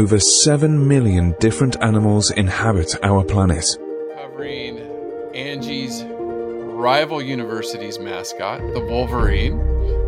Over 0.00 0.18
7 0.18 0.88
million 0.88 1.34
different 1.40 1.76
animals 1.82 2.30
inhabit 2.30 2.96
our 3.04 3.22
planet. 3.22 3.66
covering 4.16 4.78
Angie's 5.34 6.02
rival 6.88 7.20
university's 7.20 7.98
mascot, 7.98 8.60
the 8.72 8.80
Wolverine. 8.80 9.58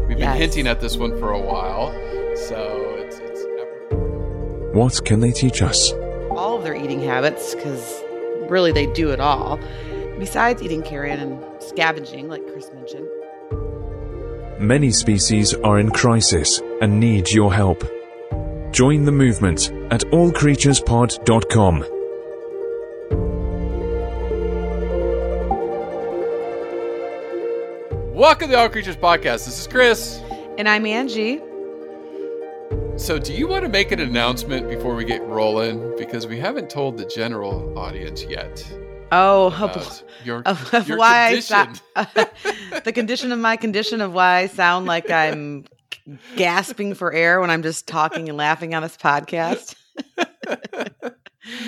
We've 0.08 0.16
been 0.16 0.20
Yes. 0.20 0.38
hinting 0.38 0.66
at 0.66 0.80
this 0.80 0.96
one 0.96 1.18
for 1.18 1.32
a 1.32 1.38
while, 1.38 1.92
so 2.48 2.94
it's 3.00 3.18
it's. 3.18 3.44
What 4.74 5.04
can 5.04 5.20
they 5.20 5.30
teach 5.30 5.60
us? 5.60 5.92
all 6.30 6.56
of 6.56 6.64
their 6.64 6.74
eating 6.74 7.02
habits 7.02 7.54
because 7.54 8.02
really 8.48 8.72
they 8.72 8.86
do 8.86 9.10
it 9.10 9.20
all. 9.20 9.60
Besides 10.18 10.62
eating 10.62 10.80
carrion 10.82 11.20
and 11.20 11.38
scavenging, 11.62 12.30
like 12.30 12.42
Chris 12.50 12.70
mentioned. 12.72 13.06
Many 14.58 14.90
species 14.90 15.52
are 15.52 15.78
in 15.78 15.90
crisis 15.90 16.62
and 16.80 16.98
need 16.98 17.30
your 17.30 17.52
help. 17.52 17.84
Join 18.72 19.04
the 19.04 19.12
movement 19.12 19.70
at 19.92 20.00
allcreaturespod.com. 20.00 21.80
Welcome 28.14 28.48
to 28.48 28.52
the 28.52 28.58
All 28.58 28.70
Creatures 28.70 28.96
Podcast. 28.96 29.44
This 29.44 29.60
is 29.60 29.66
Chris. 29.66 30.22
And 30.56 30.66
I'm 30.66 30.86
Angie. 30.86 31.42
So, 32.96 33.18
do 33.18 33.34
you 33.34 33.46
want 33.46 33.64
to 33.64 33.68
make 33.68 33.92
an 33.92 34.00
announcement 34.00 34.70
before 34.70 34.94
we 34.94 35.04
get 35.04 35.22
rolling? 35.24 35.94
Because 35.98 36.26
we 36.26 36.38
haven't 36.38 36.70
told 36.70 36.96
the 36.96 37.04
general 37.04 37.78
audience 37.78 38.24
yet. 38.24 38.66
Oh, 39.12 39.48
about 39.48 40.02
your, 40.24 40.40
of, 40.46 40.72
of 40.72 40.88
your 40.88 40.96
why 40.96 41.42
condition. 41.42 41.78
I 41.94 42.06
sound, 42.06 42.30
the 42.84 42.92
condition 42.92 43.32
of 43.32 43.38
my 43.38 43.58
condition 43.58 44.00
of 44.00 44.14
why 44.14 44.38
I 44.38 44.46
sound 44.46 44.86
like 44.86 45.10
I'm 45.10 45.66
gasping 46.36 46.94
for 46.94 47.12
air 47.12 47.40
when 47.40 47.50
I'm 47.50 47.62
just 47.62 47.86
talking 47.86 48.28
and 48.28 48.36
laughing 48.36 48.74
on 48.74 48.82
this 48.82 48.96
podcast. 48.96 49.74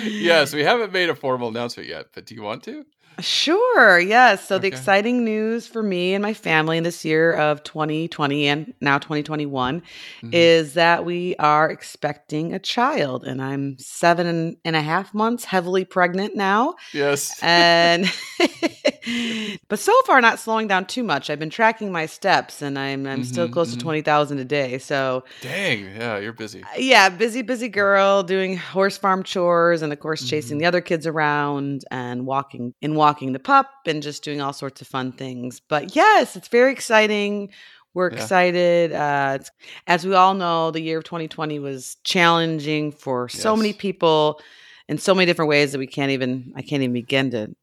yes, 0.03 0.53
we 0.53 0.63
haven't 0.63 0.91
made 0.91 1.09
a 1.09 1.15
formal 1.15 1.49
announcement 1.49 1.89
yet, 1.89 2.07
but 2.13 2.25
do 2.25 2.35
you 2.35 2.41
want 2.41 2.63
to? 2.63 2.85
Sure. 3.19 3.99
Yes. 3.99 4.47
So 4.47 4.57
the 4.57 4.67
Okay. 4.67 4.75
exciting 4.75 5.23
news 5.23 5.67
for 5.67 5.81
me 5.83 6.13
and 6.13 6.21
my 6.21 6.33
family 6.33 6.77
in 6.77 6.83
this 6.83 7.05
year 7.05 7.33
of 7.33 7.63
2020 7.63 8.47
and 8.47 8.73
now 8.81 8.97
2021 8.97 9.81
Mhm. 10.23 10.33
is 10.33 10.73
that 10.73 11.05
we 11.05 11.35
are 11.37 11.69
expecting 11.69 12.53
a 12.53 12.59
child, 12.59 13.23
and 13.25 13.41
I'm 13.41 13.77
seven 13.79 14.57
and 14.65 14.75
a 14.75 14.81
half 14.81 15.13
months, 15.13 15.45
heavily 15.45 15.85
pregnant 15.85 16.35
now, 16.35 16.75
Yes. 16.93 17.39
and 17.41 18.11
but 19.69 19.79
so 19.79 19.93
far 20.05 20.19
not 20.19 20.39
slowing 20.39 20.67
down 20.67 20.85
too 20.85 21.03
much. 21.03 21.29
I've 21.29 21.39
been 21.39 21.49
tracking 21.49 21.91
my 21.91 22.05
steps, 22.07 22.61
and 22.61 22.77
I'm 22.77 23.05
I'm 23.07 23.23
still 23.23 23.47
Mhm, 23.47 23.51
close 23.51 23.71
to 23.71 23.77
twenty 23.77 24.01
thousand 24.01 24.39
a 24.39 24.45
day. 24.45 24.77
So 24.79 25.23
Dang. 25.41 25.85
Yeah, 25.95 26.17
you're 26.17 26.33
busy. 26.33 26.63
yeah, 26.77 27.09
busy, 27.09 27.41
busy 27.43 27.69
girl 27.69 28.23
doing 28.23 28.57
horse 28.57 28.97
farm 28.97 29.23
chores 29.23 29.81
and 29.81 29.93
of 29.93 29.99
course 29.99 30.23
chasing 30.25 30.57
Mhm. 30.57 30.61
the 30.61 30.65
other 30.65 30.81
kids 30.81 31.05
around 31.07 31.83
and 31.91 32.25
walking 32.25 32.73
and 32.81 32.95
walking 33.05 33.33
the 33.33 33.39
pup 33.39 33.69
and 33.85 34.01
just 34.01 34.23
doing 34.23 34.41
all 34.41 34.51
sorts 34.51 34.81
of 34.81 34.87
fun 34.87 35.11
things. 35.11 35.61
But 35.69 35.95
yes, 35.95 36.35
it's 36.35 36.47
very 36.47 36.71
exciting. 36.71 37.51
We're 37.93 38.09
Yeah. 38.09 38.15
excited. 38.15 38.93
Uh, 38.93 39.37
it's, 39.39 39.51
as 39.85 40.07
we 40.07 40.15
all 40.15 40.33
know, 40.33 40.71
the 40.71 40.81
year 40.81 40.97
of 40.97 41.03
2020 41.03 41.59
was 41.59 41.97
challenging 42.03 42.91
for 42.91 43.29
so 43.29 43.55
many 43.55 43.73
people 43.73 44.41
in 44.89 44.97
so 44.97 45.13
many 45.13 45.27
different 45.27 45.49
ways 45.49 45.71
that 45.71 45.77
we 45.77 45.85
can't 45.87 46.11
even 46.11 46.51
I 46.55 46.63
can't 46.63 46.81
even 46.81 46.93
begin 46.93 47.29
to 47.31 47.55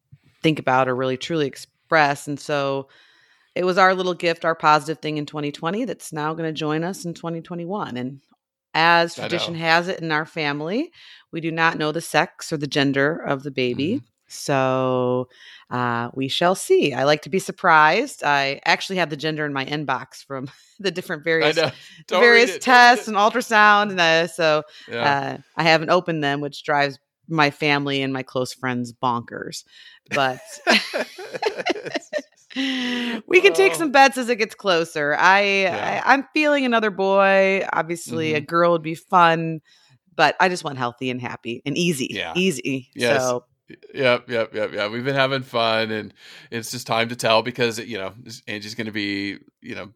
think 0.45 0.61
about 0.61 0.89
or 0.89 0.95
really 0.95 1.17
truly 1.17 1.49
express. 1.49 2.29
And 2.29 2.39
so 2.39 2.89
it 3.57 3.65
was 3.65 3.79
our 3.79 3.95
little 3.97 4.15
gift, 4.15 4.45
our 4.45 4.55
positive 4.55 5.03
thing 5.03 5.19
in 5.19 5.27
2020 5.27 5.85
that's 5.87 6.13
now 6.13 6.35
going 6.35 6.49
to 6.49 6.59
join 6.67 6.85
us 6.85 7.05
in 7.05 7.15
2021. 7.15 7.97
And 7.97 8.21
as 8.75 9.17
tradition 9.17 9.55
has 9.57 9.89
it 9.89 10.01
in 10.01 10.13
our 10.13 10.25
family, 10.25 10.93
we 11.33 11.41
do 11.41 11.51
not 11.51 11.79
know 11.79 11.91
the 11.91 12.01
sex 12.01 12.53
or 12.53 12.59
the 12.59 12.67
gender 12.69 13.17
of 13.17 13.43
the 13.43 13.51
baby. 13.51 13.97
Mm-hmm. 13.97 14.07
So 14.33 15.29
uh, 15.71 16.11
we 16.15 16.29
shall 16.29 16.55
see. 16.55 16.93
I 16.93 17.05
like 17.05 17.23
to 17.23 17.31
be 17.31 17.39
surprised. 17.39 18.23
I 18.25 18.61
actually 18.65 18.97
have 18.97 19.11
the 19.11 19.17
gender 19.17 19.45
in 19.47 19.53
my 19.53 19.65
inbox 19.65 20.25
from 20.25 20.51
the 20.81 20.91
different 20.91 21.25
various 21.25 21.57
know. 21.57 21.67
the 21.67 21.73
Don't 22.09 22.21
read 22.21 22.27
various 22.27 22.51
it, 22.51 22.63
don't 22.63 22.75
read 22.75 22.79
tests 22.95 23.09
and 23.09 23.17
ultrasound, 23.17 23.91
and 23.91 24.01
uh, 24.01 24.27
so 24.27 24.63
Yeah. 24.89 25.37
uh, 25.37 25.39
I 25.57 25.63
haven't 25.63 25.91
opened 25.91 26.23
them, 26.25 26.41
which 26.41 26.65
drives 26.65 26.99
my 27.29 27.51
family 27.51 28.03
and 28.03 28.13
my 28.13 28.23
close 28.23 28.53
friends 28.53 28.93
bonkers. 28.93 29.65
But 30.11 30.41
we 33.27 33.41
can 33.41 33.55
take 33.55 33.73
Oh. 33.73 33.77
some 33.79 33.93
bets 33.93 34.19
as 34.19 34.29
it 34.29 34.37
gets 34.37 34.55
closer. 34.55 35.15
I, 35.19 35.41
Yeah. 35.63 36.03
I 36.05 36.13
I'm 36.13 36.27
feeling 36.35 36.65
another 36.65 36.91
boy. 36.91 37.67
Obviously, 37.73 38.35
a 38.35 38.41
Mhm. 38.41 38.47
girl 38.47 38.73
would 38.73 38.83
be 38.83 38.95
fun, 38.95 39.61
but 40.15 40.37
I 40.41 40.49
just 40.49 40.65
want 40.65 40.77
healthy 40.79 41.11
and 41.11 41.21
happy 41.21 41.63
and 41.65 41.77
easy. 41.79 42.09
Yeah. 42.11 42.33
easy. 42.37 42.91
Yes. 42.95 43.23
So 43.23 43.45
Yep, 43.95 44.29
yep, 44.29 44.55
yep, 44.55 44.73
yep. 44.73 44.91
We've 44.91 45.05
been 45.05 45.15
having 45.15 45.43
fun, 45.43 45.91
and 45.91 46.15
it's 46.51 46.71
just 46.71 46.87
time 46.87 47.09
to 47.11 47.17
tell 47.17 47.43
because 47.43 47.79
you 47.79 47.99
know 47.99 48.15
Angie's 48.47 48.75
going 48.75 48.87
to 48.87 48.93
be 48.93 49.39
you 49.61 49.75
know 49.75 49.91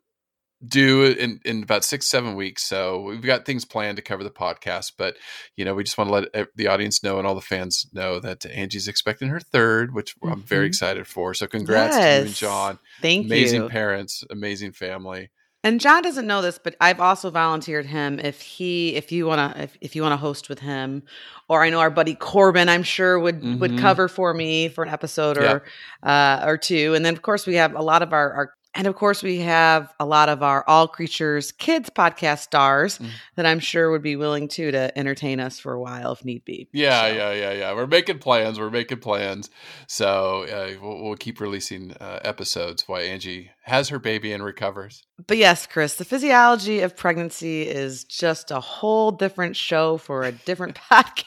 due 0.66 1.04
in 1.04 1.38
in 1.44 1.62
about 1.62 1.84
six 1.84 2.06
seven 2.06 2.34
weeks. 2.34 2.64
So 2.64 3.02
we've 3.02 3.22
got 3.22 3.44
things 3.44 3.64
planned 3.64 3.96
to 3.96 4.02
cover 4.02 4.24
the 4.24 4.30
podcast, 4.30 4.92
but 4.96 5.16
you 5.56 5.64
know 5.64 5.74
we 5.74 5.84
just 5.84 5.98
want 5.98 6.08
to 6.08 6.14
let 6.14 6.48
the 6.56 6.66
audience 6.68 7.02
know 7.02 7.18
and 7.18 7.26
all 7.26 7.34
the 7.34 7.40
fans 7.40 7.86
know 7.92 8.18
that 8.20 8.44
Angie's 8.46 8.88
expecting 8.88 9.28
her 9.28 9.40
third, 9.40 9.94
which 9.94 10.14
I'm 10.22 10.42
very 10.42 10.66
Mhm. 10.66 10.68
excited 10.68 11.06
for. 11.06 11.34
So 11.34 11.46
congrats 11.46 11.96
to 11.96 12.02
you 12.02 12.08
and 12.08 12.34
John. 12.34 12.78
thank 13.02 13.26
amazing 13.26 13.56
you. 13.60 13.60
Amazing 13.66 13.68
parents, 13.70 14.24
amazing 14.30 14.72
family. 14.72 15.30
And 15.64 15.80
John 15.80 16.02
doesn't 16.02 16.26
know 16.26 16.42
this, 16.42 16.58
but 16.62 16.76
I've 16.80 17.00
also 17.00 17.30
volunteered 17.30 17.86
him 17.86 18.20
if 18.20 18.40
he 18.40 18.94
if 18.94 19.10
you 19.10 19.26
wanna 19.26 19.52
if, 19.56 19.76
if 19.80 19.96
you 19.96 20.02
wanna 20.02 20.16
host 20.16 20.48
with 20.48 20.60
him, 20.60 21.02
or 21.48 21.64
I 21.64 21.70
know 21.70 21.80
our 21.80 21.90
buddy 21.90 22.14
Corbin, 22.14 22.68
I'm 22.68 22.82
sure 22.84 23.18
would 23.18 23.58
would 23.60 23.72
Mhm. 23.72 23.78
cover 23.78 24.06
for 24.08 24.32
me 24.32 24.68
for 24.68 24.84
an 24.84 24.90
episode 24.90 25.36
or 25.36 25.42
Yep. 25.42 25.66
uh 26.04 26.44
or 26.46 26.56
two. 26.56 26.94
And 26.94 27.04
then 27.04 27.14
of 27.14 27.22
course 27.22 27.46
we 27.46 27.54
have 27.56 27.74
a 27.74 27.82
lot 27.82 28.02
of 28.02 28.12
our, 28.12 28.32
our 28.32 28.52
and 28.76 28.86
of 28.86 28.94
course 28.94 29.22
we 29.22 29.38
have 29.40 29.92
a 29.98 30.06
lot 30.06 30.28
of 30.28 30.42
our 30.42 30.62
All 30.68 30.86
Creatures 30.86 31.50
Kids 31.52 31.90
podcast 31.90 32.38
stars 32.40 32.98
Mm. 32.98 33.08
that 33.36 33.46
I'm 33.46 33.58
sure 33.58 33.90
would 33.90 34.02
be 34.02 34.14
willing 34.16 34.48
to 34.48 34.70
to 34.70 34.96
entertain 34.98 35.40
us 35.40 35.58
for 35.58 35.72
a 35.72 35.80
while 35.80 36.12
if 36.12 36.24
need 36.24 36.44
be. 36.44 36.68
Yeah, 36.72 37.00
So, 37.08 37.14
yeah, 37.14 37.32
yeah, 37.32 37.52
yeah. 37.52 37.72
We're 37.74 37.86
making 37.86 38.18
plans. 38.20 38.58
We're 38.60 38.70
making 38.70 38.98
plans. 38.98 39.50
So 39.88 40.44
uh, 40.44 40.80
we'll, 40.80 41.02
we'll 41.02 41.16
keep 41.16 41.40
releasing 41.40 41.92
uh, 41.92 42.20
episodes 42.22 42.84
while 42.86 43.00
Angie 43.02 43.50
has 43.62 43.88
her 43.88 43.98
baby 43.98 44.32
and 44.32 44.44
recovers. 44.44 45.02
But 45.26 45.38
yes, 45.38 45.66
Chris, 45.66 45.96
the 45.96 46.04
physiology 46.04 46.80
of 46.80 46.96
pregnancy 46.96 47.62
is 47.62 48.04
just 48.04 48.50
a 48.50 48.60
whole 48.60 49.10
different 49.10 49.56
show 49.56 49.96
for 49.96 50.22
a 50.22 50.32
different 50.32 50.76
podcast. 50.90 51.24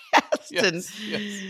and 0.64 0.76
Yes, 0.76 1.00
yes. 1.02 1.42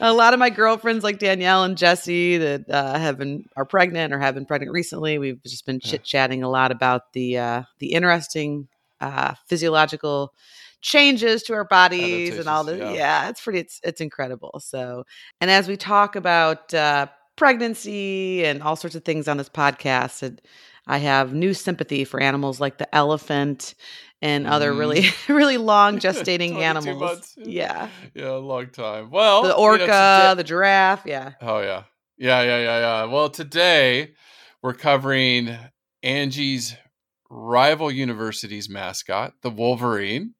A 0.00 0.12
lot 0.12 0.32
of 0.32 0.40
my 0.40 0.50
girlfriends, 0.50 1.04
like 1.04 1.18
Danielle 1.18 1.64
and 1.64 1.76
Jesse, 1.76 2.38
that 2.38 2.68
uh, 2.70 2.98
have 2.98 3.18
been 3.18 3.44
are 3.56 3.64
pregnant 3.66 4.12
or 4.12 4.18
have 4.18 4.34
been 4.34 4.46
pregnant 4.46 4.72
recently, 4.72 5.18
we've 5.18 5.42
just 5.44 5.66
been 5.66 5.80
chit 5.80 6.02
chatting 6.02 6.42
a 6.42 6.48
lot 6.48 6.72
about 6.72 7.12
the 7.12 7.38
uh, 7.38 7.62
the 7.78 7.92
interesting 7.92 8.68
uh, 9.00 9.34
physiological 9.46 10.32
changes 10.80 11.42
to 11.44 11.54
our 11.54 11.64
bodies 11.64 12.38
and 12.38 12.48
all 12.48 12.64
this. 12.64 12.78
Yeah. 12.78 12.92
yeah. 12.92 13.28
it's 13.28 13.42
pretty. 13.42 13.60
It's 13.60 13.80
it's 13.84 14.00
incredible. 14.00 14.60
So, 14.64 15.04
and 15.40 15.50
as 15.50 15.68
we 15.68 15.76
talk 15.76 16.16
about 16.16 16.72
uh, 16.72 17.06
pregnancy 17.36 18.44
and 18.44 18.62
all 18.62 18.76
sorts 18.76 18.96
of 18.96 19.04
things 19.04 19.28
on 19.28 19.36
this 19.36 19.50
podcast, 19.50 20.22
it, 20.22 20.46
I 20.86 20.98
have 20.98 21.34
new 21.34 21.54
sympathy 21.54 22.04
for 22.04 22.20
animals 22.20 22.58
like 22.58 22.78
the 22.78 22.92
elephant 22.94 23.74
and 24.22 24.46
other 24.46 24.72
really 24.72 25.06
really 25.28 25.56
long 25.56 25.98
gestating 26.00 26.56
animals. 26.56 27.34
Mm-hmm. 27.38 27.48
Yeah, 27.50 27.88
Yeah, 28.14 28.30
a 28.30 28.36
long 28.38 28.66
time. 28.68 29.10
Well, 29.10 29.42
the 29.42 29.48
you 29.48 29.54
know, 29.54 29.60
orca, 29.60 29.80
today- 29.86 30.34
the 30.36 30.44
giraffe. 30.44 31.02
Yeah. 31.06 31.32
Oh 31.40 31.60
yeah. 31.60 31.84
Yeah, 32.18 32.42
yeah, 32.42 32.58
yeah, 32.58 32.78
yeah. 32.80 33.04
Well, 33.04 33.30
today 33.30 34.12
we're 34.62 34.74
covering 34.74 35.56
Angie's 36.02 36.76
rival 37.30 37.90
university's 37.90 38.68
mascot, 38.68 39.32
the 39.42 39.50
Wolverine. 39.50 40.34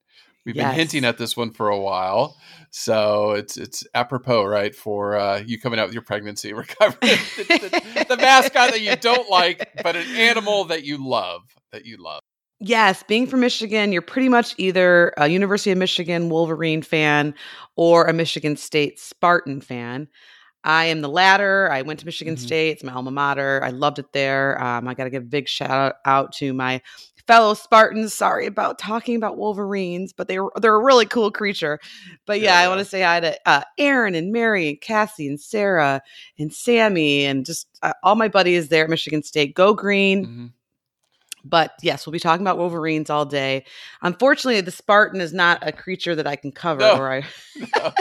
We've 0.44 0.56
Yes. 0.56 0.70
been 0.70 0.74
hinting 0.74 1.04
at 1.04 1.18
this 1.18 1.36
one 1.36 1.52
for 1.52 1.68
a 1.68 1.78
while. 1.78 2.36
So 2.70 3.32
it's 3.32 3.56
it's 3.56 3.84
apropos, 3.94 4.44
right, 4.44 4.74
for 4.74 5.16
uh, 5.16 5.38
you 5.46 5.58
coming 5.60 5.78
out 5.78 5.86
with 5.86 5.94
your 5.94 6.02
pregnancy. 6.02 6.52
We're 6.54 6.64
the, 6.64 6.92
the- 6.98 8.06
the 8.08 8.16
mascot 8.16 8.70
that 8.72 8.80
you 8.80 8.94
don't 8.96 9.28
like, 9.30 9.68
but 9.82 9.96
an 9.96 10.06
animal 10.16 10.64
that 10.66 10.84
you 10.84 10.96
love, 11.06 11.42
that 11.72 11.84
you 11.86 11.96
love. 11.98 12.22
Yes, 12.62 13.02
being 13.04 13.26
from 13.26 13.40
Michigan, 13.40 13.90
you're 13.90 14.02
pretty 14.02 14.28
much 14.28 14.54
either 14.58 15.14
a 15.16 15.28
University 15.28 15.70
of 15.70 15.78
Michigan 15.78 16.28
Wolverine 16.28 16.82
fan 16.82 17.34
or 17.76 18.04
a 18.04 18.12
Michigan 18.12 18.54
State 18.56 19.00
Spartan 19.00 19.62
fan. 19.62 20.08
I 20.64 20.86
am 20.86 21.02
the 21.02 21.08
latter. 21.08 21.70
I 21.72 21.82
went 21.82 22.00
to 22.00 22.06
Michigan 22.06 22.36
Mhm. 22.36 22.40
State. 22.40 22.70
It's 22.72 22.84
my 22.84 22.92
alma 22.92 23.10
mater. 23.10 23.62
I 23.64 23.70
loved 23.70 23.98
it 23.98 24.12
there. 24.12 24.62
Um, 24.62 24.88
I 24.88 24.94
got 24.94 25.04
to 25.04 25.10
give 25.10 25.22
a 25.22 25.26
big 25.26 25.48
shout 25.48 25.94
out, 26.06 26.32
to 26.34 26.52
my 26.52 26.82
fellow 27.26 27.54
Spartans. 27.54 28.12
Sorry 28.14 28.46
about 28.46 28.78
talking 28.78 29.16
about 29.16 29.38
Wolverines, 29.38 30.12
but 30.12 30.28
they 30.28 30.38
were 30.40 30.52
they're 30.60 30.74
a 30.74 30.84
really 30.84 31.06
cool 31.06 31.30
creature. 31.30 31.78
But 32.26 32.40
yeah, 32.40 32.60
Yeah, 32.60 32.66
I 32.66 32.68
want 32.68 32.80
to 32.80 32.84
say 32.86 33.02
hi 33.02 33.20
to 33.20 33.38
uh, 33.46 33.62
Erin 33.78 34.14
and 34.14 34.32
Mary 34.32 34.68
and 34.68 34.80
Cassie 34.80 35.28
and 35.28 35.40
Sarah 35.40 36.02
and 36.38 36.52
Sammy 36.52 37.24
and 37.24 37.46
just 37.46 37.68
uh, 37.82 37.94
all 38.02 38.16
my 38.16 38.28
buddies 38.28 38.68
there 38.68 38.84
at 38.84 38.90
Michigan 38.90 39.22
State. 39.22 39.54
Go 39.54 39.72
green. 39.74 40.26
Mhm. 40.26 40.52
But 41.44 41.72
yes, 41.82 42.06
we'll 42.06 42.12
be 42.12 42.18
talking 42.20 42.42
about 42.44 42.58
Wolverines 42.58 43.08
all 43.10 43.24
day. 43.24 43.64
Unfortunately, 44.02 44.60
the 44.60 44.70
Spartan 44.70 45.20
is 45.20 45.32
not 45.32 45.66
a 45.66 45.72
creature 45.72 46.14
that 46.14 46.26
I 46.26 46.36
can 46.36 46.52
cover, 46.52 46.80
No. 46.80 46.96
or 46.98 47.10
I 47.12 47.24
No, 47.76 47.92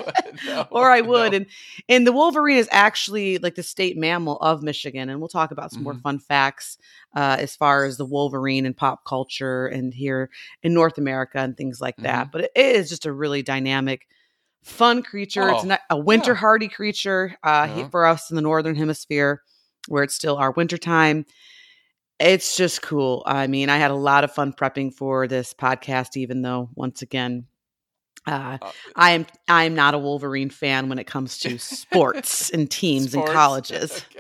no, 0.46 0.68
or 0.72 0.92
I 0.92 1.02
would. 1.02 1.34
And 1.34 1.46
and 1.88 2.06
the 2.06 2.12
Wolverine 2.12 2.58
is 2.58 2.68
actually 2.72 3.38
like 3.38 3.56
the 3.56 3.64
state 3.64 3.98
mammal 3.98 4.38
of 4.38 4.62
Michigan. 4.64 5.10
And 5.10 5.20
we'll 5.20 5.30
talk 5.30 5.52
about 5.52 5.72
some 5.72 5.84
more 5.84 5.94
Mhm. 5.94 6.02
fun 6.02 6.20
facts 6.20 6.78
uh, 7.16 7.38
as 7.40 7.56
far 7.56 7.86
as 7.86 7.98
the 7.98 8.06
Wolverine 8.06 8.66
and 8.66 8.76
pop 8.76 9.06
culture 9.06 9.68
and 9.68 9.94
here 9.94 10.30
in 10.64 10.74
North 10.74 10.98
America 10.98 11.40
and 11.40 11.56
things 11.56 11.80
like 11.82 11.96
that. 11.98 12.24
Mm-hmm. 12.28 12.32
But 12.32 12.42
it 12.42 12.52
is 12.56 12.90
just 12.90 13.06
a 13.06 13.12
really 13.12 13.42
dynamic, 13.42 14.08
fun 14.64 15.02
creature. 15.02 15.50
it's 15.50 15.64
Oh, 15.64 15.68
not 15.68 15.82
a 15.90 15.98
winter 15.98 16.32
yeah. 16.34 16.38
hardy 16.40 16.68
creature 16.68 17.38
uh, 17.44 17.68
Yeah. 17.78 17.88
for 17.90 18.06
us 18.06 18.30
in 18.30 18.36
the 18.36 18.42
northern 18.42 18.76
hemisphere, 18.76 19.42
where 19.88 20.04
it's 20.04 20.16
still 20.16 20.36
our 20.38 20.52
winter 20.52 20.78
time. 20.78 21.26
It's 22.20 22.58
just 22.58 22.82
cool. 22.82 23.24
I 23.26 23.48
mean, 23.48 23.70
I 23.70 23.78
had 23.78 23.92
a 23.92 23.96
lot 23.96 24.24
of 24.24 24.32
fun 24.34 24.52
prepping 24.54 24.94
for 24.94 25.28
this 25.28 25.54
podcast, 25.54 26.18
even 26.18 26.42
though 26.42 26.70
once 26.76 27.02
again, 27.02 27.46
uh, 28.28 28.58
Uh, 28.62 28.72
I 28.96 29.12
am 29.12 29.26
I 29.48 29.64
am 29.66 29.76
not 29.76 29.94
a 29.94 29.98
Wolverine 29.98 30.50
fan 30.50 30.90
when 30.90 31.00
it 31.00 31.06
comes 31.08 31.38
to 31.40 31.58
sports 31.58 32.50
and 32.54 32.70
teams 32.70 33.12
sports? 33.12 33.30
and 33.30 33.36
colleges. 33.36 34.06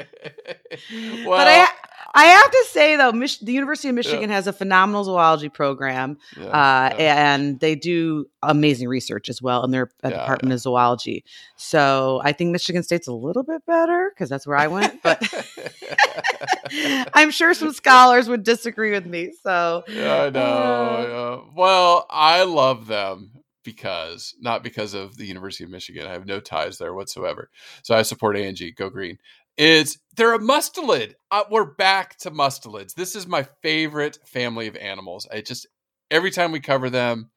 Okay. 0.71 1.23
but 1.25 1.47
I 1.47 1.67
I 2.13 2.25
have 2.25 2.51
to 2.51 2.65
say 2.69 2.95
though, 2.95 3.11
Mich- 3.11 3.39
the 3.39 3.51
University 3.53 3.89
of 3.89 3.95
Michigan 3.95 4.29
has 4.29 4.47
a 4.47 4.53
phenomenal 4.53 5.03
zoology 5.03 5.49
program, 5.49 6.17
yeah, 6.37 6.45
uh, 6.47 6.95
yeah. 6.97 7.33
and 7.35 7.59
they 7.59 7.75
do 7.75 8.27
amazing 8.43 8.87
research 8.87 9.29
as 9.29 9.41
well 9.41 9.63
in 9.63 9.71
their 9.71 9.89
uh, 10.03 10.09
Yeah, 10.09 10.19
Department 10.21 10.53
of 10.53 10.59
Zoology. 10.59 11.23
So 11.55 12.21
I 12.23 12.31
think 12.31 12.51
Michigan 12.51 12.81
State's 12.83 13.07
a 13.07 13.13
little 13.13 13.43
bit 13.43 13.63
better 13.65 14.11
because 14.13 14.29
that's 14.29 14.45
where 14.47 14.57
I 14.57 14.67
went, 14.67 15.01
but. 15.03 15.21
I'm 17.13 17.31
sure 17.31 17.53
some 17.53 17.73
scholars 17.73 18.27
would 18.29 18.43
disagree 18.43 18.91
with 18.91 19.05
me. 19.05 19.31
So 19.43 19.83
Yeah, 19.87 20.23
I 20.23 20.29
know. 20.29 20.39
Uh, 20.39 21.07
yeah. 21.45 21.51
Well, 21.55 22.05
I 22.09 22.43
love 22.43 22.87
them 22.87 23.31
because 23.63 24.35
not 24.39 24.63
because 24.63 24.94
of 24.94 25.17
the 25.17 25.25
University 25.25 25.63
of 25.63 25.69
Michigan. 25.69 26.07
I 26.07 26.13
have 26.13 26.25
no 26.25 26.39
ties 26.39 26.77
there 26.77 26.94
whatsoever. 26.94 27.50
So 27.83 27.95
I 27.95 28.01
support 28.01 28.38
Angie. 28.38 28.71
Go 28.71 28.89
green. 28.89 29.17
It's 29.57 29.97
they're 30.15 30.33
a 30.33 30.39
mustelid. 30.39 31.15
Uh, 31.31 31.44
we're 31.51 31.65
back 31.65 32.17
to 32.19 32.31
mustelids. 32.31 32.94
This 32.94 33.15
is 33.15 33.27
my 33.27 33.44
favorite 33.61 34.17
family 34.25 34.67
of 34.67 34.75
animals. 34.77 35.27
I 35.31 35.41
just 35.41 35.67
every 36.09 36.31
time 36.31 36.51
we 36.51 36.59
cover 36.59 36.89
them, 36.89 37.29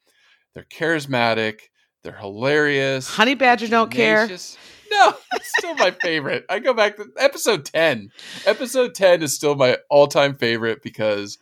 they're 0.54 0.64
charismatic. 0.64 1.60
They're 2.02 2.12
hilarious. 2.12 3.08
honey 3.08 3.34
badger 3.34 3.68
don't 3.68 3.90
care. 3.90 4.28
No, 4.28 5.14
it's 5.32 5.50
still 5.58 5.74
my 5.76 5.92
favorite. 6.02 6.44
I 6.50 6.58
go 6.58 6.74
back 6.74 6.96
to 6.96 7.06
episode 7.16 7.64
10. 7.64 8.10
Episode 8.44 8.94
10 8.94 9.22
is 9.22 9.34
still 9.34 9.54
my 9.54 9.78
all 9.88 10.06
time 10.06 10.34
favorite 10.34 10.82
because 10.82 11.38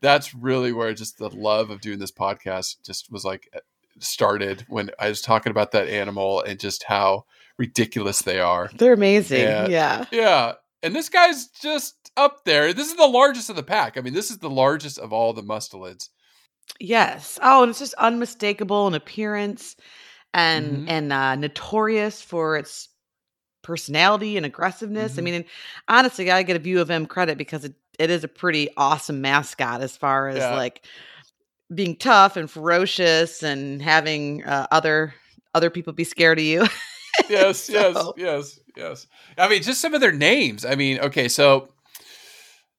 that's 0.00 0.34
really 0.34 0.72
where 0.72 0.92
just 0.94 1.18
the 1.18 1.30
love 1.30 1.70
of 1.70 1.80
doing 1.80 1.98
this 1.98 2.12
podcast 2.12 2.76
just 2.84 3.10
was 3.10 3.24
like 3.24 3.48
started 4.00 4.64
when 4.68 4.90
I 4.98 5.08
was 5.08 5.20
talking 5.20 5.50
about 5.50 5.72
that 5.72 5.88
animal 5.88 6.40
and 6.42 6.58
just 6.58 6.84
how 6.84 7.24
ridiculous 7.58 8.22
they 8.22 8.40
are. 8.40 8.70
They're 8.76 8.92
amazing. 8.92 9.40
Yeah. 9.42 9.66
yeah. 9.68 10.04
Yeah. 10.12 10.52
And 10.82 10.94
this 10.94 11.08
guy's 11.08 11.48
just 11.48 11.96
up 12.16 12.44
there. 12.44 12.72
This 12.72 12.88
is 12.88 12.96
the 12.96 13.06
largest 13.06 13.50
of 13.50 13.56
the 13.56 13.62
pack. 13.62 13.96
I 13.96 14.00
mean, 14.00 14.14
this 14.14 14.30
is 14.30 14.38
the 14.38 14.50
largest 14.50 14.98
of 14.98 15.12
all 15.12 15.32
the 15.32 15.42
mustelids. 15.42 16.08
Yes. 16.78 17.38
Oh, 17.42 17.62
and 17.62 17.70
it's 17.70 17.78
just 17.78 17.94
unmistakable 17.94 18.86
in 18.86 18.94
appearance 18.94 19.74
and 20.34 20.86
Mhm. 20.86 20.90
and 20.90 21.12
uh, 21.12 21.34
notorious 21.36 22.20
for 22.22 22.56
its 22.56 22.88
personality 23.62 24.36
and 24.36 24.46
aggressiveness. 24.46 25.18
I 25.18 25.20
Mhm. 25.20 25.24
mean, 25.24 25.34
and 25.34 25.44
honestly, 25.88 26.30
I 26.30 26.42
get 26.42 26.56
a 26.56 26.60
view 26.60 26.80
of 26.80 26.90
him 26.90 27.06
credit 27.06 27.38
because 27.38 27.64
it, 27.64 27.74
it 27.98 28.10
is 28.10 28.22
a 28.24 28.28
pretty 28.28 28.68
awesome 28.76 29.20
mascot 29.20 29.80
as 29.82 29.96
far 29.96 30.28
as 30.28 30.38
Yeah. 30.38 30.54
like 30.54 30.84
being 31.74 31.96
tough 31.96 32.36
and 32.36 32.50
ferocious 32.50 33.42
and 33.42 33.82
having 33.82 34.44
uh, 34.44 34.66
other 34.70 35.14
other 35.54 35.70
people 35.70 35.92
be 35.92 36.04
scared 36.04 36.38
of 36.38 36.44
you. 36.44 36.66
yes, 37.28 37.68
yes, 37.70 37.94
So- 37.94 38.14
yes, 38.16 38.58
yes. 38.76 39.06
I 39.36 39.48
mean, 39.48 39.62
just 39.62 39.80
some 39.80 39.94
of 39.94 40.00
their 40.00 40.12
names. 40.12 40.64
I 40.64 40.74
mean, 40.74 41.00
okay, 41.00 41.28
so 41.28 41.70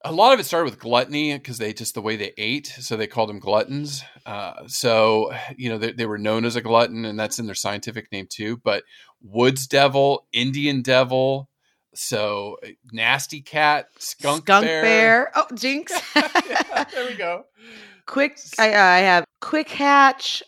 a 0.06 0.12
lot 0.14 0.34
of 0.34 0.40
it 0.40 0.46
started 0.46 0.70
with 0.70 0.80
gluttony 0.80 1.34
because 1.38 1.58
they 1.58 1.74
just 1.74 1.94
the 1.94 2.02
way 2.02 2.16
they 2.16 2.32
ate, 2.38 2.68
so 2.68 2.96
they 2.96 3.08
called 3.08 3.30
them 3.30 3.40
gluttons. 3.40 4.04
Uh, 4.26 4.54
so 4.68 5.34
you 5.58 5.70
know 5.70 5.78
they, 5.78 5.92
they 5.92 6.06
were 6.06 6.18
known 6.18 6.46
as 6.46 6.56
a 6.56 6.62
glutton, 6.62 7.06
and 7.06 7.20
that's 7.20 7.38
in 7.40 7.46
their 7.48 7.56
scientific 7.56 8.12
name 8.12 8.28
too. 8.30 8.58
But 8.64 8.84
woods 9.22 9.68
devil, 9.68 10.26
Indian 10.32 10.82
devil, 10.82 11.50
so 11.94 12.58
uh, 12.66 12.70
nasty 12.94 13.42
cat, 13.42 13.88
skunk, 13.98 14.44
skunk 14.44 14.66
bear. 14.66 15.32
Oh, 15.36 15.48
jinx. 15.54 15.92
Yeah, 16.16 16.84
there 16.94 17.06
we 17.08 17.16
go. 17.16 17.44
quick 18.10 18.40
I, 18.58 18.68
I 18.70 18.98
have 19.00 19.24
quick 19.42 19.70
hatch 19.70 20.44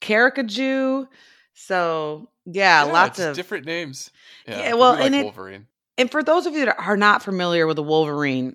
caracajou 0.00 1.06
so 1.54 2.28
yeah, 2.46 2.84
Yeah, 2.84 2.92
lots 2.92 3.18
of 3.20 3.34
different 3.36 3.64
names. 3.64 4.10
Yeah, 4.46 4.58
Yeah, 4.58 4.74
well, 4.74 4.92
we 4.92 4.98
like 4.98 5.06
and 5.06 5.14
it- 5.14 5.22
Wolverine. 5.24 5.66
and 5.96 6.10
for 6.10 6.22
those 6.22 6.44
of 6.46 6.54
you 6.54 6.66
that 6.66 6.76
are 6.78 6.96
not 6.96 7.22
familiar 7.22 7.66
with 7.66 7.76
the 7.76 7.82
wolverine 7.82 8.54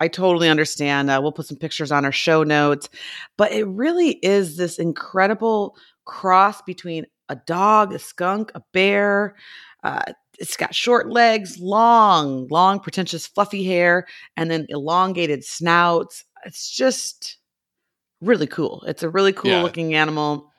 i 0.00 0.08
totally 0.08 0.48
understand 0.48 1.10
uh, 1.10 1.18
we'll 1.22 1.32
put 1.32 1.46
some 1.46 1.56
pictures 1.56 1.92
on 1.92 2.04
our 2.04 2.12
show 2.12 2.42
notes 2.42 2.88
but 3.36 3.52
it 3.52 3.64
really 3.64 4.12
is 4.22 4.56
this 4.56 4.78
incredible 4.78 5.76
cross 6.04 6.60
between 6.62 7.04
a 7.28 7.36
dog 7.36 7.92
a 7.92 7.98
skunk 7.98 8.50
a 8.54 8.62
bear 8.72 9.36
uh, 9.84 10.02
it's 10.40 10.56
got 10.56 10.74
short 10.74 11.10
legs 11.10 11.58
long 11.58 12.48
long 12.48 12.80
pretentious 12.80 13.26
fluffy 13.26 13.62
hair 13.64 14.06
and 14.36 14.50
then 14.50 14.66
elongated 14.70 15.44
snouts 15.44 16.24
it's 16.44 16.70
just 16.70 17.37
really 18.20 18.46
cool. 18.46 18.82
It's 18.86 19.02
a 19.02 19.08
really 19.08 19.32
cool 19.32 19.50
Yeah. 19.50 19.62
looking 19.62 19.94
animal 19.94 20.52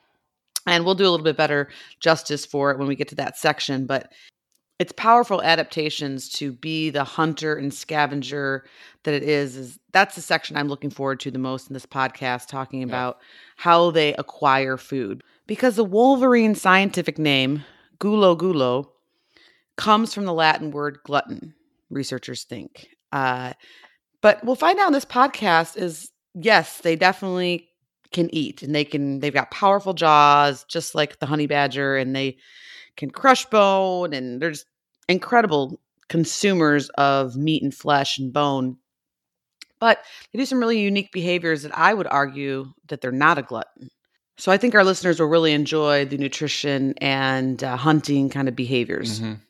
and 0.66 0.84
we'll 0.84 0.94
do 0.94 1.04
a 1.06 1.10
little 1.10 1.24
bit 1.24 1.36
better 1.36 1.68
justice 2.00 2.44
for 2.44 2.70
it 2.70 2.78
when 2.78 2.86
we 2.88 2.94
get 2.94 3.08
to 3.08 3.14
that 3.14 3.36
section 3.38 3.86
but 3.86 4.12
its 4.78 4.92
powerful 4.92 5.42
adaptations 5.42 6.28
to 6.30 6.52
be 6.52 6.90
the 6.90 7.04
hunter 7.04 7.54
and 7.56 7.72
scavenger 7.72 8.64
that 9.04 9.14
it 9.14 9.22
is 9.22 9.56
is 9.56 9.78
that's 9.92 10.14
the 10.16 10.20
section 10.22 10.56
i'm 10.56 10.68
looking 10.68 10.90
forward 10.90 11.18
to 11.20 11.30
the 11.30 11.38
most 11.38 11.68
in 11.68 11.74
this 11.74 11.86
podcast 11.86 12.46
talking 12.46 12.82
about 12.82 13.18
how 13.56 13.90
they 13.90 14.14
acquire 14.14 14.76
food. 14.76 15.22
Because 15.46 15.76
the 15.76 15.84
wolverine 15.84 16.54
scientific 16.54 17.18
name 17.18 17.64
gulo 17.98 18.36
gulo 18.36 18.88
comes 19.76 20.12
from 20.14 20.24
the 20.26 20.34
latin 20.34 20.70
word 20.70 20.98
glutton 21.04 21.54
researchers 21.90 22.44
think. 22.44 22.88
Uh, 23.12 23.54
but 24.20 24.44
we'll 24.44 24.54
find 24.54 24.78
out 24.78 24.88
in 24.88 24.92
this 24.92 25.04
podcast 25.06 25.76
is 25.76 26.10
yes 26.34 26.80
they 26.80 26.96
definitely 26.96 27.68
can 28.12 28.32
eat 28.34 28.62
and 28.62 28.74
they 28.74 28.84
can 28.84 29.20
they've 29.20 29.34
got 29.34 29.50
powerful 29.50 29.94
jaws 29.94 30.64
just 30.64 30.94
like 30.94 31.18
the 31.18 31.26
honey 31.26 31.46
badger 31.46 31.96
and 31.96 32.14
they 32.14 32.36
can 32.96 33.10
crush 33.10 33.44
bone 33.46 34.12
and 34.12 34.40
they're 34.42 34.50
just 34.50 34.66
incredible 35.08 35.80
consumers 36.08 36.88
of 36.90 37.36
meat 37.36 37.62
and 37.62 37.74
flesh 37.74 38.18
and 38.18 38.32
bone 38.32 38.76
but 39.78 40.04
they 40.32 40.38
do 40.38 40.44
some 40.46 40.58
really 40.58 40.80
unique 40.80 41.12
behaviors 41.12 41.62
that 41.62 41.76
i 41.76 41.94
would 41.94 42.06
argue 42.08 42.66
that 42.88 43.00
they're 43.00 43.12
not 43.12 43.38
a 43.38 43.42
glutton 43.42 43.90
So 44.38 44.50
I 44.50 44.56
think 44.56 44.74
our 44.74 44.84
listeners 44.84 45.20
will 45.20 45.28
really 45.28 45.52
enjoy 45.52 46.06
the 46.06 46.16
nutrition 46.16 46.94
and 46.98 47.62
uh, 47.62 47.76
hunting 47.76 48.30
kind 48.30 48.48
of 48.48 48.56
behaviors. 48.56 49.20
Mhm. 49.20 49.40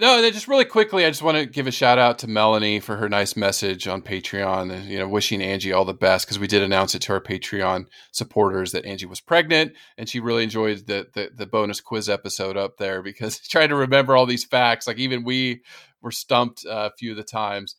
No, 0.00 0.30
just 0.30 0.48
really 0.48 0.64
quickly, 0.64 1.04
I 1.04 1.10
just 1.10 1.22
want 1.22 1.36
to 1.36 1.44
give 1.44 1.66
a 1.66 1.70
shout 1.70 1.98
out 1.98 2.20
to 2.20 2.26
Melanie 2.26 2.80
for 2.80 2.96
her 2.96 3.06
nice 3.06 3.36
message 3.36 3.86
on 3.86 4.00
Patreon. 4.00 4.86
You 4.86 4.98
know, 4.98 5.06
wishing 5.06 5.42
Angie 5.42 5.74
all 5.74 5.84
the 5.84 5.92
best 5.92 6.24
because 6.24 6.38
we 6.38 6.46
did 6.46 6.62
announce 6.62 6.94
it 6.94 7.00
to 7.00 7.12
our 7.12 7.20
Patreon 7.20 7.84
supporters 8.10 8.72
that 8.72 8.86
Angie 8.86 9.04
was 9.04 9.20
pregnant, 9.20 9.74
and 9.98 10.08
she 10.08 10.18
really 10.18 10.42
enjoyed 10.42 10.86
the 10.86 11.06
the, 11.12 11.30
the 11.36 11.44
bonus 11.44 11.82
quiz 11.82 12.08
episode 12.08 12.56
up 12.56 12.78
there 12.78 13.02
because 13.02 13.38
trying 13.48 13.68
to 13.68 13.76
remember 13.76 14.16
all 14.16 14.24
these 14.24 14.46
facts, 14.46 14.86
like 14.86 14.96
even 14.96 15.22
we 15.22 15.60
were 16.00 16.10
stumped 16.10 16.64
uh, 16.64 16.88
a 16.90 16.96
few 16.96 17.10
of 17.10 17.18
the 17.18 17.22
times. 17.22 17.76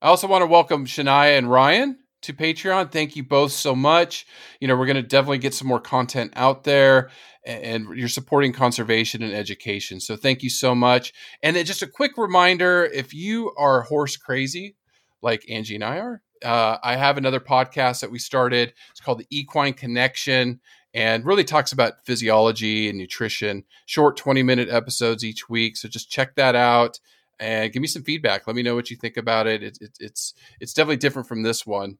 I 0.00 0.08
also 0.08 0.28
want 0.28 0.40
to 0.40 0.46
welcome 0.46 0.86
Shania 0.86 1.36
and 1.36 1.50
Ryan 1.50 1.98
to 2.22 2.32
Patreon. 2.32 2.90
Thank 2.90 3.16
you 3.16 3.22
both 3.22 3.52
so 3.52 3.74
much. 3.74 4.26
You 4.60 4.68
know, 4.68 4.76
we're 4.76 4.86
going 4.86 4.96
to 4.96 5.02
definitely 5.02 5.38
get 5.38 5.54
some 5.54 5.68
more 5.68 5.80
content 5.80 6.32
out 6.36 6.64
there 6.64 7.10
and 7.44 7.88
you're 7.96 8.08
supporting 8.08 8.52
conservation 8.52 9.22
and 9.22 9.32
education. 9.32 10.00
So 10.00 10.16
thank 10.16 10.42
you 10.42 10.50
so 10.50 10.74
much. 10.74 11.12
And 11.42 11.56
then 11.56 11.64
just 11.64 11.82
a 11.82 11.86
quick 11.86 12.16
reminder 12.16 12.84
if 12.84 13.12
you 13.12 13.52
are 13.58 13.82
horse 13.82 14.16
crazy, 14.16 14.76
like 15.22 15.44
Angie 15.48 15.74
and 15.74 15.84
I 15.84 15.98
are, 15.98 16.22
uh, 16.44 16.78
I 16.82 16.96
have 16.96 17.18
another 17.18 17.40
podcast 17.40 18.00
that 18.00 18.10
we 18.10 18.18
started. 18.18 18.72
It's 18.90 19.00
called 19.00 19.18
the 19.18 19.26
Equine 19.30 19.74
Connection 19.74 20.60
and 20.94 21.24
really 21.24 21.44
talks 21.44 21.72
about 21.72 22.04
physiology 22.04 22.88
and 22.88 22.98
nutrition, 22.98 23.64
short 23.86 24.16
20 24.16 24.42
minute 24.42 24.68
episodes 24.68 25.24
each 25.24 25.48
week. 25.48 25.76
So 25.76 25.88
just 25.88 26.10
check 26.10 26.34
that 26.36 26.54
out 26.54 27.00
and 27.40 27.72
give 27.72 27.80
me 27.80 27.88
some 27.88 28.04
feedback. 28.04 28.46
Let 28.46 28.56
me 28.56 28.62
know 28.62 28.74
what 28.74 28.90
you 28.90 28.96
think 28.96 29.16
about 29.16 29.46
it. 29.46 29.62
it, 29.62 29.78
it 29.80 29.96
it's, 29.98 30.34
it's 30.60 30.74
definitely 30.74 30.98
different 30.98 31.28
from 31.28 31.42
this 31.42 31.66
one. 31.66 31.98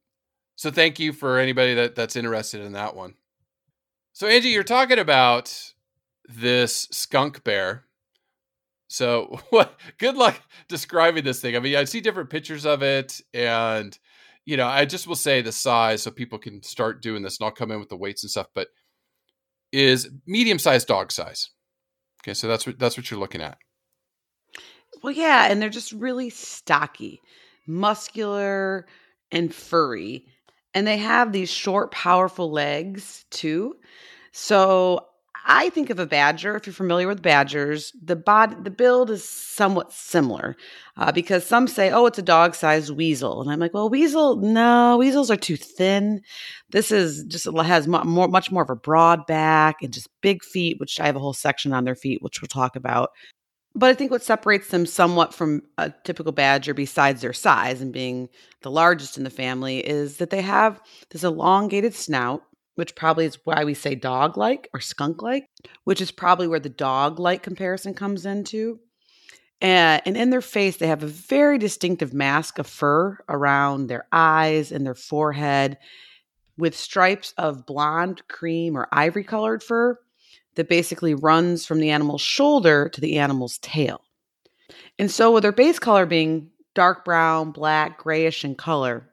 So 0.62 0.70
thank 0.70 1.00
you 1.00 1.12
for 1.12 1.40
anybody 1.40 1.74
that, 1.74 1.96
that's 1.96 2.14
interested 2.14 2.60
in 2.60 2.74
that 2.74 2.94
one. 2.94 3.14
So 4.12 4.28
Angie, 4.28 4.50
you're 4.50 4.62
talking 4.62 5.00
about 5.00 5.52
this 6.28 6.86
skunk 6.92 7.42
bear. 7.42 7.86
So 8.86 9.40
what 9.50 9.74
good 9.98 10.16
luck 10.16 10.40
describing 10.68 11.24
this 11.24 11.40
thing. 11.40 11.56
I 11.56 11.58
mean, 11.58 11.74
I 11.74 11.82
see 11.82 12.00
different 12.00 12.30
pictures 12.30 12.64
of 12.64 12.80
it 12.80 13.20
and 13.34 13.98
you 14.44 14.56
know, 14.56 14.68
I 14.68 14.84
just 14.84 15.08
will 15.08 15.16
say 15.16 15.42
the 15.42 15.50
size 15.50 16.04
so 16.04 16.12
people 16.12 16.38
can 16.38 16.62
start 16.62 17.02
doing 17.02 17.24
this 17.24 17.40
and 17.40 17.46
I'll 17.46 17.52
come 17.52 17.72
in 17.72 17.80
with 17.80 17.88
the 17.88 17.96
weights 17.96 18.22
and 18.22 18.30
stuff, 18.30 18.46
but 18.54 18.68
is 19.72 20.10
medium-sized 20.28 20.86
dog 20.86 21.10
size. 21.10 21.50
Okay, 22.22 22.34
so 22.34 22.46
that's 22.46 22.68
what 22.68 22.78
that's 22.78 22.96
what 22.96 23.10
you're 23.10 23.18
looking 23.18 23.42
at. 23.42 23.58
Well, 25.02 25.12
yeah, 25.12 25.50
and 25.50 25.60
they're 25.60 25.70
just 25.70 25.90
really 25.90 26.30
stocky, 26.30 27.20
muscular, 27.66 28.86
and 29.32 29.52
furry. 29.52 30.26
And 30.74 30.86
they 30.86 30.96
have 30.98 31.32
these 31.32 31.50
short, 31.50 31.90
powerful 31.92 32.50
legs 32.50 33.24
too. 33.30 33.76
So 34.32 35.06
I 35.44 35.70
think 35.70 35.90
of 35.90 35.98
a 35.98 36.06
badger. 36.06 36.56
If 36.56 36.66
you're 36.66 36.72
familiar 36.72 37.08
with 37.08 37.20
badgers, 37.20 37.92
the 38.02 38.16
body, 38.16 38.56
the 38.62 38.70
build 38.70 39.10
is 39.10 39.28
somewhat 39.28 39.92
similar, 39.92 40.56
uh, 40.96 41.10
because 41.12 41.44
some 41.44 41.66
say, 41.66 41.90
"Oh, 41.90 42.06
it's 42.06 42.18
a 42.18 42.22
dog-sized 42.22 42.90
weasel," 42.96 43.42
and 43.42 43.50
I'm 43.50 43.58
like, 43.58 43.74
"Well, 43.74 43.90
weasel, 43.90 44.36
no, 44.36 44.96
weasels 44.98 45.30
are 45.30 45.36
too 45.36 45.56
thin. 45.56 46.22
This 46.70 46.92
is 46.92 47.24
just 47.24 47.46
has 47.46 47.88
more, 47.88 48.28
much 48.28 48.52
more 48.52 48.62
of 48.62 48.70
a 48.70 48.76
broad 48.76 49.26
back 49.26 49.82
and 49.82 49.92
just 49.92 50.08
big 50.22 50.44
feet, 50.44 50.78
which 50.78 51.00
I 51.00 51.06
have 51.06 51.16
a 51.16 51.20
whole 51.20 51.34
section 51.34 51.72
on 51.72 51.84
their 51.84 51.96
feet, 51.96 52.22
which 52.22 52.40
we'll 52.40 52.48
talk 52.48 52.76
about." 52.76 53.10
But 53.74 53.90
I 53.90 53.94
think 53.94 54.10
what 54.10 54.22
separates 54.22 54.68
them 54.68 54.84
somewhat 54.84 55.32
from 55.34 55.62
a 55.78 55.92
typical 56.04 56.32
badger, 56.32 56.74
besides 56.74 57.22
their 57.22 57.32
size 57.32 57.80
and 57.80 57.92
being 57.92 58.28
the 58.60 58.70
largest 58.70 59.16
in 59.16 59.24
the 59.24 59.30
family, 59.30 59.78
is 59.78 60.18
that 60.18 60.30
they 60.30 60.42
have 60.42 60.80
this 61.10 61.24
elongated 61.24 61.94
snout, 61.94 62.42
which 62.74 62.94
probably 62.94 63.24
is 63.24 63.38
why 63.44 63.64
we 63.64 63.74
say 63.74 63.94
dog 63.94 64.36
like 64.36 64.68
or 64.74 64.80
skunk 64.80 65.22
like, 65.22 65.48
which 65.84 66.00
is 66.00 66.10
probably 66.10 66.46
where 66.46 66.60
the 66.60 66.68
dog 66.68 67.18
like 67.18 67.42
comparison 67.42 67.94
comes 67.94 68.26
into. 68.26 68.78
And, 69.62 70.02
and 70.04 70.16
in 70.16 70.30
their 70.30 70.42
face, 70.42 70.76
they 70.76 70.88
have 70.88 71.02
a 71.02 71.06
very 71.06 71.56
distinctive 71.56 72.12
mask 72.12 72.58
of 72.58 72.66
fur 72.66 73.18
around 73.28 73.86
their 73.86 74.06
eyes 74.12 74.72
and 74.72 74.84
their 74.84 74.94
forehead 74.94 75.78
with 76.58 76.76
stripes 76.76 77.32
of 77.38 77.64
blonde, 77.64 78.22
cream, 78.28 78.76
or 78.76 78.88
ivory 78.92 79.24
colored 79.24 79.62
fur 79.62 79.98
that 80.54 80.68
basically 80.68 81.14
runs 81.14 81.66
from 81.66 81.78
the 81.78 81.90
animal's 81.90 82.20
shoulder 82.20 82.88
to 82.90 83.00
the 83.00 83.18
animal's 83.18 83.58
tail. 83.58 84.02
And 84.98 85.10
so, 85.10 85.32
with 85.32 85.42
their 85.42 85.52
base 85.52 85.78
color 85.78 86.06
being 86.06 86.50
dark 86.74 87.04
brown, 87.04 87.50
black, 87.50 87.98
grayish 87.98 88.44
in 88.44 88.54
color, 88.54 89.08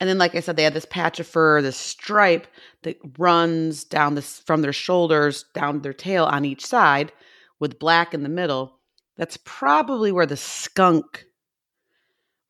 and 0.00 0.08
then, 0.08 0.16
like 0.16 0.34
I 0.34 0.40
said, 0.40 0.56
they 0.56 0.64
have 0.64 0.74
this 0.74 0.86
patch 0.86 1.20
of 1.20 1.26
fur, 1.26 1.60
this 1.60 1.76
stripe 1.76 2.46
that 2.82 2.98
runs 3.18 3.84
down 3.84 4.14
this 4.14 4.38
from 4.40 4.62
their 4.62 4.72
shoulders 4.72 5.44
down 5.52 5.82
their 5.82 5.92
tail 5.92 6.24
on 6.24 6.46
each 6.46 6.64
side, 6.64 7.12
with 7.58 7.78
black 7.78 8.14
in 8.14 8.22
the 8.22 8.30
middle. 8.30 8.78
That's 9.16 9.36
probably 9.44 10.10
where 10.10 10.24
the 10.24 10.38
skunk 10.38 11.26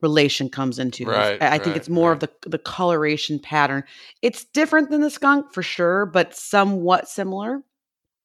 relation 0.01 0.49
comes 0.49 0.79
into. 0.79 1.07
Right, 1.07 1.43
I, 1.43 1.57
I 1.57 1.59
think 1.59 1.77
it's 1.77 1.89
more 1.89 2.13
of 2.13 2.21
the 2.21 2.31
the 2.47 2.59
coloration 2.59 3.41
pattern. 3.41 3.83
It's 4.23 4.45
different 4.45 4.91
than 4.91 5.01
the 5.01 5.11
skunk 5.11 5.53
for 5.53 5.63
sure, 5.63 6.07
but 6.07 6.37
somewhat 6.37 7.09
similar. 7.09 7.63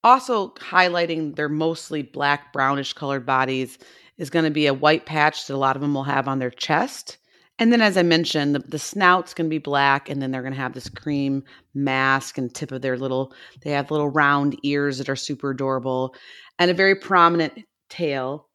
Also 0.05 0.49
highlighting 0.51 1.35
their 1.35 1.49
mostly 1.49 2.03
black 2.03 2.53
brownish 2.53 2.93
colored 2.93 3.25
bodies 3.25 3.79
is 4.17 4.29
going 4.29 4.45
to 4.45 4.51
be 4.51 4.67
a 4.67 4.73
white 4.73 5.07
patch 5.07 5.47
that 5.47 5.55
a 5.55 5.57
lot 5.57 5.75
of 5.75 5.81
them 5.81 5.95
will 5.95 6.03
have 6.03 6.27
on 6.27 6.37
their 6.37 6.51
chest. 6.51 7.17
And 7.57 7.73
then, 7.73 7.81
as 7.81 7.97
I 7.97 8.03
mentioned, 8.03 8.53
the, 8.53 8.59
the 8.59 8.77
snout's 8.77 9.33
going 9.33 9.49
to 9.49 9.53
be 9.53 9.57
black, 9.57 10.07
and 10.07 10.21
then 10.21 10.29
they're 10.29 10.43
going 10.43 10.53
to 10.53 10.59
have 10.59 10.73
this 10.73 10.89
cream 10.89 11.43
mask 11.73 12.37
and 12.37 12.53
tip 12.53 12.71
of 12.71 12.81
their 12.81 12.97
little, 12.97 13.33
they 13.63 13.71
have 13.71 13.89
little 13.89 14.09
round 14.09 14.59
ears 14.63 14.99
that 14.99 15.09
are 15.09 15.15
super 15.15 15.49
adorable, 15.49 16.13
and 16.59 16.69
a 16.69 16.75
very 16.75 16.95
prominent 16.95 17.53
tail. 17.89 18.47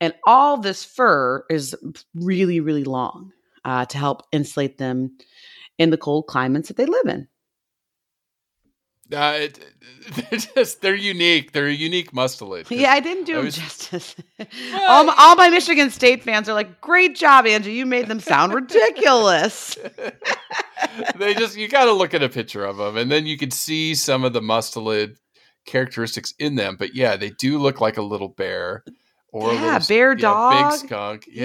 And 0.00 0.14
all 0.26 0.56
this 0.56 0.84
fur 0.84 1.44
is 1.48 1.76
really, 2.14 2.58
really 2.58 2.84
long 2.84 3.32
uh, 3.64 3.84
to 3.84 3.98
help 3.98 4.22
insulate 4.32 4.78
them 4.78 5.16
in 5.78 5.90
the 5.90 5.96
cold 5.96 6.26
climates 6.26 6.68
that 6.68 6.76
they 6.76 6.86
live 6.86 7.06
in. 7.06 7.28
Uh, 9.12 9.32
it, 9.36 9.58
they're 10.30 10.38
just 10.54 10.82
they're 10.82 10.94
unique. 10.94 11.52
They're 11.52 11.66
a 11.66 11.72
unique 11.72 12.12
mustelid. 12.12 12.66
Yeah, 12.70 12.92
I 12.92 13.00
didn't 13.00 13.24
do 13.24 13.32
I 13.32 13.36
them 13.36 13.44
was- 13.46 13.56
justice. 13.56 14.14
all, 14.88 15.04
my, 15.04 15.14
all 15.18 15.36
my 15.36 15.48
Michigan 15.50 15.90
State 15.90 16.22
fans 16.22 16.48
are 16.48 16.54
like, 16.54 16.80
"Great 16.80 17.16
job, 17.16 17.46
Angie! 17.46 17.72
You 17.72 17.86
made 17.86 18.06
them 18.08 18.20
sound 18.20 18.52
ridiculous." 18.54 19.76
they 21.16 21.34
just 21.34 21.56
you 21.56 21.68
got 21.68 21.86
to 21.86 21.92
look 21.92 22.14
at 22.14 22.22
a 22.22 22.28
picture 22.28 22.64
of 22.64 22.76
them, 22.76 22.96
and 22.96 23.10
then 23.10 23.26
you 23.26 23.36
can 23.36 23.50
see 23.50 23.94
some 23.94 24.24
of 24.24 24.32
the 24.32 24.40
mustelid 24.40 25.16
characteristics 25.66 26.34
in 26.38 26.54
them. 26.54 26.76
But 26.78 26.94
yeah, 26.94 27.16
they 27.16 27.30
do 27.30 27.58
look 27.58 27.80
like 27.80 27.96
a 27.96 28.02
little 28.02 28.28
bear 28.28 28.84
or 29.32 29.50
a 29.50 29.54
Yeah, 29.54 29.72
little 29.74 29.88
bear 29.88 30.10
yeah, 30.12 30.18
dog. 30.20 30.70
big 30.72 30.80
skunk. 30.88 31.24
Yeah, 31.30 31.44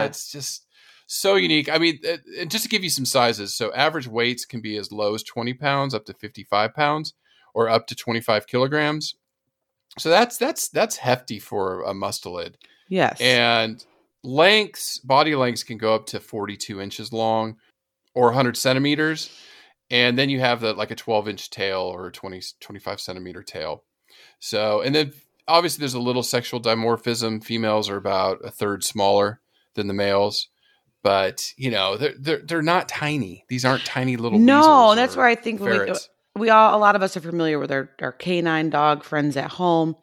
Yeah. 0.00 0.04
it's 0.04 0.30
just 0.30 0.65
so 1.06 1.36
unique. 1.36 1.68
I 1.68 1.78
mean, 1.78 2.00
uh, 2.08 2.16
and 2.38 2.50
just 2.50 2.64
to 2.64 2.68
give 2.68 2.84
you 2.84 2.90
some 2.90 3.04
sizes, 3.04 3.54
so 3.54 3.72
average 3.72 4.08
weights 4.08 4.44
can 4.44 4.60
be 4.60 4.76
as 4.76 4.92
low 4.92 5.14
as 5.14 5.22
twenty 5.22 5.54
pounds 5.54 5.94
up 5.94 6.04
to 6.06 6.14
fifty 6.14 6.44
five 6.44 6.74
pounds, 6.74 7.14
or 7.54 7.68
up 7.68 7.86
to 7.88 7.94
twenty 7.94 8.20
five 8.20 8.46
kilograms. 8.46 9.14
So 9.98 10.10
that's 10.10 10.36
that's 10.36 10.68
that's 10.68 10.96
hefty 10.96 11.38
for 11.38 11.82
a 11.82 11.92
mustelid. 11.92 12.54
Yes, 12.88 13.20
and 13.20 13.84
lengths 14.26 14.98
body 14.98 15.36
lengths 15.36 15.62
can 15.62 15.78
go 15.78 15.94
up 15.94 16.06
to 16.06 16.18
42 16.18 16.80
inches 16.80 17.12
long 17.12 17.56
or 18.14 18.26
100 18.26 18.56
centimeters. 18.56 19.30
And 19.88 20.18
then 20.18 20.28
you 20.28 20.40
have 20.40 20.60
the 20.60 20.72
like 20.72 20.90
a 20.90 20.96
12 20.96 21.28
inch 21.28 21.50
tail 21.50 21.80
or 21.80 22.08
a 22.08 22.12
20 22.12 22.42
25 22.60 23.00
centimeter 23.00 23.42
tail. 23.42 23.84
So 24.40 24.80
and 24.80 24.94
then 24.94 25.12
obviously 25.46 25.80
there's 25.80 25.94
a 25.94 26.00
little 26.00 26.24
sexual 26.24 26.60
dimorphism. 26.60 27.42
Females 27.42 27.88
are 27.88 27.96
about 27.96 28.44
a 28.44 28.50
third 28.50 28.82
smaller 28.82 29.40
than 29.74 29.86
the 29.86 29.94
males 29.94 30.48
but 31.06 31.54
you 31.56 31.70
know 31.70 31.96
they're 31.96 32.14
they're, 32.18 32.38
they're 32.38 32.62
not 32.62 32.88
tiny 32.88 33.44
these 33.48 33.64
aren't 33.64 33.84
tiny 33.84 34.16
little 34.16 34.40
no, 34.40 34.96
that's 34.96 35.14
where 35.14 35.24
I 35.24 35.36
think 35.36 35.60
we, 35.60 35.78
we 36.34 36.50
all 36.50 36.76
a 36.76 36.80
lot 36.80 36.96
of 36.96 37.02
us 37.02 37.16
are 37.16 37.20
familiar 37.20 37.60
with 37.60 37.70
our, 37.70 37.88
our 38.02 38.10
canine 38.10 38.70
dog 38.70 39.04
friends 39.04 39.36
at 39.36 39.48
home. 39.52 39.94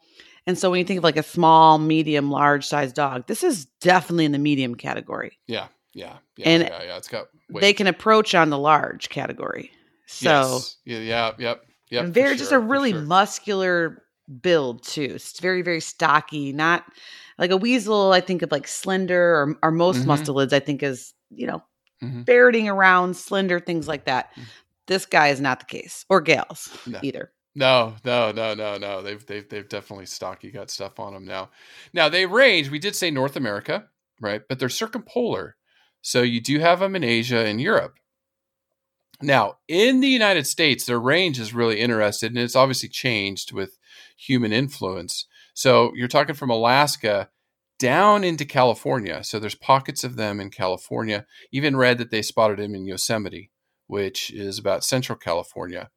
And 0.46 0.58
so 0.58 0.70
when 0.70 0.78
you 0.78 0.84
think 0.86 0.98
of 0.98 1.04
like 1.04 1.18
a 1.18 1.22
small, 1.22 1.76
medium, 1.76 2.30
large 2.30 2.66
size 2.66 2.90
dog, 2.92 3.26
this 3.26 3.44
is 3.44 3.66
definitely 3.82 4.24
in 4.24 4.32
the 4.32 4.38
medium 4.38 4.76
category. 4.76 5.38
yeah 5.46 5.66
yeah 5.92 6.16
yeah 6.38 6.48
And 6.48 6.62
yeah, 6.62 6.82
yeah 6.82 6.96
it's 6.96 7.08
got 7.08 7.26
They 7.50 7.74
can 7.74 7.86
approach 7.86 8.34
on 8.34 8.48
the 8.48 8.58
large 8.58 9.10
category. 9.10 9.70
So 10.06 10.30
Yes. 10.30 10.76
yeah 10.86 10.98
yeah 10.98 11.32
yep 11.38 11.66
yep 11.90 12.06
very 12.06 12.36
just 12.36 12.52
a 12.52 12.58
really 12.58 12.92
sure. 12.92 13.02
muscular 13.02 14.02
build 14.40 14.82
too. 14.84 15.12
It's 15.16 15.38
very, 15.38 15.60
very 15.60 15.80
stocky, 15.80 16.54
not 16.54 16.84
like 17.38 17.50
a 17.50 17.56
weasel, 17.56 18.12
I 18.12 18.20
think 18.20 18.42
of 18.42 18.52
like 18.52 18.68
slender 18.68 19.34
or 19.36 19.58
or 19.62 19.70
most 19.70 20.04
Mhm. 20.04 20.06
mustelids, 20.06 20.52
I 20.52 20.60
think 20.60 20.82
is, 20.82 21.12
you 21.30 21.46
know, 21.46 21.62
Mhm. 22.02 22.26
ferreting 22.26 22.68
around, 22.68 23.16
slender, 23.16 23.60
things 23.60 23.88
like 23.88 24.04
that. 24.06 24.30
Mm. 24.36 24.42
This 24.86 25.06
guy 25.06 25.28
is 25.28 25.40
not 25.40 25.60
the 25.60 25.66
case. 25.66 26.04
Or 26.08 26.20
gals 26.20 26.68
No. 26.86 26.98
either. 27.02 27.32
No, 27.54 27.94
no, 28.04 28.32
no, 28.32 28.54
no, 28.54 28.76
no. 28.78 29.00
They've 29.02 29.24
they've 29.24 29.48
they've 29.48 29.68
definitely 29.68 30.06
stocky 30.06 30.50
got 30.50 30.70
stuff 30.70 30.98
on 30.98 31.14
them 31.14 31.24
now. 31.24 31.50
Now 31.92 32.08
they 32.08 32.26
range. 32.26 32.68
We 32.68 32.78
did 32.80 32.96
say 32.96 33.10
North 33.10 33.36
America, 33.36 33.88
right? 34.20 34.42
But 34.48 34.58
they're 34.58 34.68
circumpolar, 34.68 35.56
so 36.02 36.22
you 36.22 36.40
do 36.40 36.58
have 36.58 36.80
them 36.80 36.96
in 36.96 37.04
Asia 37.04 37.38
and 37.46 37.60
Europe. 37.60 37.94
Now, 39.22 39.58
in 39.68 40.00
the 40.00 40.08
United 40.08 40.46
States, 40.46 40.84
their 40.84 40.98
range 40.98 41.38
is 41.38 41.54
really 41.54 41.78
interested, 41.80 42.32
and 42.32 42.38
it's 42.38 42.56
obviously 42.56 42.88
changed 42.88 43.52
with 43.52 43.78
human 44.16 44.52
influence. 44.52 45.26
So 45.54 45.92
you're 45.94 46.08
talking 46.08 46.34
from 46.34 46.50
Alaska 46.50 47.30
down 47.78 48.24
into 48.24 48.44
California. 48.44 49.22
So 49.24 49.38
there's 49.38 49.54
pockets 49.54 50.04
of 50.04 50.16
them 50.16 50.40
in 50.40 50.50
California. 50.50 51.26
Even 51.52 51.76
read 51.76 51.98
that 51.98 52.10
they 52.10 52.22
spotted 52.22 52.60
him 52.60 52.74
in 52.74 52.86
Yosemite, 52.86 53.50
which 53.86 54.30
is 54.32 54.58
about 54.58 54.84
central 54.84 55.18
California. 55.18 55.90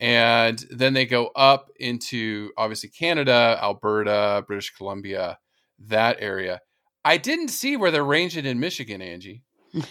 And 0.00 0.64
then 0.70 0.94
they 0.94 1.06
go 1.06 1.30
up 1.36 1.70
into 1.78 2.50
obviously 2.56 2.88
Canada, 2.88 3.58
Alberta, 3.62 4.44
British 4.46 4.74
Columbia, 4.74 5.38
that 5.78 6.16
area. 6.20 6.60
I 7.04 7.16
didn't 7.18 7.48
see 7.48 7.76
where 7.76 7.90
they're 7.90 8.04
ranging 8.04 8.44
in 8.44 8.60
Michigan, 8.60 9.00
Angie. 9.00 9.42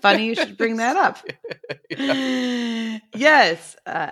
Funny 0.00 0.26
you 0.26 0.34
should 0.34 0.56
bring 0.56 0.78
that 0.78 0.96
up. 0.96 1.18
yeah. 1.90 2.98
Yes. 3.14 3.76
Uh, 3.86 4.10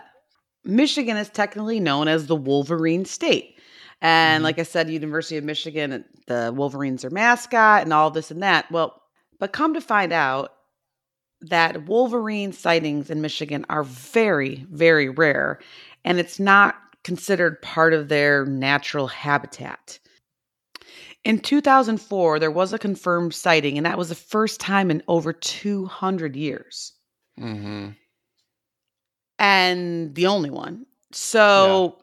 Michigan 0.64 1.16
is 1.16 1.30
technically 1.30 1.80
known 1.80 2.06
as 2.06 2.26
the 2.26 2.36
Wolverine 2.36 3.04
State. 3.04 3.59
And 4.00 4.38
mm-hmm. 4.38 4.44
like 4.44 4.58
I 4.58 4.62
said, 4.62 4.90
University 4.90 5.36
of 5.36 5.44
Michigan, 5.44 6.04
the 6.26 6.52
Wolverines 6.54 7.04
are 7.04 7.10
mascot 7.10 7.82
and 7.82 7.92
all 7.92 8.10
this 8.10 8.30
and 8.30 8.42
that. 8.42 8.70
Well, 8.70 9.02
but 9.38 9.52
come 9.52 9.74
to 9.74 9.80
find 9.80 10.12
out 10.12 10.52
that 11.42 11.86
Wolverine 11.86 12.52
sightings 12.52 13.10
in 13.10 13.20
Michigan 13.20 13.64
are 13.68 13.84
very, 13.84 14.66
very 14.70 15.08
rare, 15.08 15.58
and 16.04 16.18
it's 16.18 16.38
not 16.38 16.76
considered 17.02 17.62
part 17.62 17.94
of 17.94 18.08
their 18.08 18.44
natural 18.44 19.06
habitat. 19.06 19.98
In 21.24 21.38
2004, 21.38 22.38
there 22.38 22.50
was 22.50 22.72
a 22.72 22.78
confirmed 22.78 23.34
sighting, 23.34 23.76
and 23.76 23.86
that 23.86 23.98
was 23.98 24.08
the 24.08 24.14
first 24.14 24.60
time 24.60 24.90
in 24.90 25.02
over 25.08 25.32
200 25.32 26.36
years. 26.36 26.92
Mm-hmm. 27.38 27.90
And 29.38 30.14
the 30.14 30.26
only 30.26 30.50
one. 30.50 30.86
So. 31.12 31.99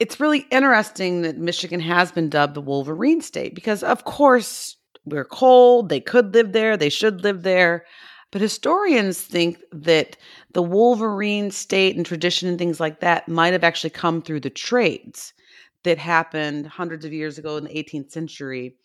It's 0.00 0.18
really 0.18 0.46
interesting 0.50 1.22
that 1.22 1.36
Michigan 1.36 1.80
has 1.80 2.10
been 2.10 2.30
dubbed 2.30 2.54
the 2.54 2.60
Wolverine 2.62 3.20
state 3.20 3.54
because, 3.54 3.82
of 3.82 4.04
course, 4.04 4.76
we're 5.04 5.26
cold. 5.26 5.90
They 5.90 6.00
could 6.00 6.34
live 6.34 6.52
there, 6.52 6.76
they 6.76 6.88
should 6.88 7.22
live 7.22 7.42
there. 7.42 7.84
But 8.32 8.40
historians 8.40 9.20
think 9.20 9.58
that 9.72 10.16
the 10.52 10.62
Wolverine 10.62 11.50
state 11.50 11.96
and 11.96 12.06
tradition 12.06 12.48
and 12.48 12.58
things 12.58 12.80
like 12.80 13.00
that 13.00 13.28
might 13.28 13.52
have 13.52 13.64
actually 13.64 13.90
come 13.90 14.22
through 14.22 14.40
the 14.40 14.50
trades 14.50 15.34
that 15.82 15.98
happened 15.98 16.66
hundreds 16.66 17.04
of 17.04 17.12
years 17.12 17.38
ago 17.38 17.56
in 17.56 17.64
the 17.64 17.70
18th 17.70 18.10
century 18.10 18.76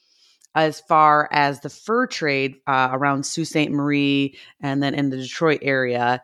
as 0.55 0.79
far 0.81 1.29
as 1.31 1.60
the 1.60 1.69
fur 1.69 2.07
trade 2.07 2.55
uh, 2.65 2.89
around 2.91 3.25
Sault 3.25 3.48
Ste. 3.48 3.69
Marie 3.69 4.38
and 4.62 4.81
then 4.81 4.95
in 4.95 5.10
the 5.10 5.17
Detroit 5.17 5.60
area. 5.62 6.24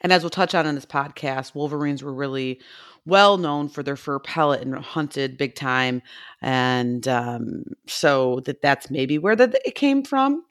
And 0.00 0.12
as 0.12 0.22
we'll 0.22 0.30
touch 0.30 0.54
on 0.54 0.66
in 0.66 0.74
this 0.74 0.86
podcast, 0.86 1.54
Wolverines 1.54 2.02
were 2.02 2.12
really 2.12 2.60
well 3.08 3.38
known 3.38 3.68
for 3.68 3.82
their 3.82 3.96
fur 3.96 4.18
pellet 4.18 4.62
and 4.62 4.74
hunted 4.74 5.38
big 5.38 5.54
time. 5.54 6.02
And 6.42 7.06
um, 7.08 7.64
so 7.86 8.40
that 8.40 8.62
that's 8.62 8.90
maybe 8.90 9.18
where 9.18 9.34
the, 9.34 9.60
it 9.66 9.74
came 9.74 10.04
from. 10.04 10.44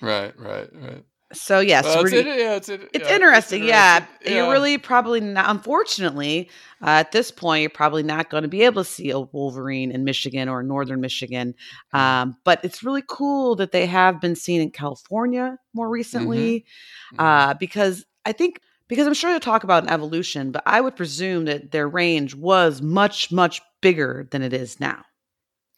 Right, 0.00 0.38
right, 0.38 0.68
right. 0.72 1.04
So 1.32 1.58
yes, 1.58 1.84
well, 1.84 2.04
it's, 2.04 2.12
really, 2.12 2.30
it, 2.30 2.38
yeah, 2.38 2.54
it's, 2.54 2.68
it, 2.68 2.88
it's, 2.92 3.08
yeah, 3.08 3.14
interesting. 3.14 3.62
it's. 3.62 3.68
Yeah. 3.68 4.06
yeah. 4.24 4.30
you're 4.30 4.52
really 4.52 4.78
probably 4.78 5.20
not. 5.20 5.50
Unfortunately, 5.50 6.48
uh, 6.80 6.90
at 6.90 7.12
this 7.12 7.30
point, 7.32 7.62
you're 7.62 7.70
probably 7.70 8.04
not 8.04 8.30
going 8.30 8.42
to 8.42 8.48
be 8.48 8.62
able 8.62 8.84
to 8.84 8.88
see 8.88 9.10
a 9.10 9.18
Wolverine 9.18 9.90
in 9.90 10.04
Michigan 10.04 10.48
or 10.48 10.62
northern 10.62 11.00
Michigan. 11.00 11.54
Mm-hmm. 11.92 11.96
Um, 11.96 12.36
but 12.44 12.64
it's 12.64 12.84
really 12.84 13.02
cool 13.08 13.56
that 13.56 13.72
they 13.72 13.86
have 13.86 14.20
been 14.20 14.36
seen 14.36 14.60
in 14.60 14.70
California 14.70 15.58
more 15.72 15.88
recently, 15.88 16.60
mm-hmm. 17.14 17.20
uh, 17.20 17.48
mm-hmm. 17.48 17.58
because 17.58 18.04
I 18.24 18.32
think 18.32 18.60
because 18.88 19.06
I'm 19.06 19.14
sure 19.14 19.30
you'll 19.30 19.40
talk 19.40 19.64
about 19.64 19.84
an 19.84 19.90
evolution, 19.90 20.50
but 20.50 20.62
I 20.66 20.80
would 20.80 20.96
presume 20.96 21.46
that 21.46 21.70
their 21.70 21.88
range 21.88 22.34
was 22.34 22.82
much 22.82 23.32
much 23.32 23.60
bigger 23.80 24.28
than 24.30 24.42
it 24.42 24.52
is 24.52 24.80
now. 24.80 25.02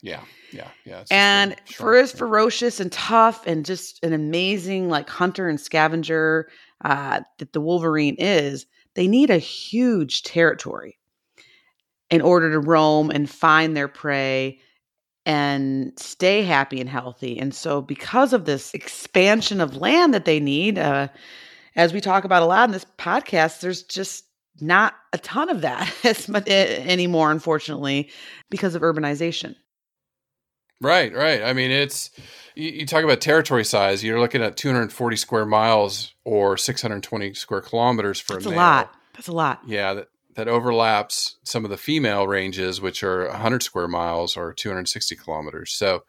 Yeah. 0.03 0.23
Yeah, 0.53 0.69
yeah. 0.85 1.05
And 1.11 1.57
for 1.67 1.97
as 1.97 2.13
ferocious 2.13 2.81
and 2.81 2.93
tough 2.93 3.47
and 3.47 3.65
just 3.65 4.03
an 4.05 4.13
amazing 4.13 4.89
like 4.89 5.09
hunter 5.09 5.49
and 5.49 5.61
scavenger 5.61 6.49
uh, 6.85 7.21
that 7.39 7.53
the 7.53 7.61
Wolverine 7.61 8.17
is, 8.19 8.67
they 8.95 9.09
need 9.09 9.31
a 9.31 9.39
huge 9.39 10.23
territory 10.23 10.99
in 12.11 12.21
order 12.21 12.51
to 12.53 12.61
roam 12.61 13.11
and 13.11 13.29
find 13.29 13.77
their 13.77 13.89
prey 13.89 14.61
and 15.25 15.93
stay 15.99 16.43
happy 16.43 16.81
and 16.81 16.89
healthy. 16.89 17.39
And 17.39 17.53
so, 17.53 17.83
because 17.83 18.33
of 18.33 18.45
this 18.45 18.73
expansion 18.75 19.61
of 19.61 19.77
land 19.77 20.15
that 20.15 20.25
they 20.25 20.39
need, 20.39 20.79
uh, 20.79 21.09
as 21.77 21.93
we 21.93 22.01
talk 22.01 22.25
about 22.25 22.43
a 22.43 22.47
lot 22.47 22.69
in 22.69 22.73
this 22.73 22.87
podcast, 22.99 23.61
there's 23.61 23.83
just 23.83 24.25
not 24.61 24.95
a 25.13 25.19
ton 25.19 25.51
of 25.51 25.61
that 25.61 25.93
anymore, 26.49 27.31
unfortunately, 27.31 28.11
because 28.51 28.75
of 28.75 28.83
urbanization. 28.83 29.55
Right, 30.81 31.15
right. 31.15 31.43
I 31.43 31.53
mean, 31.53 31.71
it's 31.71 32.11
you, 32.55 32.71
you, 32.71 32.87
talk 32.87 33.03
about 33.03 33.21
territory 33.21 33.65
size. 33.65 34.05
You're 34.05 34.21
looking 34.21 34.43
at 34.43 34.57
240 34.57 35.17
square 35.17 35.47
miles 35.47 36.15
or 36.25 36.59
620 36.59 37.33
square 37.35 37.63
kilometers 37.63 38.21
for 38.21 38.35
That's 38.35 38.47
a, 38.47 38.51
a 38.51 38.57
lot. 38.57 38.95
That's 39.15 39.29
a 39.29 39.33
lot. 39.33 39.63
Yeah, 39.67 39.95
that 39.95 40.09
that 40.35 40.49
overlaps 40.49 41.37
some 41.45 41.65
of 41.65 41.71
the 41.71 41.79
female 41.79 42.27
ranges, 42.27 42.79
which 42.79 43.03
are 43.03 43.27
100 43.29 43.63
square 43.63 43.89
miles 43.89 44.37
or 44.37 44.53
260 44.53 45.17
kilometers. 45.17 45.73
So 45.73 46.05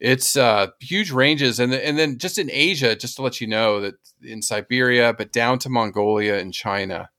it's 0.00 0.36
uh, 0.36 0.68
huge 0.80 1.10
ranges, 1.10 1.60
and 1.60 1.72
and 1.72 1.98
then 1.98 2.18
just 2.18 2.38
in 2.38 2.50
Asia, 2.50 2.96
just 2.96 3.16
to 3.16 3.22
let 3.22 3.40
you 3.40 3.46
know 3.46 3.80
that 3.80 3.94
in 4.22 4.42
Siberia, 4.42 5.12
but 5.12 5.32
down 5.32 5.58
to 5.60 5.68
Mongolia 5.68 6.38
and 6.38 6.52
China, 6.52 7.10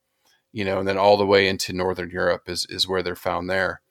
you 0.51 0.65
know, 0.65 0.79
and 0.79 0.87
then 0.87 0.97
all 0.97 1.17
the 1.17 1.25
way 1.25 1.47
into 1.47 1.73
northern 1.73 2.09
Europe 2.09 2.43
is 2.47 2.65
is 2.69 2.87
where 2.87 3.03
they're 3.03 3.15
found 3.15 3.49
there. 3.49 3.81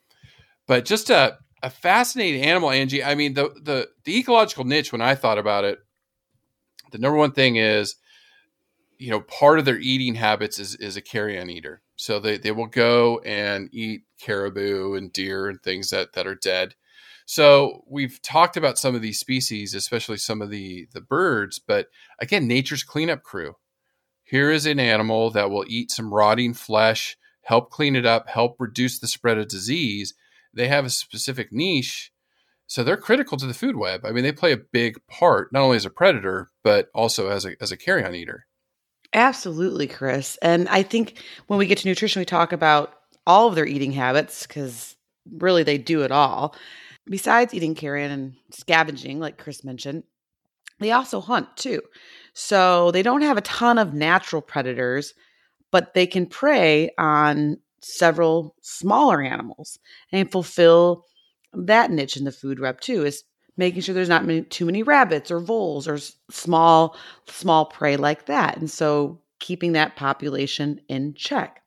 But 0.66 0.84
just 0.84 1.08
to 1.08 1.38
a 1.64 1.70
fascinating 1.70 2.42
animal, 2.42 2.70
Angie. 2.70 3.02
I 3.02 3.14
mean, 3.14 3.32
the 3.32 3.48
the 3.60 3.88
the 4.04 4.18
ecological 4.18 4.64
niche. 4.64 4.92
When 4.92 5.00
I 5.00 5.14
thought 5.14 5.38
about 5.38 5.64
it, 5.64 5.78
the 6.92 6.98
number 6.98 7.16
one 7.16 7.32
thing 7.32 7.56
is, 7.56 7.96
you 8.98 9.10
know, 9.10 9.20
part 9.20 9.58
of 9.58 9.64
their 9.64 9.78
eating 9.78 10.14
habits 10.14 10.58
is 10.58 10.76
is 10.76 10.98
a 10.98 11.00
carrion 11.00 11.48
eater. 11.48 11.80
So 11.96 12.20
they 12.20 12.36
they 12.36 12.52
will 12.52 12.66
go 12.66 13.20
and 13.20 13.70
eat 13.72 14.02
caribou 14.20 14.94
and 14.94 15.10
deer 15.10 15.48
and 15.48 15.60
things 15.62 15.88
that 15.88 16.12
that 16.12 16.26
are 16.26 16.34
dead. 16.34 16.74
So 17.26 17.84
we've 17.88 18.20
talked 18.22 18.56
about 18.56 18.78
some 18.78 18.94
of 18.94 19.02
these 19.02 19.18
species, 19.18 19.74
especially 19.74 20.18
some 20.18 20.42
of 20.42 20.50
the 20.50 20.86
the 20.92 21.00
birds, 21.00 21.58
but 21.58 21.88
again, 22.20 22.46
nature's 22.46 22.82
cleanup 22.82 23.22
crew. 23.22 23.54
Here 24.24 24.50
is 24.50 24.66
an 24.66 24.80
animal 24.80 25.30
that 25.30 25.50
will 25.50 25.64
eat 25.68 25.90
some 25.90 26.12
rotting 26.12 26.54
flesh, 26.54 27.16
help 27.42 27.70
clean 27.70 27.96
it 27.96 28.06
up, 28.06 28.28
help 28.28 28.56
reduce 28.58 28.98
the 28.98 29.06
spread 29.06 29.38
of 29.38 29.48
disease. 29.48 30.14
They 30.52 30.68
have 30.68 30.84
a 30.84 30.90
specific 30.90 31.52
niche 31.52 32.12
so 32.66 32.82
they're 32.82 32.96
critical 32.96 33.36
to 33.38 33.46
the 33.46 33.54
food 33.54 33.76
web. 33.76 34.04
I 34.04 34.12
mean 34.12 34.24
they 34.24 34.32
play 34.32 34.52
a 34.52 34.56
big 34.56 34.98
part 35.06 35.52
not 35.52 35.62
only 35.62 35.76
as 35.76 35.84
a 35.84 35.90
predator 35.90 36.50
but 36.62 36.88
also 36.94 37.28
as 37.28 37.44
a 37.44 37.54
as 37.60 37.72
a 37.72 37.76
carrion 37.76 38.14
eater. 38.14 38.46
Absolutely 39.12 39.86
chris. 39.86 40.38
And 40.42 40.68
i 40.68 40.82
think 40.82 41.22
when 41.46 41.58
we 41.58 41.66
get 41.66 41.78
to 41.78 41.88
nutrition 41.88 42.20
we 42.20 42.24
talk 42.24 42.52
about 42.52 42.94
all 43.26 43.48
of 43.48 43.54
their 43.54 43.66
eating 43.66 43.92
habits 43.92 44.46
because 44.46 44.96
really 45.38 45.62
they 45.62 45.78
do 45.78 46.02
it 46.02 46.10
all 46.10 46.54
besides 47.06 47.54
eating 47.54 47.74
carrion 47.74 48.10
and 48.10 48.34
scavenging 48.50 49.20
like 49.20 49.38
chris 49.38 49.64
mentioned 49.64 50.02
they 50.80 50.90
also 50.92 51.20
hunt 51.20 51.56
too. 51.56 51.80
So 52.32 52.90
they 52.90 53.02
don't 53.02 53.22
have 53.22 53.36
a 53.36 53.42
ton 53.42 53.78
of 53.78 53.94
natural 53.94 54.42
predators 54.42 55.14
but 55.70 55.92
they 55.94 56.06
can 56.06 56.26
prey 56.26 56.90
on 56.98 57.58
several 57.80 58.54
smaller 58.62 59.20
animals 59.20 59.80
and 60.12 60.30
fulfill 60.30 61.04
that 61.52 61.90
niche 61.90 62.16
in 62.16 62.22
the 62.22 62.30
food 62.30 62.60
web 62.60 62.80
too 62.80 63.04
is 63.04 63.24
making 63.56 63.82
sure 63.82 63.92
there's 63.92 64.08
not 64.08 64.24
many, 64.24 64.42
too 64.42 64.66
many 64.66 64.84
rabbits 64.84 65.32
or 65.32 65.40
voles 65.40 65.88
or 65.88 65.98
small 66.30 66.96
small 67.28 67.66
prey 67.66 67.96
like 67.96 68.26
that. 68.26 68.56
And 68.56 68.70
so 68.70 69.20
keeping 69.40 69.72
that 69.72 69.96
population 69.96 70.80
in 70.88 71.14
check 71.14 71.60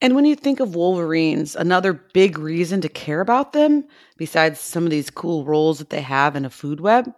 and 0.00 0.14
when 0.14 0.24
you 0.24 0.36
think 0.36 0.60
of 0.60 0.74
wolverines 0.74 1.56
another 1.56 1.92
big 1.92 2.38
reason 2.38 2.80
to 2.80 2.88
care 2.88 3.20
about 3.20 3.52
them 3.52 3.84
besides 4.16 4.60
some 4.60 4.84
of 4.84 4.90
these 4.90 5.10
cool 5.10 5.44
roles 5.44 5.78
that 5.78 5.90
they 5.90 6.00
have 6.00 6.36
in 6.36 6.44
a 6.44 6.50
food 6.50 6.80
web 6.80 7.10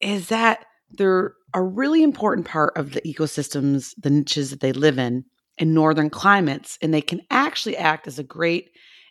is 0.00 0.28
that 0.28 0.64
they're 0.90 1.34
a 1.54 1.62
really 1.62 2.02
important 2.02 2.46
part 2.46 2.76
of 2.76 2.92
the 2.92 3.00
ecosystems 3.02 3.94
the 3.98 4.10
niches 4.10 4.50
that 4.50 4.60
they 4.60 4.72
live 4.72 4.98
in 4.98 5.24
in 5.58 5.74
northern 5.74 6.08
climates, 6.08 6.78
and 6.80 6.94
they 6.94 7.02
can 7.02 7.20
actually 7.30 7.76
act 7.76 8.06
as 8.06 8.18
a 8.18 8.24
great 8.24 8.70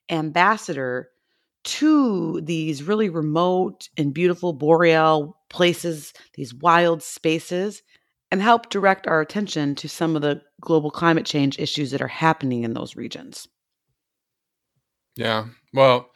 ambassador 0.09 1.09
to 1.65 2.39
these 2.41 2.81
really 2.83 3.09
remote 3.09 3.89
and 3.97 4.13
beautiful 4.13 4.53
boreal 4.53 5.37
places, 5.49 6.13
these 6.35 6.53
wild 6.53 7.03
spaces, 7.03 7.83
and 8.31 8.41
help 8.41 8.69
direct 8.69 9.07
our 9.07 9.21
attention 9.21 9.75
to 9.75 9.89
some 9.89 10.15
of 10.15 10.21
the 10.21 10.41
global 10.61 10.91
climate 10.91 11.25
change 11.25 11.59
issues 11.59 11.91
that 11.91 12.01
are 12.01 12.07
happening 12.07 12.63
in 12.63 12.73
those 12.73 12.95
regions. 12.95 13.47
Yeah. 15.15 15.45
Well, 15.73 16.09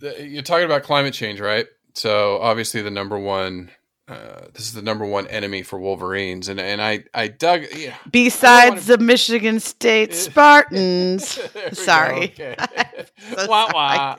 you're 0.00 0.42
talking 0.42 0.64
about 0.64 0.82
climate 0.82 1.14
change, 1.14 1.40
right? 1.40 1.66
So, 1.94 2.38
obviously, 2.40 2.82
the 2.82 2.90
number 2.90 3.18
one 3.18 3.70
uh, 4.08 4.46
this 4.54 4.62
is 4.62 4.72
the 4.72 4.82
number 4.82 5.04
one 5.04 5.26
enemy 5.26 5.62
for 5.62 5.80
Wolverines, 5.80 6.48
and 6.48 6.60
and 6.60 6.80
I 6.80 7.04
I 7.12 7.26
dug. 7.26 7.64
Yeah, 7.74 7.96
Besides 8.10 8.86
the 8.86 8.98
Michigan 8.98 9.58
State 9.58 10.14
Spartans. 10.14 11.40
Sorry. 11.72 12.24
okay. 12.24 12.54
so 13.36 13.46
wah 13.48 13.68
wah. 13.74 14.18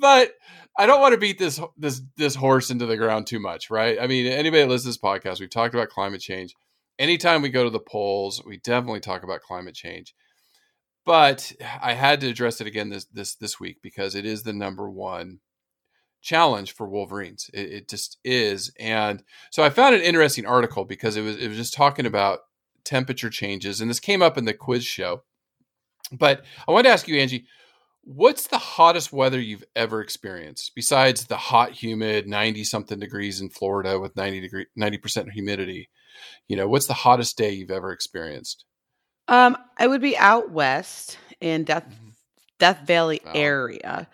but 0.00 0.32
I 0.78 0.86
don't 0.86 1.02
want 1.02 1.12
to 1.12 1.20
beat 1.20 1.38
this 1.38 1.60
this 1.76 2.00
this 2.16 2.34
horse 2.34 2.70
into 2.70 2.86
the 2.86 2.96
ground 2.96 3.26
too 3.26 3.40
much, 3.40 3.68
right? 3.68 3.98
I 4.00 4.06
mean, 4.06 4.26
anybody 4.26 4.62
that 4.62 4.68
listens 4.68 4.96
to 4.96 5.00
this 5.00 5.22
podcast, 5.22 5.38
we've 5.40 5.50
talked 5.50 5.74
about 5.74 5.90
climate 5.90 6.22
change. 6.22 6.54
Anytime 6.98 7.42
we 7.42 7.50
go 7.50 7.64
to 7.64 7.70
the 7.70 7.78
polls, 7.78 8.42
we 8.46 8.56
definitely 8.56 9.00
talk 9.00 9.22
about 9.22 9.42
climate 9.42 9.74
change. 9.74 10.14
But 11.04 11.52
I 11.82 11.92
had 11.92 12.20
to 12.22 12.28
address 12.28 12.62
it 12.62 12.66
again 12.66 12.88
this 12.88 13.04
this 13.04 13.34
this 13.34 13.60
week 13.60 13.82
because 13.82 14.14
it 14.14 14.24
is 14.24 14.44
the 14.44 14.54
number 14.54 14.88
one 14.88 15.40
challenge 16.20 16.72
for 16.74 16.88
Wolverines. 16.88 17.50
It, 17.54 17.72
it 17.72 17.88
just 17.88 18.18
is, 18.24 18.72
and 18.78 19.22
so 19.50 19.62
I 19.62 19.70
found 19.70 19.94
an 19.94 20.02
interesting 20.02 20.46
article 20.46 20.84
because 20.84 21.16
it 21.16 21.22
was 21.22 21.36
it 21.36 21.48
was 21.48 21.56
just 21.56 21.74
talking 21.74 22.06
about 22.06 22.40
temperature 22.84 23.30
changes, 23.30 23.80
and 23.80 23.88
this 23.90 24.00
came 24.00 24.22
up 24.22 24.38
in 24.38 24.44
the 24.44 24.54
quiz 24.54 24.84
show. 24.84 25.22
But 26.12 26.44
I 26.66 26.72
wanted 26.72 26.88
to 26.88 26.92
ask 26.92 27.06
you, 27.06 27.18
Angie, 27.18 27.46
what's 28.02 28.48
the 28.48 28.58
hottest 28.58 29.12
weather 29.12 29.40
you've 29.40 29.64
ever 29.76 30.00
experienced 30.00 30.72
besides 30.74 31.26
the 31.26 31.36
hot, 31.36 31.72
humid, 31.72 32.26
ninety 32.26 32.64
something 32.64 32.98
degrees 32.98 33.40
in 33.40 33.50
Florida 33.50 33.98
with 33.98 34.16
ninety 34.16 34.40
degree 34.40 34.66
ninety 34.76 34.98
percent 34.98 35.30
humidity? 35.30 35.88
You 36.48 36.56
know, 36.56 36.68
what's 36.68 36.86
the 36.86 36.94
hottest 36.94 37.38
day 37.38 37.52
you've 37.52 37.70
ever 37.70 37.92
experienced? 37.92 38.64
Um, 39.28 39.56
I 39.78 39.86
would 39.86 40.00
be 40.00 40.16
out 40.16 40.50
west 40.50 41.18
in 41.40 41.62
Death 41.64 41.84
Mhm. 41.84 42.12
Death 42.58 42.80
Valley 42.86 43.20
Oh. 43.24 43.30
area. 43.34 44.08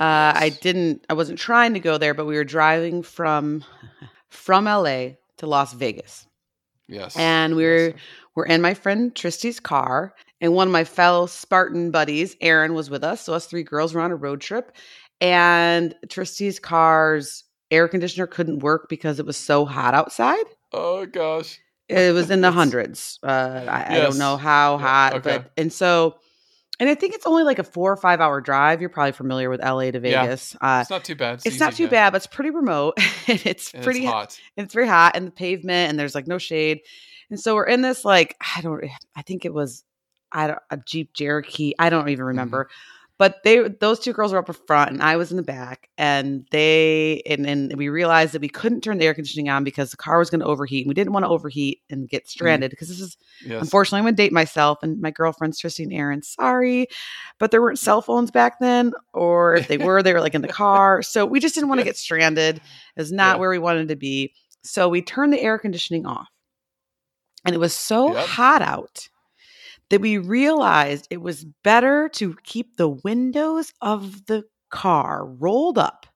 Uh, 0.00 0.32
I 0.34 0.48
didn't. 0.62 1.04
I 1.10 1.14
wasn't 1.14 1.38
trying 1.38 1.74
to 1.74 1.80
go 1.80 1.98
there, 1.98 2.14
but 2.14 2.24
we 2.26 2.34
were 2.36 2.44
driving 2.44 3.02
from 3.02 3.64
from 4.28 4.64
LA 4.64 5.10
to 5.38 5.46
Las 5.46 5.72
Vegas, 5.74 6.26
Yes, 6.88 7.16
and 7.16 7.54
we 7.54 7.64
were 7.64 7.88
Yes. 7.88 7.94
we're 8.34 8.46
in 8.46 8.62
my 8.62 8.72
friend 8.74 9.14
Tristy's 9.14 9.60
car, 9.60 10.14
and 10.40 10.54
one 10.54 10.66
of 10.68 10.72
my 10.72 10.84
fellow 10.84 11.26
Spartan 11.26 11.90
buddies, 11.90 12.34
Erin, 12.40 12.72
was 12.74 12.88
with 12.88 13.04
us. 13.04 13.20
So 13.22 13.34
us 13.34 13.46
three 13.46 13.62
girls 13.62 13.92
were 13.92 14.00
on 14.00 14.10
a 14.10 14.16
road 14.16 14.40
trip, 14.40 14.72
and 15.20 15.94
Tristy's 16.08 16.58
car's 16.58 17.44
air 17.70 17.86
conditioner 17.86 18.26
couldn't 18.26 18.60
work 18.60 18.88
because 18.88 19.20
it 19.20 19.26
was 19.26 19.36
so 19.36 19.64
hot 19.66 19.94
outside. 19.94 20.44
Oh 20.72 21.04
gosh. 21.06 21.60
It 21.88 22.14
was 22.14 22.30
in 22.30 22.40
the 22.40 22.52
hundreds. 22.60 23.18
Uh, 23.22 23.64
I, 23.68 23.96
I 23.96 24.00
don't 24.00 24.16
know 24.18 24.36
how 24.36 24.76
Yeah, 24.76 24.82
hot, 24.82 25.14
okay. 25.16 25.38
but 25.38 25.50
and 25.56 25.72
so, 25.72 26.16
and 26.80 26.88
I 26.88 26.96
think 26.96 27.14
it's 27.14 27.26
only 27.26 27.44
like 27.44 27.60
a 27.60 27.64
four 27.64 27.92
or 27.92 27.96
five 27.96 28.20
hour 28.20 28.40
drive. 28.40 28.80
You're 28.80 28.90
probably 28.90 29.12
familiar 29.12 29.48
with 29.48 29.60
LA 29.60 29.92
to 29.92 30.00
Yeah. 30.02 30.22
Vegas. 30.24 30.56
Uh, 30.60 30.78
It's 30.80 30.90
not 30.90 31.04
too 31.04 31.14
bad. 31.14 31.42
it's 31.44 31.60
not 31.60 31.74
too 31.74 31.84
yeah. 31.84 31.88
bad, 31.90 32.10
but 32.10 32.16
it's 32.16 32.26
pretty 32.26 32.50
remote. 32.50 32.94
and 33.28 33.40
it's 33.46 33.72
And 33.72 33.84
pretty 33.84 34.00
it's 34.04 34.10
hot. 34.10 34.40
and 34.56 34.64
it's 34.64 34.74
very 34.74 34.88
hot 34.88 35.14
and 35.14 35.26
the 35.28 35.30
pavement 35.30 35.90
and 35.90 35.98
there's 36.00 36.14
like 36.16 36.26
no 36.26 36.38
shade. 36.38 36.80
And 37.30 37.38
so 37.38 37.54
we're 37.54 37.66
in 37.66 37.82
this 37.82 38.04
like 38.04 38.34
I 38.56 38.60
don't 38.62 38.84
I 39.14 39.22
think 39.22 39.44
it 39.44 39.54
was 39.54 39.84
I 40.32 40.46
don't 40.48 40.58
a 40.70 40.76
Jeep 40.78 41.12
Cherokee. 41.14 41.74
I 41.78 41.90
don't 41.90 42.08
even 42.08 42.24
remember. 42.24 42.68
But 43.20 43.44
they 43.44 43.68
those 43.68 44.00
two 44.00 44.14
girls 44.14 44.32
were 44.32 44.38
up 44.38 44.48
front 44.66 44.92
and 44.92 45.02
I 45.02 45.16
was 45.16 45.30
in 45.30 45.36
the 45.36 45.42
back 45.42 45.90
and 45.98 46.46
they 46.52 47.20
and, 47.26 47.46
and 47.46 47.76
we 47.76 47.90
realized 47.90 48.32
that 48.32 48.40
we 48.40 48.48
couldn't 48.48 48.80
turn 48.80 48.96
the 48.96 49.04
air 49.04 49.12
conditioning 49.12 49.50
on 49.50 49.62
because 49.62 49.90
the 49.90 49.98
car 49.98 50.18
was 50.18 50.30
going 50.30 50.40
to 50.40 50.46
overheat 50.46 50.86
and 50.86 50.88
we 50.88 50.94
didn't 50.94 51.12
want 51.12 51.26
to 51.26 51.28
overheat 51.28 51.82
and 51.90 52.08
get 52.08 52.24
mm. 52.24 52.28
stranded 52.28 52.70
because 52.70 52.88
this 52.88 52.98
is 52.98 53.18
Yes. 53.44 53.60
Unfortunately, 53.60 53.98
I'm 53.98 54.04
going 54.04 54.16
to 54.16 54.22
date 54.22 54.32
myself 54.32 54.78
and 54.82 55.02
my 55.02 55.10
girlfriends, 55.10 55.60
Tristy 55.60 55.82
and 55.82 55.92
Erin. 55.92 56.22
Sorry, 56.22 56.86
but 57.38 57.50
there 57.50 57.60
weren't 57.60 57.78
cell 57.78 58.00
phones 58.00 58.30
back 58.30 58.58
then, 58.58 58.92
or 59.12 59.54
if 59.54 59.68
they 59.68 59.76
were, 59.76 60.02
they 60.02 60.14
were 60.14 60.20
like 60.22 60.34
in 60.34 60.40
the 60.40 60.48
car. 60.48 61.02
So 61.02 61.26
we 61.26 61.40
just 61.40 61.54
didn't 61.54 61.68
want 61.68 61.80
to 61.80 61.84
get 61.84 61.98
stranded. 61.98 62.62
Was 62.96 63.12
not 63.12 63.36
Yeah. 63.36 63.40
where 63.40 63.50
we 63.50 63.58
wanted 63.58 63.88
to 63.88 63.96
be. 63.96 64.32
So 64.64 64.88
we 64.88 65.02
turned 65.02 65.32
the 65.34 65.40
air 65.42 65.58
conditioning 65.58 66.06
off. 66.06 66.28
And 67.44 67.54
it 67.54 67.58
was 67.58 67.74
so 67.74 68.14
Yep. 68.14 68.26
hot 68.26 68.62
out 68.62 69.09
that 69.90 70.00
we 70.00 70.18
realized 70.18 71.06
it 71.10 71.20
was 71.20 71.44
better 71.62 72.08
to 72.14 72.34
keep 72.44 72.76
the 72.76 72.88
windows 72.88 73.72
of 73.80 74.26
the 74.26 74.44
car 74.70 75.26
rolled 75.26 75.78
up 75.78 76.06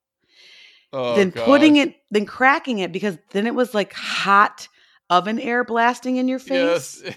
Oh, 0.93 1.17
than 1.17 1.33
putting 1.33 1.75
it, 1.77 1.97
than 2.13 2.25
cracking 2.25 2.79
it, 2.79 2.93
because 2.93 3.19
then 3.31 3.49
it 3.49 3.55
was 3.55 3.75
like 3.75 3.93
hot 3.93 4.69
oven 5.11 5.41
air 5.41 5.65
blasting 5.65 6.17
in 6.19 6.29
your 6.29 6.39
face. 6.39 7.03
Yes. 7.05 7.17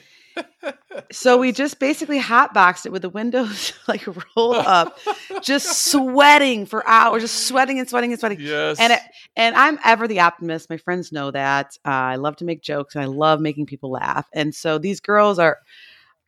So 1.11 1.37
we 1.37 1.51
just 1.63 1.79
basically 1.79 2.19
hotboxed 2.19 2.87
it 2.87 2.91
with 2.91 3.03
the 3.03 3.09
windows 3.09 3.73
like 3.87 4.03
rolled 4.35 4.55
up, 4.57 4.97
just 5.43 5.85
sweating 5.91 6.65
for 6.65 6.87
hours, 6.87 7.21
just 7.21 7.45
sweating 7.47 7.77
and 7.77 7.87
sweating 7.87 8.11
and 8.11 8.19
sweating. 8.19 8.39
yes. 8.41 8.79
And 8.79 8.93
it, 8.93 8.99
and 9.35 9.55
I'm 9.55 9.77
ever 9.85 10.07
the 10.07 10.21
optimist. 10.21 10.71
My 10.71 10.77
friends 10.77 11.11
know 11.11 11.29
that. 11.29 11.77
Uh, 11.85 11.89
I 11.89 12.15
love 12.15 12.35
to 12.37 12.45
make 12.45 12.63
jokes 12.63 12.95
and 12.95 13.03
I 13.03 13.07
love 13.07 13.39
making 13.39 13.67
people 13.67 13.91
laugh. 13.91 14.27
And 14.33 14.55
so 14.55 14.79
these 14.79 14.99
girls 14.99 15.37
are 15.37 15.59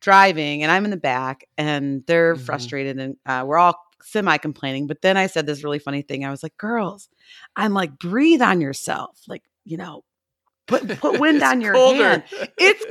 driving, 0.00 0.62
and 0.62 0.72
I'm 0.72 0.84
in 0.84 0.90
the 0.90 0.96
back, 0.96 1.44
and 1.58 2.04
they're 2.06 2.34
Mhm. 2.34 2.40
frustrated, 2.40 2.98
and 2.98 3.16
uh, 3.26 3.44
we're 3.46 3.58
all 3.58 3.76
semi 4.02 4.36
complaining. 4.38 4.86
But 4.86 5.02
then 5.02 5.16
I 5.16 5.26
said 5.26 5.46
this 5.46 5.62
really 5.64 5.78
funny 5.78 6.02
thing. 6.02 6.24
I 6.24 6.30
was 6.30 6.42
like, 6.42 6.56
"Girls, 6.56 7.08
I'm 7.56 7.74
like, 7.74 7.98
breathe 7.98 8.42
on 8.42 8.60
yourself, 8.60 9.20
like 9.28 9.42
you 9.64 9.76
know." 9.76 10.04
Put, 10.66 10.86
put 11.00 11.18
wind 11.20 11.42
on 11.42 11.60
your 11.60 11.74
colder. 11.74 12.04
hand. 12.10 12.22
It's 12.56 12.84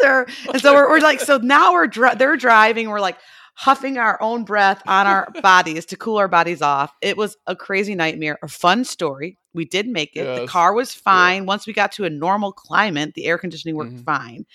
colder. 0.00 0.26
And 0.54 0.62
so 0.62 0.72
we're, 0.72 0.88
we're 0.88 1.00
like, 1.00 1.20
so 1.20 1.36
now 1.36 1.74
we're 1.74 1.86
dri- 1.86 2.14
they're 2.16 2.38
driving. 2.38 2.88
We're 2.88 2.98
like 3.00 3.18
huffing 3.52 3.98
our 3.98 4.16
own 4.22 4.44
breath 4.44 4.80
on 4.86 5.06
our 5.06 5.28
bodies 5.42 5.84
to 5.86 5.96
cool 5.98 6.16
our 6.16 6.28
bodies 6.28 6.62
off. 6.62 6.94
It 7.02 7.18
was 7.18 7.36
a 7.46 7.54
crazy 7.54 7.94
nightmare. 7.94 8.38
A 8.42 8.48
fun 8.48 8.84
story. 8.84 9.36
We 9.52 9.66
did 9.66 9.86
make 9.86 10.16
it. 10.16 10.24
The 10.40 10.46
car 10.46 10.72
was 10.72 10.94
fine. 10.94 11.44
Once 11.44 11.66
we 11.66 11.74
got 11.74 11.92
to 11.92 12.06
a 12.06 12.10
normal 12.10 12.52
climate, 12.52 13.12
the 13.12 13.26
air 13.26 13.36
conditioning 13.36 13.76
worked 13.76 13.96
Mhm. 13.96 14.04
fine. 14.06 14.46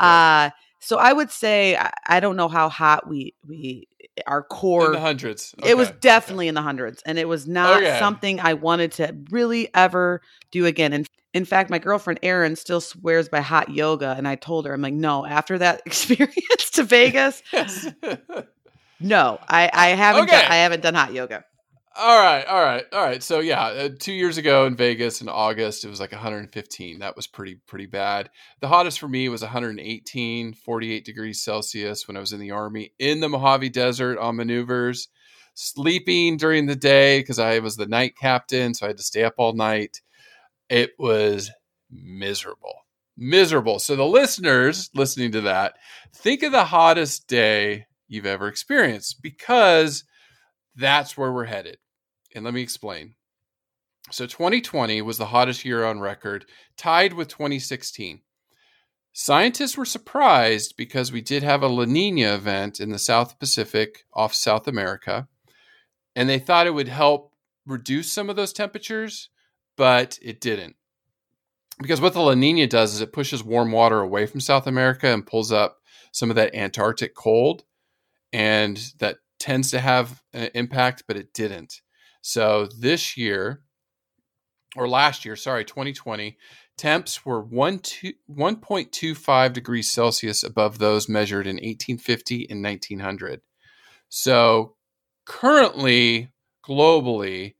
Yeah. 0.00 0.06
Uh, 0.06 0.50
so 0.82 0.98
I 0.98 1.12
would 1.12 1.30
say 1.30 1.76
I, 1.76 1.92
I 2.06 2.20
don't 2.20 2.36
know 2.36 2.48
how 2.48 2.68
hot 2.68 3.08
we 3.08 3.34
we 3.46 3.88
our 4.26 4.42
in 4.42 4.44
core 4.48 4.92
the 4.92 5.00
hundreds. 5.00 5.54
it 5.64 5.76
was 5.76 5.88
Okay, 5.88 5.94
okay. 5.94 6.00
definitely 6.00 6.48
in 6.48 6.54
the 6.54 6.62
hundreds, 6.62 7.02
and 7.06 7.18
it 7.18 7.28
was 7.28 7.46
not 7.48 7.84
Okay. 7.84 7.98
something 7.98 8.40
I 8.40 8.54
wanted 8.54 8.92
to 8.92 9.16
really 9.30 9.68
ever 9.74 10.22
do 10.50 10.66
again. 10.66 10.92
And 10.92 11.06
in 11.34 11.44
fact, 11.46 11.70
my 11.70 11.78
girlfriend 11.78 12.20
Erin 12.22 12.56
still 12.56 12.80
swears 12.80 13.28
by 13.28 13.40
hot 13.40 13.70
yoga, 13.70 14.14
and 14.18 14.28
I 14.28 14.36
told 14.36 14.66
her, 14.66 14.74
I'm 14.74 14.82
like, 14.82 14.94
no, 14.94 15.24
after 15.26 15.58
that 15.58 15.82
experience 15.86 16.70
to 16.74 16.84
Vegas, 16.84 17.42
Yes. 17.52 17.90
no, 19.00 19.38
I, 19.48 19.70
I 19.72 19.88
haven't, 19.90 20.30
done, 20.30 20.44
I 20.46 20.56
haven't 20.56 20.82
done 20.82 20.94
hot 20.94 21.12
yoga. 21.12 21.44
All 21.96 22.18
right, 22.18 22.44
all 22.46 22.60
right, 22.60 22.84
all 22.92 23.04
right. 23.04 23.22
So 23.22 23.40
yeah, 23.40 23.64
uh, 23.64 23.88
two 23.98 24.12
years 24.12 24.38
ago 24.38 24.66
in 24.66 24.76
Vegas 24.76 25.20
in 25.20 25.28
August, 25.28 25.84
it 25.84 25.88
was 25.88 26.00
like 26.00 26.12
115. 26.12 27.00
That 27.00 27.16
was 27.16 27.26
pretty 27.26 27.60
pretty 27.66 27.86
bad. 27.86 28.30
The 28.60 28.68
hottest 28.68 28.98
for 28.98 29.08
me 29.08 29.28
was 29.28 29.42
118, 29.42 30.54
48 30.54 31.04
degrees 31.04 31.42
Celsius 31.42 32.08
when 32.08 32.16
I 32.16 32.20
was 32.20 32.32
in 32.32 32.40
the 32.40 32.50
army 32.50 32.92
in 32.98 33.20
the 33.20 33.28
Mojave 33.28 33.68
Desert 33.70 34.18
on 34.18 34.36
maneuvers, 34.36 35.08
sleeping 35.54 36.36
during 36.36 36.66
the 36.66 36.76
day 36.76 37.20
because 37.20 37.38
I 37.38 37.58
was 37.58 37.76
the 37.76 37.86
night 37.86 38.14
captain, 38.20 38.74
so 38.74 38.86
I 38.86 38.90
had 38.90 38.96
to 38.98 39.02
stay 39.02 39.24
up 39.24 39.34
all 39.36 39.52
night. 39.52 40.00
It 40.70 40.92
was 40.98 41.50
miserable, 41.90 42.86
miserable. 43.16 43.78
So 43.78 43.96
the 43.96 44.04
listeners 44.04 44.88
listening 44.94 45.32
to 45.32 45.42
that, 45.42 45.74
think 46.14 46.42
of 46.42 46.52
the 46.52 46.64
hottest 46.64 47.28
day 47.28 47.86
you've 48.08 48.26
ever 48.26 48.48
experienced 48.48 49.20
because 49.22 50.04
that's 50.76 51.16
where 51.16 51.32
we're 51.32 51.44
headed. 51.44 51.76
And 52.34 52.44
let 52.44 52.54
me 52.54 52.62
explain. 52.62 53.14
So 54.10 54.26
2020 54.26 55.00
was 55.02 55.18
the 55.18 55.26
hottest 55.26 55.64
year 55.64 55.84
on 55.84 56.00
record, 56.00 56.46
tied 56.76 57.12
with 57.12 57.28
2016. 57.28 58.20
Scientists 59.12 59.76
were 59.76 59.84
surprised 59.84 60.74
because 60.76 61.12
we 61.12 61.20
did 61.20 61.42
have 61.42 61.62
a 61.62 61.68
La 61.68 61.84
Nina 61.84 62.34
event 62.34 62.80
in 62.80 62.90
the 62.90 62.98
South 62.98 63.38
Pacific 63.38 64.04
off 64.12 64.34
South 64.34 64.66
America, 64.66 65.28
and 66.16 66.28
they 66.28 66.38
thought 66.38 66.66
it 66.66 66.74
would 66.74 66.88
help 66.88 67.32
reduce 67.66 68.10
some 68.10 68.30
of 68.30 68.36
those 68.36 68.52
temperatures, 68.52 69.28
but 69.76 70.18
it 70.22 70.40
didn't. 70.40 70.76
Because 71.78 72.00
what 72.00 72.14
the 72.14 72.20
La 72.20 72.34
Nina 72.34 72.66
does 72.66 72.94
is 72.94 73.00
it 73.00 73.12
pushes 73.12 73.44
warm 73.44 73.70
water 73.70 74.00
away 74.00 74.26
from 74.26 74.40
South 74.40 74.66
America 74.66 75.08
and 75.08 75.26
pulls 75.26 75.52
up 75.52 75.78
some 76.10 76.30
of 76.30 76.36
that 76.36 76.54
Antarctic 76.54 77.14
cold, 77.14 77.64
and 78.32 78.92
that 78.98 79.18
tends 79.38 79.70
to 79.70 79.80
have 79.80 80.22
an 80.32 80.50
impact, 80.54 81.04
but 81.06 81.16
it 81.16 81.34
didn't. 81.34 81.82
So 82.22 82.68
this 82.78 83.16
year, 83.16 83.62
or 84.76 84.88
last 84.88 85.24
year, 85.24 85.36
sorry, 85.36 85.64
2020, 85.64 86.38
temps 86.78 87.26
were 87.26 87.42
1 87.42 87.78
two, 87.80 88.12
1.25 88.30 89.52
degrees 89.52 89.90
Celsius 89.90 90.42
above 90.42 90.78
those 90.78 91.08
measured 91.08 91.46
in 91.46 91.56
1850 91.56 92.46
and 92.48 92.62
1900. 92.62 93.42
So 94.08 94.76
currently, 95.26 96.30
globally, 96.64 97.54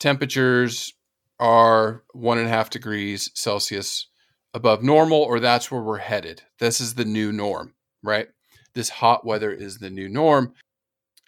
temperatures 0.00 0.94
are 1.38 2.02
one 2.12 2.38
and 2.38 2.46
a 2.46 2.50
half 2.50 2.70
degrees 2.70 3.30
Celsius 3.34 4.08
above 4.54 4.82
normal, 4.82 5.22
or 5.22 5.38
that's 5.38 5.70
where 5.70 5.82
we're 5.82 5.98
headed. 5.98 6.42
This 6.58 6.80
is 6.80 6.94
the 6.94 7.04
new 7.04 7.32
norm, 7.32 7.74
right? 8.02 8.28
This 8.74 8.88
hot 8.88 9.24
weather 9.24 9.50
is 9.52 9.78
the 9.78 9.90
new 9.90 10.08
norm. 10.08 10.54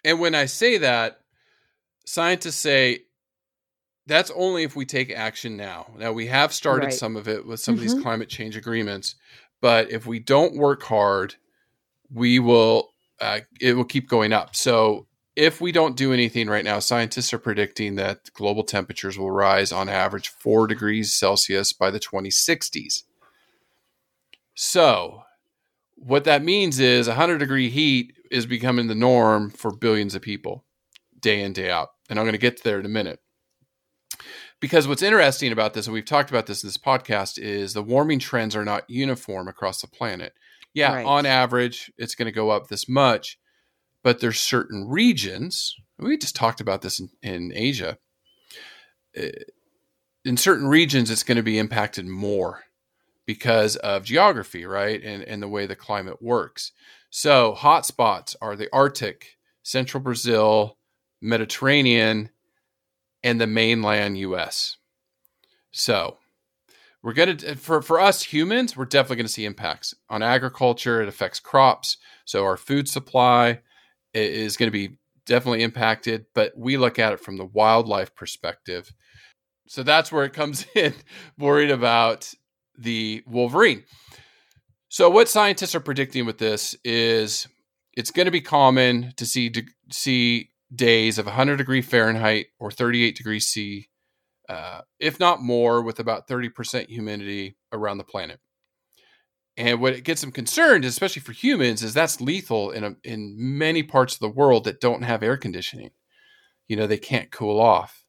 And 0.03 0.19
when 0.19 0.35
I 0.35 0.45
say 0.45 0.77
that, 0.79 1.21
scientists 2.05 2.57
say 2.57 3.01
that's 4.07 4.31
only 4.31 4.63
if 4.63 4.75
we 4.75 4.85
take 4.85 5.11
action 5.11 5.57
now. 5.57 5.87
Now 5.97 6.11
we 6.13 6.27
have 6.27 6.53
started 6.53 6.87
Right. 6.87 6.93
some 6.93 7.15
of 7.15 7.27
it 7.27 7.45
with 7.45 7.59
some 7.59 7.75
of 7.75 7.81
these 7.81 7.95
Mhm. 7.95 8.01
climate 8.01 8.29
change 8.29 8.55
agreements, 8.55 9.15
but 9.61 9.91
if 9.91 10.05
we 10.05 10.19
don't 10.19 10.55
work 10.55 10.83
hard, 10.83 11.35
we 12.11 12.39
will 12.39 12.91
uh, 13.21 13.39
it 13.61 13.73
will 13.77 13.85
keep 13.85 14.09
going 14.09 14.33
up. 14.33 14.55
So 14.57 15.07
if 15.37 15.61
we 15.61 15.71
don't 15.71 15.95
do 15.95 16.11
anything 16.13 16.47
right 16.49 16.65
now, 16.65 16.79
scientists 16.79 17.33
are 17.33 17.39
predicting 17.39 17.95
that 17.95 18.31
global 18.33 18.63
temperatures 18.63 19.17
will 19.17 19.31
rise 19.31 19.71
on 19.71 19.87
average 19.89 20.27
4 20.27 20.67
degrees 20.67 21.13
Celsius 21.13 21.71
by 21.73 21.91
the 21.91 21.99
2060s. 21.99 23.03
So, 24.53 25.23
what 25.95 26.25
that 26.25 26.43
means 26.43 26.79
is 26.79 27.07
100 27.07 27.37
degree 27.39 27.69
heat 27.69 28.13
is 28.31 28.45
becoming 28.45 28.87
the 28.87 28.95
norm 28.95 29.49
for 29.49 29.71
billions 29.75 30.13
of 30.15 30.21
people 30.21 30.65
day 31.19 31.41
in, 31.41 31.53
day 31.53 31.69
out. 31.71 31.89
And 32.09 32.19
I'm 32.19 32.25
going 32.25 32.33
to 32.33 32.37
get 32.39 32.63
there 32.63 32.79
in 32.79 32.85
a 32.85 32.89
minute. 32.89 33.19
Because 34.61 34.87
what's 34.87 35.01
interesting 35.01 35.51
about 35.51 35.73
this, 35.73 35.87
and 35.87 35.93
we've 35.93 36.05
talked 36.05 36.29
about 36.29 36.45
this 36.45 36.63
in 36.63 36.67
this 36.67 36.77
podcast, 36.77 37.37
is 37.37 37.73
the 37.73 37.83
warming 37.83 38.19
trends 38.19 38.55
are 38.55 38.63
not 38.65 38.89
uniform 38.89 39.47
across 39.47 39.81
the 39.81 39.87
planet. 39.87 40.33
Yeah, 40.73 40.93
Right. 40.93 41.05
on 41.05 41.25
average, 41.25 41.91
it's 41.97 42.15
going 42.15 42.25
to 42.27 42.31
go 42.31 42.49
up 42.49 42.67
this 42.67 42.87
much, 42.87 43.37
but 44.03 44.19
there's 44.19 44.39
certain 44.39 44.87
regions. 44.87 45.75
We 45.97 46.17
just 46.17 46.35
talked 46.35 46.61
about 46.61 46.81
this 46.81 46.99
in, 46.99 47.09
in 47.21 47.51
Asia. 47.53 47.97
Uh, 49.17 49.27
In 50.23 50.37
certain 50.37 50.67
regions, 50.67 51.11
it's 51.11 51.23
going 51.23 51.37
to 51.37 51.43
be 51.43 51.57
impacted 51.59 52.05
more 52.07 52.63
because 53.25 53.75
of 53.77 54.03
geography, 54.03 54.65
right? 54.65 55.01
And, 55.03 55.23
and 55.23 55.41
the 55.41 55.47
way 55.47 55.65
the 55.65 55.75
climate 55.75 56.21
works. 56.21 56.71
So, 57.09 57.55
hotspots 57.57 58.35
are 58.41 58.55
the 58.55 58.69
Arctic, 58.73 59.37
central 59.63 60.01
Brazil, 60.01 60.77
Mediterranean, 61.21 62.29
and 63.23 63.41
the 63.41 63.47
mainland 63.47 64.17
US. 64.19 64.77
So, 65.71 66.17
we're 67.03 67.13
going 67.13 67.37
to, 67.37 67.55
for, 67.55 67.81
for 67.81 67.99
us 67.99 68.23
humans, 68.23 68.75
we're 68.75 68.85
definitely 68.85 69.17
going 69.17 69.27
to 69.27 69.31
see 69.33 69.45
impacts 69.45 69.93
on 70.09 70.23
agriculture. 70.23 71.01
It 71.01 71.07
affects 71.07 71.39
crops. 71.39 71.97
So, 72.25 72.43
our 72.43 72.57
food 72.57 72.87
supply 72.87 73.61
is 74.13 74.57
going 74.57 74.67
to 74.67 74.71
be 74.71 74.97
definitely 75.25 75.63
impacted, 75.63 76.25
but 76.33 76.53
we 76.57 76.77
look 76.77 76.97
at 76.97 77.13
it 77.13 77.19
from 77.19 77.37
the 77.37 77.45
wildlife 77.45 78.15
perspective. 78.15 78.91
So, 79.67 79.83
that's 79.83 80.11
where 80.11 80.25
it 80.25 80.33
comes 80.33 80.65
in, 80.75 80.93
worried 81.37 81.71
about 81.71 82.33
the 82.77 83.23
wolverine. 83.27 83.83
So, 84.89 85.09
what 85.09 85.27
scientists 85.27 85.75
are 85.75 85.79
predicting 85.79 86.25
with 86.25 86.37
this 86.37 86.75
is 86.83 87.47
it's 87.93 88.11
going 88.11 88.25
to 88.25 88.31
be 88.31 88.41
common 88.41 89.13
to 89.17 89.25
see 89.25 89.49
to 89.49 89.63
see 89.91 90.51
days 90.75 91.17
of 91.17 91.25
100 91.25 91.57
degree 91.57 91.81
Fahrenheit 91.81 92.47
or 92.59 92.71
38 92.71 93.15
degrees 93.15 93.47
C, 93.47 93.89
uh, 94.49 94.81
if 94.99 95.19
not 95.19 95.41
more, 95.41 95.81
with 95.81 95.99
about 95.99 96.27
30% 96.27 96.87
humidity 96.87 97.57
around 97.71 97.97
the 97.97 98.03
planet. 98.03 98.39
And 99.57 99.79
what 99.79 99.93
it 99.93 100.03
gets 100.03 100.21
them 100.21 100.31
concerned, 100.31 100.83
especially 100.83 101.21
for 101.21 101.31
humans, 101.31 101.81
is 101.81 101.93
that's 101.93 102.19
lethal 102.19 102.71
in 102.71 102.83
a, 102.83 102.95
in 103.03 103.35
many 103.37 103.83
parts 103.83 104.15
of 104.15 104.19
the 104.19 104.29
world 104.29 104.65
that 104.65 104.81
don't 104.81 105.03
have 105.03 105.23
air 105.23 105.37
conditioning. 105.37 105.91
You 106.67 106.75
know, 106.75 106.87
they 106.87 106.97
can't 106.97 107.31
cool 107.31 107.59
off. 107.59 108.03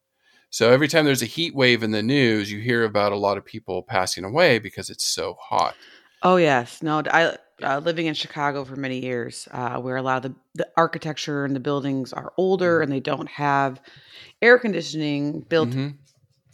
So 0.49 0.71
every 0.71 0.87
time 0.87 1.05
there's 1.05 1.21
a 1.21 1.25
heat 1.27 1.55
wave 1.55 1.83
in 1.83 1.91
the 1.91 2.03
news, 2.03 2.51
you 2.51 2.59
hear 2.59 2.83
about 2.83 3.11
a 3.11 3.17
lot 3.17 3.37
of 3.37 3.45
people 3.45 3.83
passing 3.83 4.23
away 4.23 4.59
because 4.59 4.89
it's 4.89 5.07
so 5.07 5.37
hot. 5.39 5.75
Oh 6.23 6.37
yes, 6.37 6.81
no. 6.81 7.01
I 7.05 7.37
uh, 7.63 7.79
living 7.79 8.05
in 8.05 8.13
Chicago 8.13 8.63
for 8.63 8.75
many 8.75 8.99
years, 8.99 9.47
uh, 9.51 9.77
where 9.79 9.95
a 9.97 10.01
lot 10.01 10.23
of 10.25 10.31
the, 10.31 10.39
the 10.63 10.69
architecture 10.77 11.45
and 11.45 11.55
the 11.55 11.59
buildings 11.59 12.13
are 12.13 12.33
older 12.37 12.81
and 12.81 12.91
they 12.91 12.99
don't 12.99 13.29
have 13.29 13.81
air 14.41 14.59
conditioning 14.59 15.41
built 15.49 15.69
Mhm. 15.69 15.95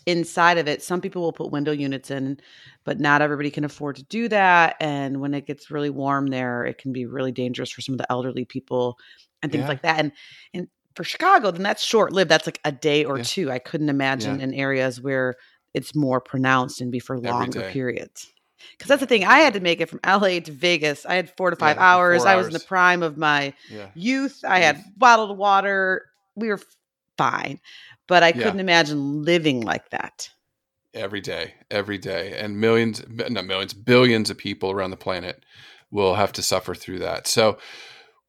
inside 0.06 0.58
of 0.58 0.68
it. 0.68 0.82
Some 0.82 1.02
people 1.02 1.22
will 1.22 1.34
put 1.34 1.52
window 1.52 1.72
units 1.72 2.12
in, 2.12 2.38
but 2.84 3.00
not 3.00 3.22
everybody 3.22 3.50
can 3.52 3.64
afford 3.64 3.96
to 3.98 4.04
do 4.04 4.28
that. 4.30 4.76
And 4.82 5.22
when 5.22 5.34
it 5.34 5.46
gets 5.48 5.72
really 5.72 5.90
warm 5.90 6.28
there, 6.28 6.66
it 6.66 6.78
can 6.78 6.92
be 6.94 7.06
really 7.06 7.32
dangerous 7.32 7.72
for 7.72 7.82
some 7.82 7.94
of 7.94 8.00
the 8.00 8.12
elderly 8.12 8.46
people 8.46 8.98
and 9.42 9.52
things 9.52 9.64
Yeah. 9.64 9.68
like 9.70 9.82
that. 9.84 10.00
And 10.00 10.12
and 10.54 10.68
for 10.96 11.04
Chicago, 11.04 11.52
then 11.52 11.64
that's 11.64 11.84
short 11.84 12.14
lived. 12.14 12.30
That's 12.30 12.46
like 12.46 12.60
a 12.66 12.72
day 12.72 13.04
or 13.06 13.18
Yeah. 13.18 13.24
two. 13.26 13.52
I 13.52 13.60
couldn't 13.60 13.90
imagine 13.90 14.40
Yeah. 14.40 14.44
in 14.46 14.54
areas 14.54 15.02
where 15.02 15.36
it's 15.74 15.96
more 15.96 16.22
pronounced 16.22 16.82
and 16.82 16.92
be 16.92 17.00
for 17.00 17.18
longer 17.20 17.62
day. 17.62 17.72
periods. 17.72 18.32
Because 18.72 18.90
that's 18.90 19.02
the 19.02 19.08
thing. 19.08 19.24
I 19.26 19.40
had 19.40 19.54
to 19.54 19.60
make 19.60 19.82
it 19.82 19.90
from 19.90 20.00
LA 20.06 20.40
to 20.40 20.52
Vegas. 20.52 21.06
I 21.06 21.16
had 21.16 21.36
four 21.36 21.50
to 21.50 21.56
five 21.56 21.78
Yeah, 21.78 21.84
hours. 21.84 22.24
four 22.24 22.28
I 22.30 22.36
was 22.36 22.48
in 22.48 22.54
the 22.54 22.60
prime 22.60 23.04
of 23.04 23.18
my 23.18 23.54
Yeah. 23.70 23.90
youth. 23.96 24.44
I 24.48 24.60
had 24.60 24.84
bottled 24.98 25.38
water. 25.38 26.06
We 26.36 26.50
were 26.50 26.60
fine. 27.18 27.60
But 28.08 28.24
I 28.24 28.30
Yeah. 28.30 28.44
couldn't 28.44 28.60
imagine 28.60 29.24
living 29.24 29.62
like 29.62 29.90
that. 29.92 30.30
every 30.96 31.22
day, 31.22 31.56
every 31.72 31.98
day, 31.98 32.38
and 32.38 32.60
millions, 32.62 33.04
not 33.10 33.46
millions, 33.46 33.74
billions 33.74 34.30
of 34.30 34.38
people 34.38 34.70
around 34.70 34.92
the 34.92 34.96
planet 34.98 35.44
will 35.90 36.14
have 36.14 36.32
to 36.34 36.44
suffer 36.44 36.76
through 36.76 37.00
that. 37.00 37.26
So, 37.26 37.58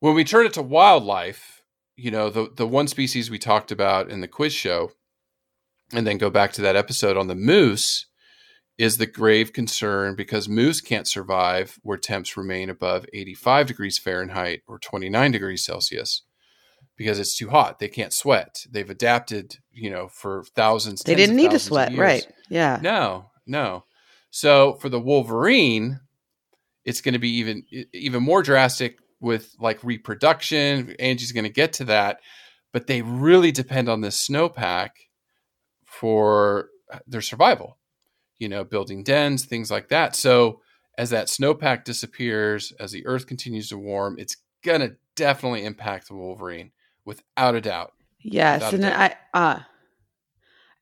when 0.00 0.14
we 0.14 0.24
turn 0.24 0.46
it 0.46 0.54
to 0.54 0.62
wildlife, 0.62 1.62
you 1.96 2.10
know, 2.10 2.30
the 2.30 2.50
the 2.56 2.66
one 2.66 2.88
species 2.88 3.30
we 3.30 3.38
talked 3.38 3.70
about 3.70 4.08
in 4.08 4.22
the 4.22 4.28
quiz 4.28 4.54
show, 4.54 4.92
and 5.92 6.06
then 6.06 6.16
go 6.16 6.30
back 6.30 6.52
to 6.52 6.62
that 6.62 6.74
episode 6.76 7.18
on 7.18 7.26
the 7.26 7.34
moose, 7.34 8.06
is 8.76 8.96
the 8.96 9.06
grave 9.06 9.52
concern 9.52 10.16
because 10.16 10.48
moose 10.48 10.80
can't 10.80 11.06
survive 11.06 11.78
where 11.82 11.96
temps 11.96 12.36
remain 12.36 12.68
above 12.68 13.06
85 13.12 13.66
degrees 13.66 13.98
Fahrenheit 13.98 14.62
or 14.66 14.78
29 14.78 15.30
degrees 15.30 15.64
Celsius 15.64 16.22
because 16.96 17.18
it's 17.18 17.36
too 17.36 17.50
hot. 17.50 17.78
They 17.78 17.88
can't 17.88 18.12
sweat. 18.12 18.66
They've 18.70 18.88
adapted, 18.88 19.56
you 19.72 19.90
know, 19.90 20.08
for 20.08 20.44
thousands. 20.54 21.02
They 21.02 21.14
didn't 21.14 21.36
need 21.36 21.52
to 21.52 21.58
sweat, 21.58 21.96
right? 21.96 22.26
Yeah. 22.48 22.78
No, 22.82 23.30
no. 23.46 23.84
So 24.30 24.74
for 24.74 24.88
the 24.88 25.00
Wolverine, 25.00 26.00
it's 26.84 27.00
going 27.00 27.14
to 27.14 27.18
be 27.18 27.36
even 27.36 27.64
even 27.92 28.22
more 28.22 28.42
drastic 28.42 28.98
with 29.20 29.54
like 29.58 29.82
reproduction. 29.82 30.94
Angie's 30.98 31.32
going 31.32 31.44
to 31.44 31.50
get 31.50 31.74
to 31.74 31.84
that, 31.84 32.20
but 32.72 32.86
they 32.86 33.02
really 33.02 33.52
depend 33.52 33.88
on 33.88 34.00
this 34.00 34.28
snowpack 34.28 34.90
for 35.84 36.68
uh, 36.92 36.98
their 37.06 37.22
survival. 37.22 37.78
You 38.38 38.48
know, 38.48 38.64
building 38.64 39.04
dens, 39.04 39.44
things 39.44 39.70
like 39.70 39.88
that. 39.88 40.16
So 40.16 40.60
as 40.98 41.10
that 41.10 41.26
snowpack 41.26 41.84
disappears, 41.84 42.72
as 42.78 42.92
the 42.92 43.06
Earth 43.06 43.26
continues 43.26 43.68
to 43.68 43.78
warm, 43.78 44.16
it's 44.18 44.36
going 44.64 44.80
to 44.80 44.96
definitely 45.16 45.64
impact 45.64 46.08
the 46.08 46.14
Wolverine 46.14 46.72
without 47.04 47.54
a 47.54 47.60
doubt. 47.60 47.92
Yes, 48.20 48.60
Without 48.60 48.74
and 48.74 48.82
doubt. 48.82 49.16
I 49.34 49.38
uh 49.38 49.60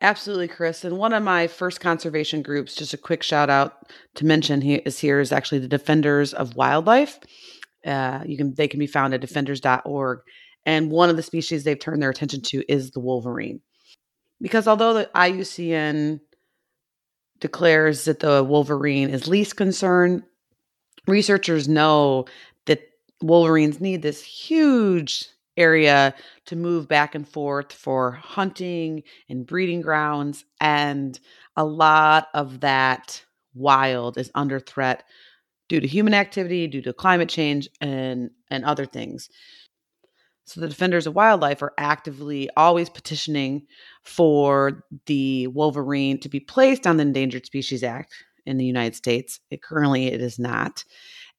absolutely, 0.01 0.49
Chris. 0.49 0.85
And 0.85 0.97
one 0.97 1.13
of 1.13 1.23
my 1.23 1.47
first 1.47 1.81
conservation 1.81 2.43
groups, 2.43 2.75
just 2.75 2.95
a 2.95 2.99
quick 2.99 3.23
shout 3.23 3.51
out 3.51 3.91
to 4.15 4.27
mention 4.27 4.61
he 4.61 4.75
is 4.77 4.99
here 4.99 5.21
is 5.21 5.33
actually 5.33 5.59
the 5.59 5.69
Defenders 5.69 6.33
of 6.33 6.57
Wildlife. 6.57 7.19
Uh, 7.85 8.23
you 8.25 8.37
can 8.37 8.55
they 8.55 8.69
can 8.69 8.79
be 8.79 8.87
found 8.87 9.13
at 9.15 9.21
defenders.org. 9.21 10.21
And 10.65 10.91
one 10.93 11.11
of 11.11 11.17
the 11.17 11.23
species 11.23 11.65
they've 11.65 11.79
turned 11.79 12.01
their 12.01 12.11
attention 12.11 12.41
to 12.43 12.63
is 12.73 12.93
the 12.93 13.01
wolverine. 13.01 13.61
Because 14.41 14.69
although 14.69 14.95
the 14.95 15.11
IUCN 15.15 16.21
declares 17.43 18.05
that 18.05 18.21
the 18.21 18.43
wolverine 18.45 19.11
is 19.11 19.27
least 19.27 19.57
concern, 19.57 20.23
researchers 21.09 21.69
know 21.69 22.25
that 22.67 22.81
wolverines 23.21 23.81
need 23.81 24.01
this 24.01 24.23
huge 24.23 25.27
area 25.57 26.15
to 26.47 26.57
move 26.57 26.87
back 26.87 27.15
and 27.17 27.29
forth 27.29 27.73
for 27.73 28.13
hunting 28.13 29.03
and 29.29 29.45
breeding 29.45 29.83
grounds. 29.83 30.45
And 30.61 31.19
a 31.57 31.65
lot 31.65 32.29
of 32.33 32.61
that 32.61 33.23
wild 33.55 34.17
is 34.17 34.31
under 34.37 34.61
threat 34.61 35.03
due 35.69 35.81
to 35.81 35.87
human 35.87 36.15
activity, 36.15 36.69
due 36.69 36.81
to 36.83 36.93
climate 36.93 37.29
change, 37.29 37.69
and, 37.81 38.31
and 38.51 38.65
other 38.65 38.87
things. 38.87 39.29
So 40.45 40.61
the 40.61 40.69
defenders 40.69 41.07
of 41.09 41.17
wildlife 41.17 41.61
are 41.61 41.75
actively 41.77 42.49
always 42.57 42.89
petitioning 42.89 43.67
for 44.03 44.85
the 45.07 45.47
wolverine 45.49 46.19
to 46.21 46.29
be 46.29 46.41
placed 46.41 46.87
on 46.87 46.97
the 46.97 47.03
Endangered 47.03 47.47
Species 47.47 47.83
Act 47.83 48.13
in 48.47 48.57
the 48.59 48.65
United 48.65 48.97
States. 48.97 49.41
It 49.51 49.63
currently 49.63 50.07
it 50.07 50.21
is 50.21 50.39
not, 50.39 50.85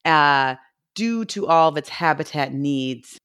uh, 0.05 0.55
due 0.95 1.25
to 1.25 1.47
all 1.47 1.69
of 1.69 1.77
its 1.77 1.89
habitat 1.89 2.53
needs, 2.53 3.17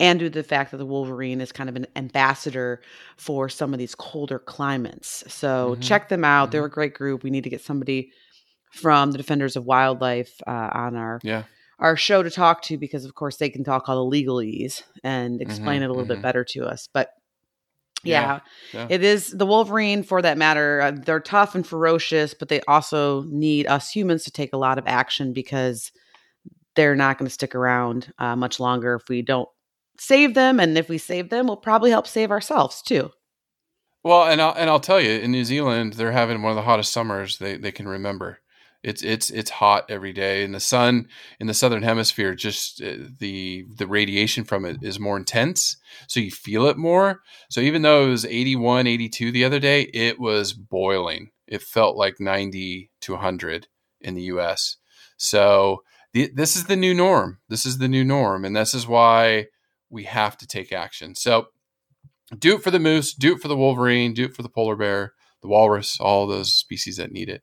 and 0.00 0.18
due 0.18 0.26
to 0.28 0.30
the 0.30 0.42
fact 0.42 0.70
that 0.70 0.76
the 0.78 0.86
wolverine 0.86 1.40
is 1.40 1.52
kind 1.52 1.68
of 1.68 1.76
an 1.76 1.86
ambassador 1.96 2.82
for 3.16 3.48
some 3.48 3.72
of 3.72 3.78
these 3.78 3.94
colder 3.94 4.38
climates. 4.38 5.24
So 5.32 5.76
Mhm. 5.76 5.80
check 5.82 6.08
them 6.08 6.24
out; 6.24 6.50
they're 6.52 6.64
a 6.64 6.70
great 6.70 6.94
group. 6.94 7.22
We 7.24 7.30
need 7.30 7.44
to 7.44 7.50
get 7.50 7.60
somebody 7.62 8.10
from 8.72 9.12
the 9.12 9.18
Defenders 9.18 9.56
of 9.56 9.64
Wildlife 9.64 10.32
uh, 10.46 10.70
on 10.72 10.96
our 10.96 11.20
Yeah. 11.22 11.44
our 11.78 11.96
show 11.96 12.22
to 12.22 12.30
talk 12.30 12.62
to 12.62 12.78
because 12.78 13.04
of 13.04 13.14
course 13.14 13.36
they 13.38 13.50
can 13.50 13.64
talk 13.64 13.88
all 13.88 14.08
the 14.08 14.16
legalese 14.16 14.82
and 15.02 15.40
explain 15.42 15.80
Mhm, 15.80 15.84
it 15.84 15.90
a 15.90 15.92
little 15.92 16.06
bit 16.06 16.22
better 16.22 16.44
to 16.44 16.64
us 16.64 16.88
but 16.92 17.10
Yeah, 18.04 18.40
yeah, 18.72 18.86
it 18.88 19.02
is 19.02 19.30
the 19.30 19.46
wolverine 19.46 20.02
for 20.02 20.22
that 20.22 20.38
matter 20.38 20.80
uh, 20.80 20.92
they're 20.92 21.20
tough 21.20 21.54
and 21.54 21.66
ferocious 21.66 22.34
but 22.34 22.48
they 22.48 22.60
also 22.68 23.22
need 23.28 23.66
us 23.66 23.90
humans 23.90 24.24
to 24.24 24.30
take 24.30 24.52
a 24.52 24.58
lot 24.58 24.78
of 24.78 24.86
action 24.86 25.32
because 25.32 25.92
they're 26.74 26.96
not 26.96 27.18
going 27.18 27.26
to 27.26 27.32
stick 27.32 27.54
around 27.54 28.12
uh, 28.18 28.36
much 28.36 28.58
longer 28.58 28.94
if 28.94 29.08
we 29.08 29.22
don't 29.22 29.48
save 29.98 30.34
them 30.34 30.58
and 30.58 30.76
if 30.76 30.88
we 30.88 30.98
save 30.98 31.30
them 31.30 31.46
we'll 31.46 31.56
probably 31.56 31.90
help 31.90 32.06
save 32.06 32.30
ourselves 32.30 32.82
too. 32.82 33.10
Well, 34.04 34.24
and 34.24 34.40
I'll, 34.40 34.54
and 34.54 34.68
I'll 34.68 34.80
tell 34.80 35.00
you, 35.00 35.10
in 35.10 35.30
New 35.30 35.44
Zealand, 35.44 35.92
they're 35.92 36.12
having 36.12 36.42
one 36.42 36.50
of 36.50 36.56
the 36.56 36.62
hottest 36.62 36.92
summers 36.92 37.38
they, 37.38 37.56
they 37.56 37.70
can 37.70 37.86
remember. 37.86 38.40
It's 38.82 39.02
it's 39.02 39.30
it's 39.30 39.50
hot 39.50 39.84
every 39.88 40.12
day, 40.12 40.42
and 40.42 40.54
the 40.54 40.60
sun 40.60 41.06
in 41.38 41.46
the 41.46 41.54
southern 41.54 41.82
hemisphere 41.82 42.34
just 42.34 42.82
uh, 42.82 42.94
the 43.18 43.64
the 43.76 43.86
radiation 43.86 44.42
from 44.42 44.64
it 44.64 44.78
is 44.82 44.98
more 44.98 45.16
intense, 45.16 45.76
so 46.08 46.18
you 46.18 46.32
feel 46.32 46.66
it 46.66 46.76
more. 46.76 47.20
So 47.48 47.60
even 47.60 47.82
though 47.82 48.06
it 48.06 48.10
was 48.10 48.24
81, 48.24 48.88
82 48.88 49.30
the 49.30 49.44
other 49.44 49.60
day, 49.60 49.82
it 49.94 50.18
was 50.18 50.52
boiling. 50.52 51.30
It 51.46 51.62
felt 51.62 51.96
like 51.96 52.18
90 52.18 52.90
to 53.02 53.12
100 53.12 53.68
in 54.00 54.14
the 54.14 54.22
U.S. 54.22 54.76
So 55.16 55.82
the, 56.12 56.30
this 56.34 56.56
is 56.56 56.64
the 56.64 56.76
new 56.76 56.94
norm. 56.94 57.38
This 57.48 57.64
is 57.64 57.78
the 57.78 57.88
new 57.88 58.04
norm, 58.04 58.44
and 58.44 58.56
this 58.56 58.74
is 58.74 58.86
why 58.86 59.46
we 59.90 60.04
have 60.04 60.36
to 60.38 60.46
take 60.46 60.72
action. 60.72 61.14
So 61.14 61.46
do 62.36 62.56
it 62.56 62.62
for 62.62 62.70
the 62.70 62.80
moose, 62.80 63.14
do 63.14 63.34
it 63.34 63.40
for 63.40 63.48
the 63.48 63.56
wolverine, 63.56 64.14
do 64.14 64.24
it 64.24 64.34
for 64.34 64.42
the 64.42 64.48
polar 64.48 64.74
bear, 64.74 65.12
the 65.42 65.48
walrus, 65.48 65.98
all 66.00 66.26
those 66.26 66.54
species 66.54 66.96
that 66.96 67.12
need 67.12 67.28
it. 67.28 67.42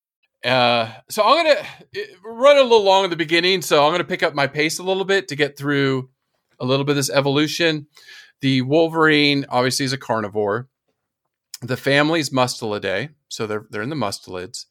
Uh, 0.43 0.91
so 1.09 1.23
I'm 1.23 1.45
gonna 1.45 1.61
run 2.23 2.57
a 2.57 2.63
little 2.63 2.83
long 2.83 3.03
at 3.03 3.09
the 3.09 3.15
beginning. 3.15 3.61
So 3.61 3.85
I'm 3.85 3.91
gonna 3.91 4.03
pick 4.03 4.23
up 4.23 4.33
my 4.33 4.47
pace 4.47 4.79
a 4.79 4.83
little 4.83 5.05
bit 5.05 5.27
to 5.27 5.35
get 5.35 5.57
through 5.57 6.09
a 6.59 6.65
little 6.65 6.85
bit 6.85 6.91
of 6.91 6.97
this 6.97 7.09
evolution. 7.09 7.87
The 8.41 8.61
wolverine 8.63 9.45
obviously 9.49 9.85
is 9.85 9.93
a 9.93 9.97
carnivore. 9.97 10.67
The 11.61 11.77
family's 11.77 12.31
Mustelidae, 12.31 13.09
so 13.27 13.45
they're 13.45 13.65
they're 13.69 13.83
in 13.83 13.89
the 13.89 13.95
mustelids. 13.95 14.65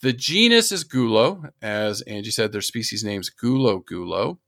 The 0.00 0.12
genus 0.12 0.72
is 0.72 0.84
Gulo, 0.84 1.50
as 1.60 2.02
Angie 2.02 2.30
said. 2.30 2.52
Their 2.52 2.62
species 2.62 3.04
name's 3.04 3.30
Gulo 3.30 3.84
gulo. 3.84 4.38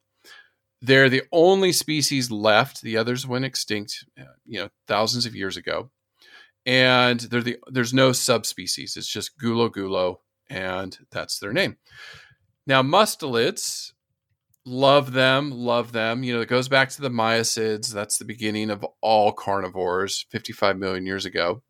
They're 0.80 1.10
the 1.10 1.24
only 1.30 1.72
species 1.72 2.30
left. 2.30 2.82
The 2.82 2.96
others 2.96 3.26
went 3.26 3.44
extinct, 3.44 4.04
uh, 4.18 4.24
you 4.46 4.60
know, 4.60 4.68
thousands 4.88 5.26
of 5.26 5.34
years 5.34 5.56
ago. 5.56 5.90
And 6.64 7.20
they're 7.20 7.42
the 7.42 7.58
there's 7.66 7.92
no 7.92 8.12
subspecies. 8.12 8.96
It's 8.96 9.08
just 9.08 9.38
Gulo 9.38 9.68
gulo 9.68 10.18
and 10.52 10.98
that's 11.10 11.38
their 11.38 11.52
name. 11.52 11.78
Now, 12.66 12.82
mustelids, 12.82 13.92
love 14.64 15.12
them, 15.12 15.50
love 15.50 15.92
them. 15.92 16.22
You 16.22 16.34
know, 16.34 16.40
it 16.42 16.48
goes 16.48 16.68
back 16.68 16.90
to 16.90 17.00
the 17.00 17.10
Miacids. 17.10 17.92
That's 17.92 18.18
the 18.18 18.24
beginning 18.24 18.70
of 18.70 18.86
all 19.00 19.32
carnivores 19.32 20.26
55 20.30 20.76
million 20.76 21.06
years 21.06 21.24
ago. 21.24 21.62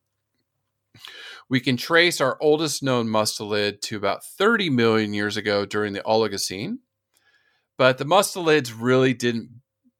We 1.48 1.60
can 1.60 1.76
trace 1.76 2.20
our 2.20 2.36
oldest 2.40 2.82
known 2.82 3.08
mustelid 3.08 3.80
to 3.82 3.96
about 3.96 4.24
30 4.24 4.70
million 4.70 5.14
years 5.14 5.36
ago 5.36 5.64
during 5.64 5.92
the 5.92 6.00
Oligocene. 6.00 6.78
But 7.78 7.98
the 7.98 8.04
mustelids 8.04 8.74
really 8.76 9.14
didn't 9.14 9.48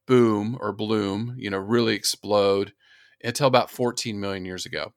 boom 0.07 0.59
or 0.61 0.73
bloom, 0.73 1.35
you 1.39 1.51
know, 1.51 1.59
really 1.59 1.95
explode 1.95 2.73
until 3.23 3.47
about 3.47 3.71
14 3.71 4.19
million 4.19 4.45
years 4.45 4.67
ago. 4.67 4.93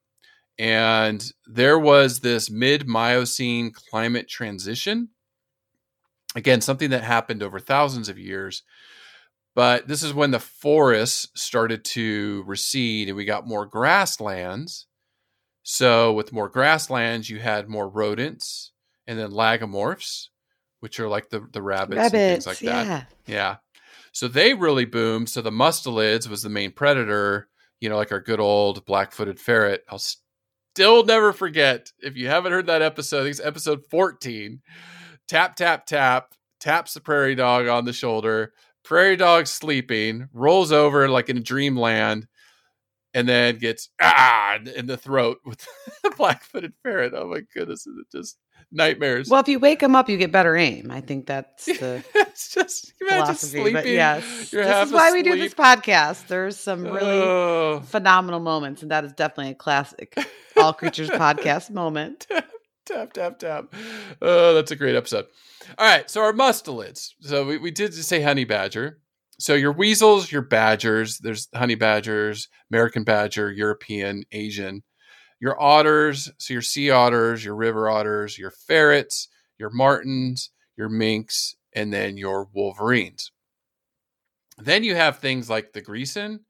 And 0.58 1.26
there 1.46 1.78
was 1.78 2.20
this 2.20 2.50
mid 2.50 2.88
Miocene 2.88 3.72
climate 3.72 4.28
transition. 4.30 5.10
Again, 6.36 6.62
something 6.62 6.90
that 6.90 7.04
happened 7.04 7.44
over 7.44 7.60
thousands 7.60 8.10
of 8.10 8.18
years. 8.18 8.64
But 9.54 9.88
this 9.88 10.04
is 10.04 10.14
when 10.14 10.32
the 10.32 10.40
forests 10.40 11.30
started 11.34 11.86
to 11.86 12.44
recede 12.46 13.08
and 13.08 13.16
we 13.16 13.24
got 13.24 13.48
more 13.48 13.66
grasslands. 13.66 14.86
So, 15.64 16.14
with 16.14 16.34
more 16.34 16.50
grasslands, 16.50 17.30
you 17.30 17.40
had 17.40 17.70
more 17.70 17.90
rodents 17.90 18.72
and 19.08 19.18
then 19.18 19.32
lagomorphs, 19.32 20.28
which 20.80 21.00
are 21.00 21.08
like 21.08 21.30
the, 21.30 21.48
the 21.52 21.62
rabbits, 21.62 21.98
rabbits 21.98 22.14
and 22.14 22.34
things 22.34 22.48
like 22.48 22.62
yeah. 22.62 22.84
that. 22.84 23.14
Yeah. 23.26 23.56
So 24.12 24.28
they 24.28 24.54
really 24.54 24.86
boomed. 24.86 25.30
So 25.30 25.42
the 25.42 25.52
mustelids 25.52 26.30
was 26.30 26.42
the 26.42 26.50
main 26.50 26.72
predator, 26.72 27.50
you 27.82 27.90
know, 27.90 27.98
like 27.98 28.12
our 28.12 28.22
good 28.22 28.40
old 28.40 28.86
black 28.86 29.12
footed 29.12 29.40
ferret. 29.40 29.84
I'll 29.90 30.02
still 30.76 31.06
never 31.06 31.32
forget. 31.32 31.94
If 32.02 32.18
you 32.18 32.28
haven't 32.28 32.52
heard 32.52 32.66
that 32.66 32.82
episode, 32.82 33.20
I 33.20 33.24
think 33.24 33.32
it's 33.32 33.46
episode 33.46 33.86
14. 33.90 34.62
Tap, 35.26 35.56
tap, 35.56 35.86
tap, 35.86 36.34
taps 36.60 36.94
the 36.94 37.00
prairie 37.00 37.34
dog 37.34 37.68
on 37.68 37.86
the 37.86 37.94
shoulder. 37.94 38.52
Prairie 38.84 39.16
dog 39.16 39.48
sleeping, 39.48 40.28
rolls 40.34 40.74
over 40.74 41.08
like 41.08 41.30
in 41.30 41.44
dreamland, 41.44 42.28
and 43.16 43.30
then 43.30 43.58
gets 43.58 43.90
ah 44.02 44.60
in 44.76 44.86
the 44.86 44.98
throat 44.98 45.40
with 45.46 45.66
the 46.04 46.12
black 46.12 46.44
footed 46.44 46.74
ferret. 46.84 47.14
Oh 47.16 47.28
my 47.28 47.42
goodness, 47.54 47.88
is 47.88 47.98
it 47.98 48.16
just 48.16 48.38
nightmares? 48.72 49.30
Well, 49.30 49.40
if 49.40 49.48
you 49.48 49.58
wake 49.58 49.82
him 49.82 49.96
up, 49.96 50.10
you 50.10 50.18
get 50.18 50.34
better 50.34 50.56
aim. 50.56 50.92
I 50.92 51.02
think 51.02 51.26
that's 51.26 51.66
the 51.66 52.04
it's 52.14 52.54
just 52.54 52.94
philosophy. 52.98 53.62
Sleeping, 53.62 53.74
but 53.74 53.88
yes, 53.88 54.52
this 54.52 54.88
is 54.88 54.94
why 54.94 55.14
we 55.14 55.24
do 55.24 55.36
this 55.36 55.54
podcast. 55.54 56.28
There's 56.28 56.60
some 56.60 56.84
really 56.84 57.22
oh. 57.22 57.82
phenomenal 57.86 58.42
moments, 58.42 58.82
and 58.82 58.92
that 58.92 59.06
is 59.06 59.14
definitely 59.14 59.54
a 59.54 59.56
classic 59.56 60.16
All 60.58 60.74
Creatures 60.74 61.10
podcast 61.12 61.72
moment. 61.72 62.28
tap 62.86 63.14
tap 63.14 63.40
tap. 63.40 63.74
Oh, 64.22 64.54
that's 64.54 64.72
a 64.72 64.76
great 64.76 64.96
episode. 64.96 65.26
All 65.78 65.88
right, 65.88 66.10
so 66.12 66.22
our 66.22 66.34
mustelids. 66.34 67.14
So 67.22 67.46
we, 67.46 67.58
we 67.58 67.72
did 67.72 67.94
say 67.94 68.22
honey 68.22 68.44
badger. 68.44 69.00
So 69.38 69.54
your 69.54 69.74
weasels, 69.74 70.32
your 70.32 70.42
badgers. 70.42 71.20
There's 71.20 71.48
honey 71.54 71.76
badgers, 71.76 72.48
American 72.72 73.04
badger, 73.04 73.52
European, 73.52 74.24
Asian. 74.32 74.84
Your 75.42 75.62
otters, 75.62 76.32
so 76.38 76.54
your 76.54 76.62
sea 76.62 76.90
otters, 76.90 77.44
your 77.44 77.56
river 77.56 77.90
otters, 77.90 78.38
your 78.38 78.52
ferrets, 78.52 79.28
your 79.60 79.70
martens, 79.70 80.52
your 80.78 80.90
minks, 80.90 81.56
and 81.74 81.94
then 81.94 82.18
your 82.18 82.48
wolverines. 82.54 83.32
Then 84.58 84.86
you 84.86 84.96
have 84.96 85.20
things 85.20 85.50
like 85.50 85.74
the 85.74 85.82
grison, 85.82 86.46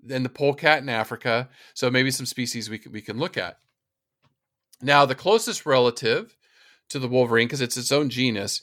then 0.00 0.22
the 0.22 0.28
polecat 0.28 0.82
in 0.82 0.88
Africa. 0.88 1.48
So 1.74 1.90
maybe 1.90 2.12
some 2.12 2.26
species 2.26 2.70
we 2.70 2.78
can, 2.78 2.92
we 2.92 3.02
can 3.02 3.18
look 3.18 3.36
at. 3.36 3.56
Now, 4.80 5.04
the 5.04 5.16
closest 5.16 5.66
relative 5.66 6.36
to 6.90 6.98
the 6.98 7.08
wolverine, 7.08 7.48
because 7.48 7.60
it's 7.60 7.76
its 7.76 7.92
own 7.92 8.08
genus, 8.08 8.62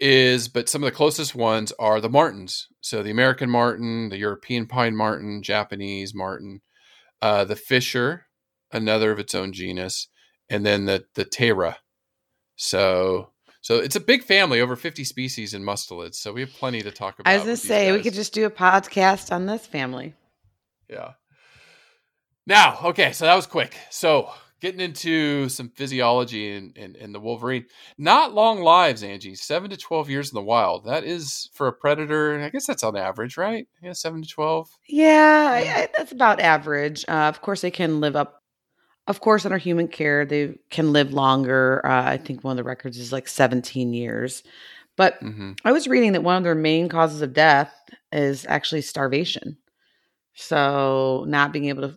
is 0.00 0.48
but 0.48 0.68
some 0.68 0.82
of 0.82 0.86
the 0.86 0.96
closest 0.96 1.34
ones 1.34 1.72
are 1.78 2.00
the 2.00 2.08
martens. 2.08 2.68
So 2.80 3.02
the 3.02 3.10
American 3.10 3.50
marten, 3.50 4.08
the 4.08 4.18
European 4.18 4.66
pine 4.66 4.96
marten, 4.96 5.42
Japanese 5.42 6.14
marten, 6.14 6.62
uh, 7.20 7.44
the 7.44 7.56
fisher, 7.56 8.26
another 8.72 9.12
of 9.12 9.18
its 9.18 9.34
own 9.34 9.52
genus, 9.52 10.08
and 10.48 10.64
then 10.64 10.86
the 10.86 11.04
the 11.14 11.24
tayra. 11.24 11.76
So 12.56 13.30
so 13.62 13.76
it's 13.76 13.96
a 13.96 14.00
big 14.00 14.24
family, 14.24 14.60
over 14.60 14.74
50 14.74 15.04
species 15.04 15.52
in 15.52 15.62
mustelids. 15.62 16.14
So 16.14 16.32
we 16.32 16.40
have 16.40 16.52
plenty 16.52 16.80
to 16.82 16.90
talk 16.90 17.18
about. 17.18 17.30
I 17.30 17.36
was 17.36 17.44
going 17.44 17.56
to 17.56 17.62
say, 17.62 17.92
we 17.92 18.02
could 18.02 18.14
just 18.14 18.32
do 18.32 18.46
a 18.46 18.50
podcast 18.50 19.32
on 19.32 19.46
this 19.46 19.66
family. 19.66 20.14
Yeah. 20.88 21.12
Now, 22.46 22.78
okay, 22.84 23.12
so 23.12 23.26
that 23.26 23.34
was 23.34 23.46
quick. 23.46 23.76
So 23.90 24.30
getting 24.60 24.80
into 24.80 25.48
some 25.48 25.70
physiology 25.70 26.54
and 26.54 26.76
in, 26.76 26.94
in, 26.94 26.96
in, 26.96 27.12
the 27.12 27.20
Wolverine. 27.20 27.66
Not 27.98 28.34
long 28.34 28.62
lives, 28.62 29.02
Angie. 29.02 29.34
Seven 29.34 29.70
to 29.70 29.76
12 29.76 30.10
years 30.10 30.30
in 30.30 30.34
the 30.34 30.42
wild. 30.42 30.84
That 30.84 31.04
is 31.04 31.50
for 31.54 31.66
a 31.66 31.72
predator. 31.72 32.40
I 32.40 32.50
guess 32.50 32.66
that's 32.66 32.84
on 32.84 32.96
average, 32.96 33.36
right? 33.36 33.66
Yeah, 33.82 33.92
seven 33.92 34.22
to 34.22 34.28
12. 34.28 34.68
Yeah, 34.88 35.50
I, 35.52 35.58
I, 35.58 35.88
that's 35.96 36.12
about 36.12 36.40
average. 36.40 37.04
Uh, 37.08 37.28
of 37.28 37.40
course, 37.42 37.62
they 37.62 37.70
can 37.70 38.00
live 38.00 38.16
up. 38.16 38.42
Of 39.06 39.20
course, 39.20 39.44
under 39.44 39.58
human 39.58 39.88
care, 39.88 40.24
they 40.24 40.58
can 40.70 40.92
live 40.92 41.12
longer. 41.12 41.84
Uh, 41.84 42.04
I 42.04 42.16
think 42.18 42.44
one 42.44 42.52
of 42.52 42.56
the 42.58 42.68
records 42.68 42.98
is 42.98 43.12
like 43.12 43.26
17 43.26 43.92
years. 43.92 44.42
But 44.96 45.22
mm-hmm. 45.22 45.52
I 45.64 45.72
was 45.72 45.88
reading 45.88 46.12
that 46.12 46.22
one 46.22 46.36
of 46.36 46.44
their 46.44 46.54
main 46.54 46.88
causes 46.88 47.22
of 47.22 47.32
death 47.32 47.72
is 48.12 48.44
actually 48.48 48.82
starvation. 48.82 49.56
So, 50.34 51.24
not 51.26 51.52
being 51.52 51.66
able 51.66 51.88
to 51.88 51.96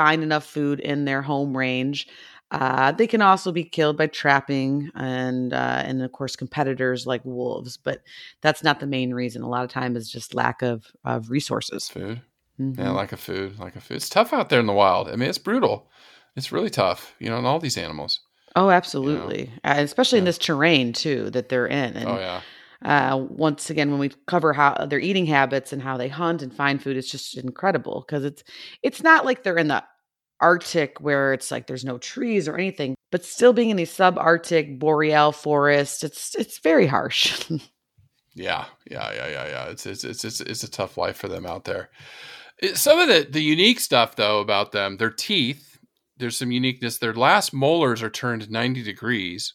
find 0.00 0.22
enough 0.22 0.46
food 0.46 0.80
in 0.80 1.04
their 1.04 1.20
home 1.20 1.54
range. 1.54 2.08
Uh, 2.50 2.90
they 2.92 3.06
can 3.06 3.20
also 3.20 3.52
be 3.52 3.62
killed 3.62 3.98
by 3.98 4.06
trapping 4.06 4.90
and 4.94 5.52
uh, 5.52 5.82
and 5.84 6.02
of 6.02 6.10
course 6.12 6.36
competitors 6.36 7.06
like 7.06 7.22
wolves, 7.22 7.76
but 7.76 8.02
that's 8.40 8.62
not 8.62 8.80
the 8.80 8.86
main 8.86 9.12
reason. 9.12 9.42
A 9.42 9.48
lot 9.48 9.62
of 9.62 9.70
time 9.70 9.96
is 9.96 10.10
just 10.10 10.32
lack 10.34 10.62
of 10.62 10.86
of 11.04 11.30
resources. 11.30 11.86
Food. 11.90 12.22
Mm-hmm. 12.58 12.80
Yeah, 12.80 12.90
like 12.92 13.12
a 13.12 13.18
food, 13.18 13.58
like 13.58 13.76
a 13.76 13.80
food. 13.80 13.98
It's 13.98 14.08
tough 14.08 14.32
out 14.32 14.48
there 14.48 14.58
in 14.58 14.66
the 14.66 14.72
wild. 14.72 15.08
I 15.08 15.16
mean, 15.16 15.28
it's 15.28 15.38
brutal. 15.38 15.90
It's 16.34 16.50
really 16.50 16.70
tough, 16.70 17.14
you 17.18 17.28
know, 17.28 17.38
in 17.38 17.44
all 17.44 17.58
these 17.58 17.76
animals. 17.76 18.20
Oh, 18.56 18.70
absolutely, 18.70 19.52
uh, 19.62 19.74
especially 19.76 20.18
in 20.18 20.24
this 20.24 20.38
terrain 20.38 20.94
too 20.94 21.28
that 21.30 21.50
they're 21.50 21.68
in. 21.68 21.94
And 21.94 22.08
oh 22.08 22.18
yeah. 22.18 22.40
uh, 23.12 23.16
once 23.18 23.68
again, 23.68 23.90
when 23.90 24.00
we 24.00 24.12
cover 24.26 24.54
how 24.54 24.86
their 24.86 24.98
eating 24.98 25.26
habits 25.26 25.74
and 25.74 25.82
how 25.82 25.98
they 25.98 26.08
hunt 26.08 26.40
and 26.40 26.52
find 26.52 26.82
food, 26.82 26.96
it's 26.96 27.10
just 27.10 27.36
incredible 27.36 28.02
because 28.06 28.24
it's 28.24 28.42
it's 28.82 29.02
not 29.02 29.26
like 29.26 29.42
they're 29.42 29.58
in 29.58 29.68
the 29.68 29.84
Arctic 30.40 31.00
where 31.00 31.32
it's 31.32 31.50
like 31.50 31.66
there's 31.66 31.84
no 31.84 31.98
trees 31.98 32.48
or 32.48 32.56
anything, 32.56 32.94
but 33.10 33.24
still 33.24 33.52
being 33.52 33.70
in 33.70 33.76
these 33.76 33.94
subarctic 33.94 34.78
boreal 34.78 35.32
forests, 35.32 36.02
it's 36.04 36.34
it's 36.34 36.58
very 36.58 36.86
harsh. 36.86 37.50
Yeah, 38.36 38.66
yeah, 38.88 39.12
yeah, 39.12 39.28
yeah, 39.28 39.48
yeah. 39.48 39.64
It's 39.66 39.86
it's 39.86 40.04
it's 40.04 40.24
it's, 40.24 40.40
it's 40.40 40.62
a 40.62 40.70
tough 40.70 40.96
life 40.96 41.16
for 41.16 41.26
them 41.28 41.44
out 41.44 41.64
there. 41.64 41.90
It- 42.58 42.76
some 42.76 42.98
of 43.00 43.08
the 43.08 43.26
the 43.28 43.42
unique 43.42 43.80
stuff 43.80 44.14
though 44.16 44.38
about 44.40 44.72
them, 44.72 44.96
their 44.96 45.10
teeth. 45.10 45.78
There's 46.16 46.36
some 46.36 46.52
uniqueness. 46.52 46.98
Their 46.98 47.12
last 47.12 47.52
molars 47.52 48.02
are 48.02 48.08
turned 48.10 48.48
90 48.50 48.82
degrees, 48.84 49.54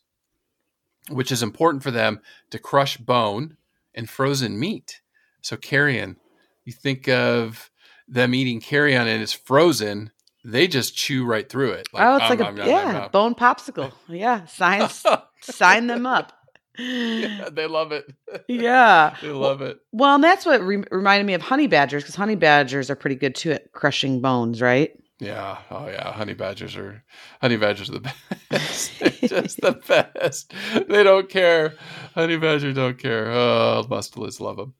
which 1.10 1.32
is 1.32 1.42
important 1.42 1.84
for 1.84 1.92
them 1.92 2.20
to 2.50 2.60
crush 2.60 2.98
bone 2.98 3.58
and 3.94 4.10
frozen 4.10 4.60
meat. 4.60 5.02
So 5.42 5.56
carrion, 5.58 6.18
you 6.66 6.74
think 6.74 7.08
of 7.08 7.70
them 8.08 8.36
eating 8.36 8.60
carrion 8.60 9.08
and 9.08 9.22
it's 9.22 9.32
frozen, 9.32 10.12
they 10.46 10.68
just 10.68 10.96
chew 10.96 11.26
right 11.26 11.50
through 11.50 11.72
it. 11.72 11.90
oh, 11.94 12.18
it's 12.18 12.30
like 12.30 12.40
um, 12.40 12.58
a 12.58 12.62
um, 12.62 12.68
yeah 12.68 13.04
um, 13.06 13.12
bone 13.12 13.36
popsicle. 13.36 13.92
Yeah, 14.08 14.46
science 14.46 15.04
sign 15.42 15.88
them 15.88 16.06
up. 16.06 16.34
yeah, 16.78 17.50
they 17.52 17.66
love 17.68 17.92
it. 17.92 18.06
Yeah. 18.48 19.16
they 19.22 19.30
love 19.30 19.62
it. 19.62 19.80
Well, 19.92 20.16
and 20.16 20.24
that's 20.24 20.46
what 20.46 20.62
re- 20.62 20.84
reminded 20.92 21.26
me 21.26 21.34
of 21.34 21.42
honey 21.42 21.68
badgers 21.68 22.04
because 22.04 22.16
honey 22.16 22.36
badgers 22.36 22.92
are 22.92 22.96
pretty 22.96 23.16
good 23.16 23.34
too 23.34 23.54
at 23.54 23.72
crushing 23.72 24.22
bones, 24.22 24.62
right? 24.62 24.92
Yeah. 25.20 25.58
Oh 25.72 25.88
yeah. 25.88 26.12
Honey 26.12 26.34
badgers 26.34 26.76
are 26.76 27.04
honey 27.42 27.58
badgers 27.58 27.90
are 27.90 27.94
the 27.94 28.14
best. 28.50 29.00
Just 29.00 29.62
the 29.62 29.82
best. 29.88 30.54
They 30.88 31.04
don't 31.04 31.28
care. 31.30 31.74
Honey 32.14 32.38
badgers 32.38 32.76
don't 32.76 33.00
care. 33.00 33.32
Oh, 33.32 33.84
mustelids 33.90 34.40
love 34.40 34.58
them. 34.58 34.74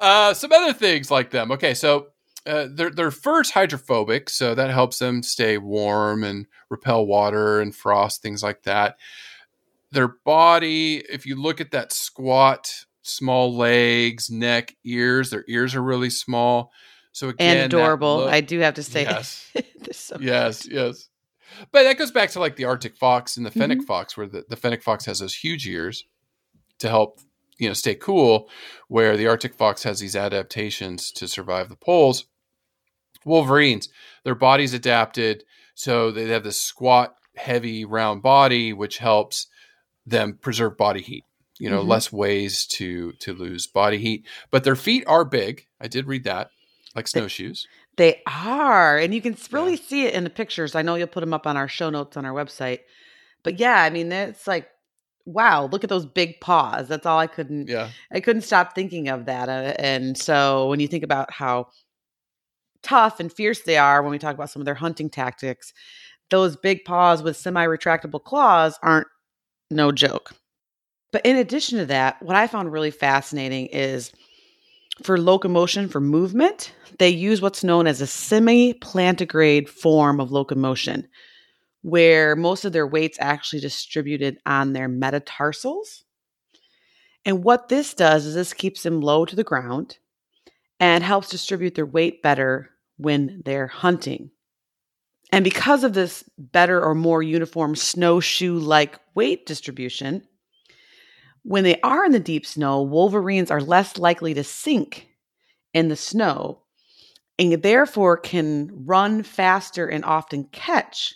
Uh, 0.00 0.32
some 0.32 0.52
other 0.52 0.72
things 0.72 1.10
like 1.10 1.30
them. 1.30 1.52
Okay, 1.52 1.74
so 1.74 2.08
uh, 2.46 2.66
their 2.70 2.90
their 2.90 3.10
fur's 3.10 3.50
hydrophobic, 3.50 4.28
so 4.30 4.54
that 4.54 4.70
helps 4.70 4.98
them 4.98 5.22
stay 5.22 5.58
warm 5.58 6.24
and 6.24 6.46
repel 6.68 7.06
water 7.06 7.60
and 7.60 7.74
frost, 7.74 8.22
things 8.22 8.42
like 8.42 8.62
that. 8.64 8.96
Their 9.90 10.08
body, 10.08 10.96
if 11.10 11.26
you 11.26 11.40
look 11.40 11.60
at 11.60 11.70
that 11.72 11.92
squat, 11.92 12.86
small 13.02 13.54
legs, 13.54 14.30
neck, 14.30 14.74
ears, 14.84 15.30
their 15.30 15.44
ears 15.48 15.74
are 15.74 15.82
really 15.82 16.10
small. 16.10 16.72
So 17.12 17.28
again, 17.28 17.56
and 17.58 17.74
adorable. 17.74 18.16
look- 18.20 18.32
I 18.32 18.40
do 18.40 18.58
have 18.60 18.74
to 18.74 18.82
say, 18.82 19.02
Yes. 19.02 19.52
So 19.92 20.16
yes, 20.20 20.66
yes. 20.66 21.08
But 21.72 21.82
that 21.82 21.98
goes 21.98 22.10
back 22.10 22.30
to 22.30 22.40
like 22.40 22.56
the 22.56 22.64
Arctic 22.64 22.96
fox 22.96 23.36
and 23.36 23.44
the 23.44 23.50
fennec 23.50 23.80
Mhm. 23.80 23.84
fox, 23.86 24.16
where 24.16 24.26
the, 24.26 24.44
the 24.48 24.56
fennec 24.56 24.82
fox 24.82 25.04
has 25.04 25.18
those 25.18 25.34
huge 25.34 25.68
ears 25.68 26.04
to 26.78 26.88
help 26.88 27.20
you 27.58 27.68
know 27.68 27.74
stay 27.74 27.94
cool, 27.94 28.48
where 28.88 29.16
the 29.18 29.26
Arctic 29.26 29.54
fox 29.54 29.82
has 29.82 30.00
these 30.00 30.16
adaptations 30.16 31.12
to 31.12 31.28
survive 31.28 31.68
the 31.68 31.76
poles. 31.76 32.24
Wolverines, 33.24 33.88
their 34.24 34.34
body's 34.34 34.74
adapted, 34.74 35.44
so 35.74 36.10
they 36.10 36.28
have 36.28 36.44
this 36.44 36.60
squat, 36.60 37.14
heavy, 37.36 37.84
round 37.84 38.22
body, 38.22 38.72
which 38.72 38.98
helps 38.98 39.46
them 40.06 40.38
preserve 40.40 40.76
body 40.76 41.00
heat. 41.02 41.24
You 41.58 41.70
know, 41.70 41.82
Mhm. 41.84 41.88
less 41.88 42.12
ways 42.12 42.66
to 42.78 43.12
to 43.20 43.34
lose 43.34 43.66
body 43.66 43.98
heat. 43.98 44.26
But 44.50 44.64
their 44.64 44.74
feet 44.76 45.04
are 45.06 45.24
big. 45.24 45.66
I 45.80 45.86
did 45.86 46.06
read 46.06 46.24
that, 46.24 46.50
like 46.96 47.06
snowshoes. 47.06 47.66
They 47.96 48.22
are, 48.26 48.96
and 48.98 49.14
you 49.14 49.20
can 49.20 49.36
really 49.50 49.76
see 49.76 50.06
it 50.06 50.14
in 50.14 50.24
the 50.24 50.30
pictures. 50.30 50.74
I 50.74 50.82
know 50.82 50.94
you'll 50.94 51.06
put 51.06 51.20
them 51.20 51.34
up 51.34 51.46
on 51.46 51.56
our 51.56 51.68
show 51.68 51.90
notes 51.90 52.16
on 52.16 52.24
our 52.24 52.32
website. 52.32 52.80
But 53.44 53.60
yeah, 53.60 53.82
I 53.82 53.90
mean, 53.90 54.10
it's 54.10 54.46
like, 54.46 54.68
wow, 55.26 55.66
look 55.70 55.84
at 55.84 55.90
those 55.90 56.06
big 56.06 56.40
paws. 56.40 56.88
That's 56.88 57.06
all 57.06 57.18
I 57.18 57.26
couldn't. 57.26 57.68
Yeah. 57.68 57.90
I 58.10 58.20
couldn't 58.20 58.42
stop 58.42 58.74
thinking 58.74 59.08
of 59.08 59.26
that. 59.26 59.48
Uh, 59.48 59.74
and 59.78 60.16
so 60.16 60.68
when 60.68 60.80
you 60.80 60.88
think 60.88 61.04
about 61.04 61.30
how 61.30 61.68
tough 62.82 63.20
and 63.20 63.32
fierce 63.32 63.62
they 63.62 63.76
are, 63.76 64.02
when 64.02 64.12
we 64.12 64.18
talk 64.18 64.34
about 64.34 64.50
some 64.50 64.60
of 64.60 64.66
their 64.66 64.74
hunting 64.74 65.10
tactics, 65.10 65.72
those 66.30 66.56
big 66.56 66.84
paws 66.84 67.22
with 67.22 67.36
semi-retractable 67.36 68.22
claws 68.22 68.78
aren't 68.82 69.06
no 69.70 69.92
joke. 69.92 70.32
But 71.12 71.26
in 71.26 71.36
addition 71.36 71.78
to 71.78 71.86
that, 71.86 72.22
what 72.22 72.36
I 72.36 72.46
found 72.46 72.72
really 72.72 72.90
fascinating 72.90 73.66
is 73.66 74.12
for 75.02 75.18
locomotion, 75.18 75.88
for 75.88 76.00
movement, 76.00 76.74
they 76.98 77.08
use 77.08 77.40
what's 77.40 77.64
known 77.64 77.86
as 77.86 78.00
a 78.00 78.06
semi 78.06 78.74
plantigrade 78.74 79.68
form 79.68 80.20
of 80.20 80.32
locomotion, 80.32 81.08
where 81.82 82.36
most 82.36 82.64
of 82.64 82.72
their 82.72 82.86
weight's 82.86 83.18
actually 83.20 83.60
distributed 83.60 84.38
on 84.46 84.72
their 84.72 84.88
metatarsals. 84.88 86.04
And 87.24 87.44
what 87.44 87.68
this 87.68 87.94
does 87.94 88.26
is 88.26 88.34
this 88.34 88.52
keeps 88.52 88.82
them 88.82 89.00
low 89.00 89.24
to 89.24 89.36
the 89.36 89.44
ground 89.44 89.98
and 90.80 91.04
helps 91.04 91.28
distribute 91.28 91.74
their 91.74 91.86
weight 91.86 92.22
better 92.22 92.70
when 92.96 93.42
they're 93.44 93.66
hunting. 93.66 94.30
And 95.32 95.44
because 95.44 95.82
of 95.82 95.94
this 95.94 96.24
better 96.36 96.82
or 96.82 96.94
more 96.94 97.22
uniform 97.22 97.74
snowshoe 97.74 98.58
like 98.58 99.00
weight 99.14 99.46
distribution, 99.46 100.22
when 101.42 101.64
they 101.64 101.80
are 101.80 102.04
in 102.04 102.12
the 102.12 102.20
deep 102.20 102.46
snow, 102.46 102.82
wolverines 102.82 103.50
are 103.50 103.60
less 103.60 103.98
likely 103.98 104.34
to 104.34 104.44
sink 104.44 105.08
in 105.74 105.88
the 105.88 105.96
snow 105.96 106.62
and 107.38 107.62
therefore 107.62 108.16
can 108.16 108.70
run 108.84 109.22
faster 109.22 109.86
and 109.86 110.04
often 110.04 110.44
catch 110.52 111.14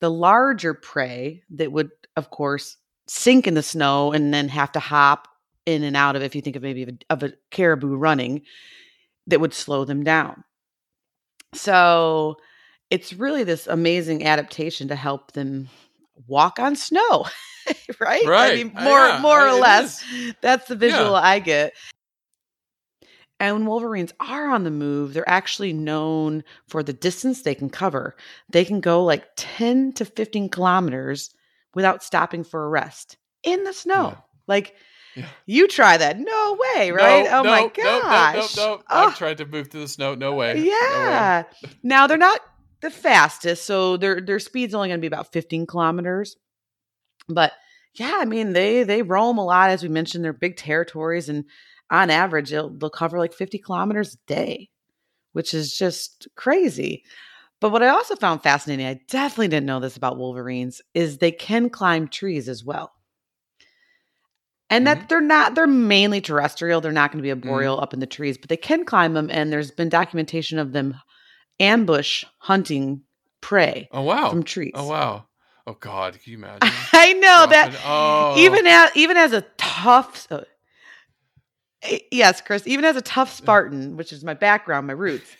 the 0.00 0.10
larger 0.10 0.72
prey 0.72 1.42
that 1.50 1.72
would, 1.72 1.90
of 2.16 2.30
course, 2.30 2.76
sink 3.06 3.46
in 3.46 3.54
the 3.54 3.62
snow 3.62 4.12
and 4.12 4.32
then 4.32 4.48
have 4.48 4.72
to 4.72 4.80
hop 4.80 5.28
in 5.66 5.82
and 5.82 5.96
out 5.96 6.16
of, 6.16 6.22
if 6.22 6.34
you 6.34 6.40
think 6.40 6.56
of 6.56 6.62
maybe 6.62 6.84
of 6.84 6.88
a, 6.88 6.98
of 7.10 7.22
a 7.22 7.32
caribou 7.50 7.96
running, 7.96 8.42
that 9.26 9.40
would 9.40 9.52
slow 9.52 9.84
them 9.84 10.02
down. 10.02 10.42
So 11.54 12.36
it's 12.90 13.12
really 13.12 13.44
this 13.44 13.66
amazing 13.66 14.24
adaptation 14.24 14.88
to 14.88 14.96
help 14.96 15.32
them 15.32 15.68
walk 16.26 16.58
on 16.58 16.76
snow, 16.76 17.26
right? 18.00 18.22
I 18.22 18.28
Right. 18.28 18.54
mean, 18.56 18.72
Uh, 18.76 18.84
more 18.84 19.06
yeah, 19.06 19.20
more 19.22 19.48
or 19.48 19.52
less. 19.52 20.02
is. 20.12 20.34
That's 20.40 20.68
the 20.68 20.76
visual 20.76 21.12
Yeah. 21.12 21.20
I 21.20 21.38
get. 21.38 21.72
And 23.38 23.54
when 23.56 23.66
Wolverines 23.66 24.12
are 24.20 24.50
on 24.50 24.64
the 24.64 24.70
move, 24.70 25.14
they're 25.14 25.28
actually 25.28 25.72
known 25.72 26.44
for 26.68 26.82
the 26.82 26.92
distance 26.92 27.42
they 27.42 27.54
can 27.54 27.70
cover. 27.70 28.14
They 28.50 28.64
can 28.64 28.80
go 28.80 29.02
like 29.02 29.28
10 29.36 29.92
to 29.94 30.04
15 30.04 30.50
kilometers 30.50 31.30
without 31.74 32.02
stopping 32.02 32.44
for 32.44 32.64
a 32.64 32.68
rest 32.68 33.16
in 33.42 33.64
the 33.64 33.72
snow. 33.72 34.10
Yeah. 34.10 34.20
Like, 34.46 34.74
Yeah. 35.16 35.26
you 35.46 35.66
try 35.68 35.96
that. 35.96 36.18
No 36.18 36.58
way, 36.76 36.90
right? 36.92 37.24
No, 37.24 37.40
oh 37.40 37.42
no, 37.42 37.50
my 37.50 37.70
gosh. 37.74 38.56
No, 38.56 38.62
no, 38.64 38.76
no, 38.76 38.82
Oh. 38.90 39.08
I've 39.08 39.18
tried 39.18 39.38
to 39.38 39.46
move 39.46 39.68
through 39.68 39.80
the 39.82 39.88
snow. 39.88 40.14
No 40.14 40.34
way. 40.34 40.54
No 40.54 40.60
way. 40.60 40.66
Yeah. 40.68 41.42
now 41.82 42.06
they're 42.06 42.16
not 42.18 42.40
the 42.80 42.90
fastest, 42.90 43.64
so 43.66 43.96
their 43.96 44.20
their 44.20 44.38
speed's 44.38 44.74
only 44.74 44.88
going 44.88 44.98
to 44.98 45.02
be 45.02 45.06
about 45.06 45.32
15 45.32 45.66
kilometers. 45.66 46.36
But 47.28 47.52
yeah, 47.94 48.18
I 48.20 48.24
mean 48.24 48.52
they 48.52 48.84
they 48.84 49.02
roam 49.02 49.38
a 49.38 49.44
lot, 49.44 49.70
as 49.70 49.82
we 49.82 49.88
mentioned. 49.88 50.24
They're 50.24 50.32
big 50.32 50.56
territories, 50.56 51.28
and 51.28 51.44
on 51.90 52.08
average, 52.10 52.50
they'll 52.50 52.70
they'll 52.70 52.88
cover 52.90 53.18
like 53.18 53.32
50 53.32 53.58
kilometers 53.58 54.14
a 54.14 54.18
day, 54.32 54.70
which 55.32 55.52
is 55.54 55.76
just 55.76 56.28
crazy. 56.36 57.04
But 57.60 57.72
what 57.72 57.82
I 57.82 57.88
also 57.88 58.16
found 58.16 58.42
fascinating, 58.42 58.86
I 58.86 59.00
definitely 59.08 59.48
didn't 59.48 59.66
know 59.66 59.80
this 59.80 59.96
about 59.98 60.16
wolverines, 60.16 60.80
is 60.94 61.18
they 61.18 61.32
can 61.32 61.68
climb 61.68 62.08
trees 62.08 62.48
as 62.48 62.64
well. 62.64 62.92
And 64.70 64.86
that 64.86 64.98
mm-hmm. 64.98 65.06
they're 65.08 65.20
not, 65.20 65.54
they're 65.54 65.66
mainly 65.66 66.20
terrestrial. 66.20 66.80
They're 66.80 66.92
not 66.92 67.10
going 67.10 67.18
to 67.18 67.22
be 67.22 67.30
a 67.30 67.36
mm-hmm. 67.36 67.48
boreal 67.48 67.80
up 67.80 67.92
in 67.92 68.00
the 68.00 68.06
trees, 68.06 68.38
but 68.38 68.48
they 68.48 68.56
can 68.56 68.84
climb 68.84 69.14
them. 69.14 69.28
And 69.30 69.52
there's 69.52 69.72
been 69.72 69.88
documentation 69.88 70.58
of 70.58 70.72
them 70.72 70.94
ambush 71.58 72.24
hunting 72.38 73.02
prey 73.40 73.88
Oh 73.92 74.02
wow. 74.02 74.30
from 74.30 74.40
oh, 74.40 74.42
trees. 74.42 74.72
Oh 74.74 74.88
wow. 74.88 75.26
Oh 75.66 75.76
god. 75.78 76.18
Can 76.22 76.32
you 76.32 76.38
imagine? 76.38 76.58
I 76.92 77.12
know 77.14 77.46
that 77.48 77.74
oh. 77.84 78.34
even 78.38 78.66
as 78.66 78.90
even 78.94 79.16
as 79.16 79.32
a 79.32 79.42
tough 79.58 80.28
Eh, 81.82 81.98
yes 82.10 82.40
chris 82.42 82.66
even 82.66 82.84
as 82.84 82.96
a 82.96 83.00
tough 83.02 83.32
spartan 83.32 83.96
which 83.96 84.12
is 84.12 84.22
my 84.22 84.34
background 84.34 84.86
my 84.86 84.92
roots 84.92 85.30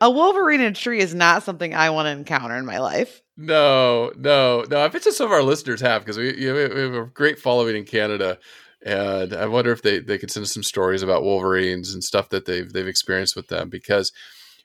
a 0.00 0.08
wolverine 0.10 0.60
in 0.60 0.66
a 0.66 0.72
tree 0.72 1.00
is 1.00 1.14
not 1.14 1.42
something 1.42 1.74
i 1.74 1.90
want 1.90 2.06
to 2.06 2.10
encounter 2.10 2.54
in 2.54 2.64
my 2.64 2.78
life 2.78 3.20
No, 3.36 4.12
no, 4.16 4.64
no. 4.70 4.84
I 4.84 4.88
bet 4.88 5.06
you 5.06 5.12
some 5.12 5.26
of 5.26 5.32
our 5.32 5.42
listeners 5.42 5.80
have 5.80 6.02
because 6.02 6.18
we, 6.18 6.36
you 6.36 6.48
know, 6.48 6.54
we 6.54 6.80
have 6.80 6.94
a 6.94 7.06
great 7.06 7.38
following 7.38 7.74
in 7.74 7.84
Canada, 7.84 8.38
and 8.84 9.32
I 9.32 9.46
wonder 9.46 9.72
if 9.72 9.80
they, 9.80 9.98
they 9.98 10.18
could 10.18 10.30
send 10.30 10.44
us 10.44 10.52
some 10.52 10.62
stories 10.62 11.02
about 11.02 11.22
Wolverines 11.24 11.94
and 11.94 12.04
stuff 12.04 12.28
that 12.28 12.44
they've 12.44 12.70
they've 12.70 12.86
experienced 12.86 13.34
with 13.36 13.48
them. 13.48 13.70
Because 13.70 14.12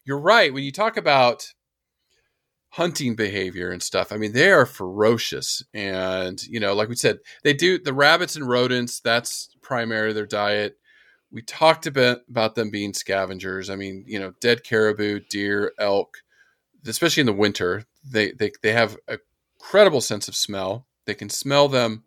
you're 0.03 0.19
right 0.19 0.53
when 0.53 0.63
you 0.65 0.73
talk 0.73 0.97
about 0.97 1.53
hunting 2.75 3.15
behavior 3.15 3.71
and 3.71 3.81
stuff. 3.81 4.11
I 4.11 4.17
mean, 4.17 4.33
they 4.33 4.51
are 4.51 4.65
ferocious. 4.65 5.63
And, 5.73 6.43
you 6.43 6.59
know, 6.59 6.73
like 6.73 6.89
we 6.89 6.97
said, 6.97 7.19
they 7.41 7.53
do 7.53 7.79
the 7.79 7.93
rabbits 7.93 8.35
and 8.35 8.45
rodents, 8.45 8.99
that's 8.99 9.47
primary 9.61 10.11
their 10.11 10.25
diet. 10.25 10.77
We 11.31 11.41
talked 11.41 11.87
about, 11.87 12.19
about 12.29 12.55
them 12.55 12.71
being 12.71 12.93
scavengers. 12.93 13.69
I 13.69 13.77
mean, 13.77 14.03
you 14.05 14.19
know, 14.19 14.33
dead 14.41 14.65
caribou, 14.65 15.21
deer, 15.29 15.71
elk, 15.79 16.17
especially 16.85 17.21
in 17.21 17.27
the 17.27 17.33
winter, 17.33 17.85
they, 18.03 18.31
they, 18.31 18.51
they 18.61 18.73
have 18.73 18.97
a 19.07 19.19
credible 19.57 20.01
sense 20.01 20.27
of 20.27 20.35
smell. 20.35 20.85
They 21.05 21.13
can 21.13 21.29
smell 21.29 21.69
them 21.69 22.03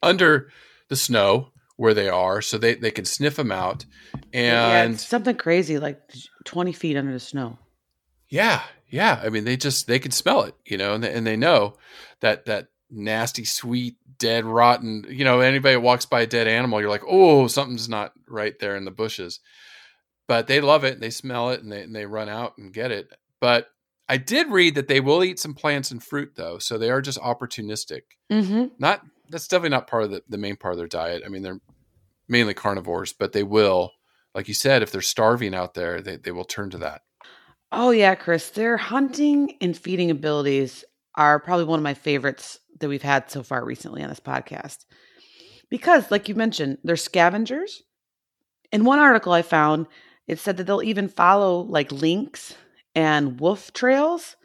under 0.00 0.50
the 0.86 0.96
snow 0.96 1.48
where 1.74 1.94
they 1.94 2.08
are, 2.08 2.40
so 2.40 2.58
they, 2.58 2.76
they 2.76 2.92
can 2.92 3.04
sniff 3.04 3.34
them 3.34 3.50
out. 3.50 3.86
And 4.32 4.92
yeah, 4.92 4.98
something 4.98 5.34
crazy 5.34 5.80
like 5.80 6.00
20 6.44 6.72
feet 6.72 6.96
under 6.96 7.12
the 7.12 7.18
snow. 7.18 7.58
Yeah, 8.28 8.62
yeah. 8.94 9.20
I 9.24 9.28
mean, 9.28 9.44
they 9.44 9.56
just 9.56 9.88
they 9.88 9.98
can 9.98 10.12
smell 10.12 10.42
it, 10.44 10.54
you 10.64 10.78
know, 10.78 10.94
and 10.94 11.02
they, 11.02 11.12
and 11.12 11.26
they 11.26 11.36
know 11.36 11.74
that 12.20 12.44
that 12.46 12.68
nasty, 12.88 13.44
sweet, 13.44 13.96
dead, 14.18 14.44
rotten. 14.44 15.04
You 15.08 15.24
know, 15.24 15.40
anybody 15.40 15.74
that 15.74 15.80
walks 15.80 16.06
by 16.06 16.20
a 16.20 16.26
dead 16.28 16.46
animal, 16.46 16.80
you're 16.80 16.90
like, 16.90 17.02
oh, 17.04 17.48
something's 17.48 17.88
not 17.88 18.12
right 18.28 18.56
there 18.60 18.76
in 18.76 18.84
the 18.84 18.92
bushes. 18.92 19.40
But 20.28 20.46
they 20.46 20.60
love 20.60 20.84
it. 20.84 20.94
and 20.94 21.02
They 21.02 21.10
smell 21.10 21.50
it, 21.50 21.60
and 21.60 21.72
they 21.72 21.82
and 21.82 21.94
they 21.94 22.06
run 22.06 22.28
out 22.28 22.56
and 22.56 22.72
get 22.72 22.92
it. 22.92 23.08
But 23.40 23.66
I 24.08 24.16
did 24.16 24.52
read 24.52 24.76
that 24.76 24.86
they 24.86 25.00
will 25.00 25.24
eat 25.24 25.40
some 25.40 25.54
plants 25.54 25.90
and 25.90 26.00
fruit, 26.00 26.34
though, 26.36 26.58
so 26.58 26.78
they 26.78 26.90
are 26.90 27.02
just 27.02 27.18
opportunistic. 27.18 28.02
Mm-hmm. 28.30 28.66
Not 28.78 29.02
that's 29.28 29.48
definitely 29.48 29.70
not 29.70 29.88
part 29.88 30.04
of 30.04 30.12
the, 30.12 30.22
the 30.28 30.38
main 30.38 30.54
part 30.54 30.72
of 30.72 30.78
their 30.78 30.86
diet. 30.86 31.24
I 31.26 31.30
mean, 31.30 31.42
they're 31.42 31.60
mainly 32.28 32.54
carnivores, 32.54 33.12
but 33.12 33.32
they 33.32 33.42
will, 33.42 33.90
like 34.36 34.46
you 34.46 34.54
said, 34.54 34.82
if 34.82 34.92
they're 34.92 35.00
starving 35.00 35.52
out 35.52 35.74
there, 35.74 36.00
they, 36.00 36.16
they 36.16 36.30
will 36.30 36.44
turn 36.44 36.70
to 36.70 36.78
that. 36.78 37.02
Oh 37.76 37.90
yeah, 37.90 38.14
Chris. 38.14 38.50
Their 38.50 38.76
hunting 38.76 39.56
and 39.60 39.76
feeding 39.76 40.08
abilities 40.08 40.84
are 41.16 41.40
probably 41.40 41.64
one 41.64 41.80
of 41.80 41.82
my 41.82 41.94
favorites 41.94 42.60
that 42.78 42.88
we've 42.88 43.02
had 43.02 43.28
so 43.28 43.42
far 43.42 43.64
recently 43.64 44.00
on 44.00 44.08
this 44.08 44.20
podcast. 44.20 44.84
Because, 45.70 46.08
like 46.08 46.28
you 46.28 46.36
mentioned, 46.36 46.78
they're 46.84 46.94
scavengers. 46.94 47.82
In 48.70 48.84
one 48.84 49.00
article 49.00 49.32
I 49.32 49.42
found, 49.42 49.88
it 50.28 50.38
said 50.38 50.56
that 50.56 50.68
they'll 50.68 50.84
even 50.84 51.08
follow 51.08 51.62
like 51.62 51.90
lynx 51.90 52.54
and 52.94 53.40
wolf 53.40 53.72
trails. 53.72 54.36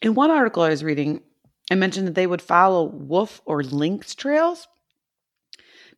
In 0.00 0.14
one 0.14 0.30
article 0.30 0.62
I 0.62 0.68
was 0.68 0.84
reading, 0.84 1.22
I 1.72 1.74
mentioned 1.74 2.06
that 2.06 2.14
they 2.14 2.28
would 2.28 2.40
follow 2.40 2.84
wolf 2.84 3.42
or 3.46 3.64
lynx 3.64 4.14
trails, 4.14 4.68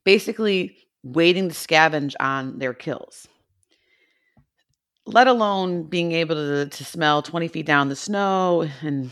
basically 0.04 0.78
waiting 1.02 1.50
to 1.50 1.54
scavenge 1.54 2.14
on 2.18 2.60
their 2.60 2.72
kills. 2.72 3.28
Let 5.04 5.26
alone 5.26 5.84
being 5.84 6.12
able 6.12 6.36
to, 6.36 6.66
to 6.66 6.84
smell 6.84 7.22
20 7.22 7.48
feet 7.48 7.66
down 7.66 7.88
the 7.88 7.96
snow 7.96 8.68
and 8.82 9.10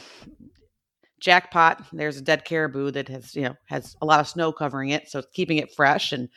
jackpot, 1.20 1.84
there's 1.92 2.16
a 2.16 2.22
dead 2.22 2.44
caribou 2.44 2.90
that 2.92 3.08
has, 3.08 3.34
you 3.34 3.42
know, 3.42 3.56
has 3.66 3.96
a 4.00 4.06
lot 4.06 4.20
of 4.20 4.28
snow 4.28 4.52
covering 4.52 4.90
it, 4.90 5.10
so 5.10 5.18
it's 5.18 5.28
keeping 5.32 5.58
it 5.58 5.74
fresh 5.74 6.12
and 6.12 6.28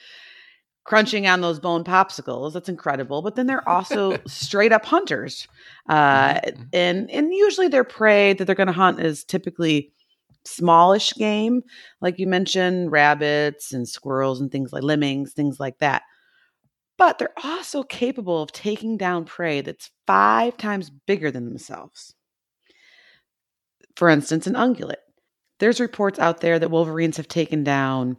crunching 0.84 1.28
on 1.28 1.42
those 1.42 1.60
bone 1.60 1.84
popsicles. 1.84 2.54
That's 2.54 2.70
incredible. 2.70 3.22
But 3.22 3.36
then 3.36 3.48
they're 3.48 3.68
also 3.68 4.18
straight 4.28 4.72
up 4.72 4.86
hunters. 4.86 5.48
Uh, 5.88 6.36
mm-hmm. 6.36 6.64
and 6.74 7.10
and 7.12 7.34
usually 7.34 7.68
their 7.68 7.84
prey 7.84 8.34
that 8.34 8.46
they're 8.46 8.56
going 8.56 8.68
to 8.68 8.74
hunt 8.74 9.00
is 9.00 9.24
typically 9.24 9.92
smallish 10.46 11.14
game, 11.14 11.64
like 12.02 12.20
you 12.20 12.28
mentioned, 12.28 12.92
rabbits 12.92 13.74
and 13.74 13.88
squirrels 13.88 14.42
and 14.42 14.52
things 14.52 14.74
like 14.74 14.84
lemmings, 14.84 15.34
things 15.34 15.60
like 15.60 15.78
that. 15.80 16.04
But 16.98 17.18
they're 17.18 17.34
also 17.44 17.84
capable 17.84 18.42
of 18.42 18.52
taking 18.52 18.98
down 18.98 19.26
prey 19.26 19.62
that's 19.62 19.90
five 20.06 20.58
times 20.58 20.90
bigger 20.90 21.32
than 21.32 21.46
themselves. 21.46 22.14
For 23.96 24.10
instance, 24.10 24.48
an 24.48 24.54
ungulate. 24.54 24.96
There's 25.60 25.80
reports 25.80 26.20
out 26.20 26.42
there 26.42 26.60
that 26.60 26.72
wolverines 26.72 27.18
have 27.18 27.28
taken 27.28 27.64
down 27.64 28.18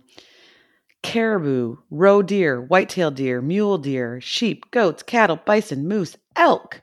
caribou, 1.03 1.77
roe 1.91 2.23
deer, 2.23 2.63
white-tailed 2.63 3.15
deer, 3.15 3.43
mule 3.43 3.79
deer, 3.79 4.21
sheep, 4.21 4.71
goats, 4.71 5.03
cattle, 5.03 5.39
bison, 5.45 5.87
moose, 5.87 6.17
elk. 6.35 6.83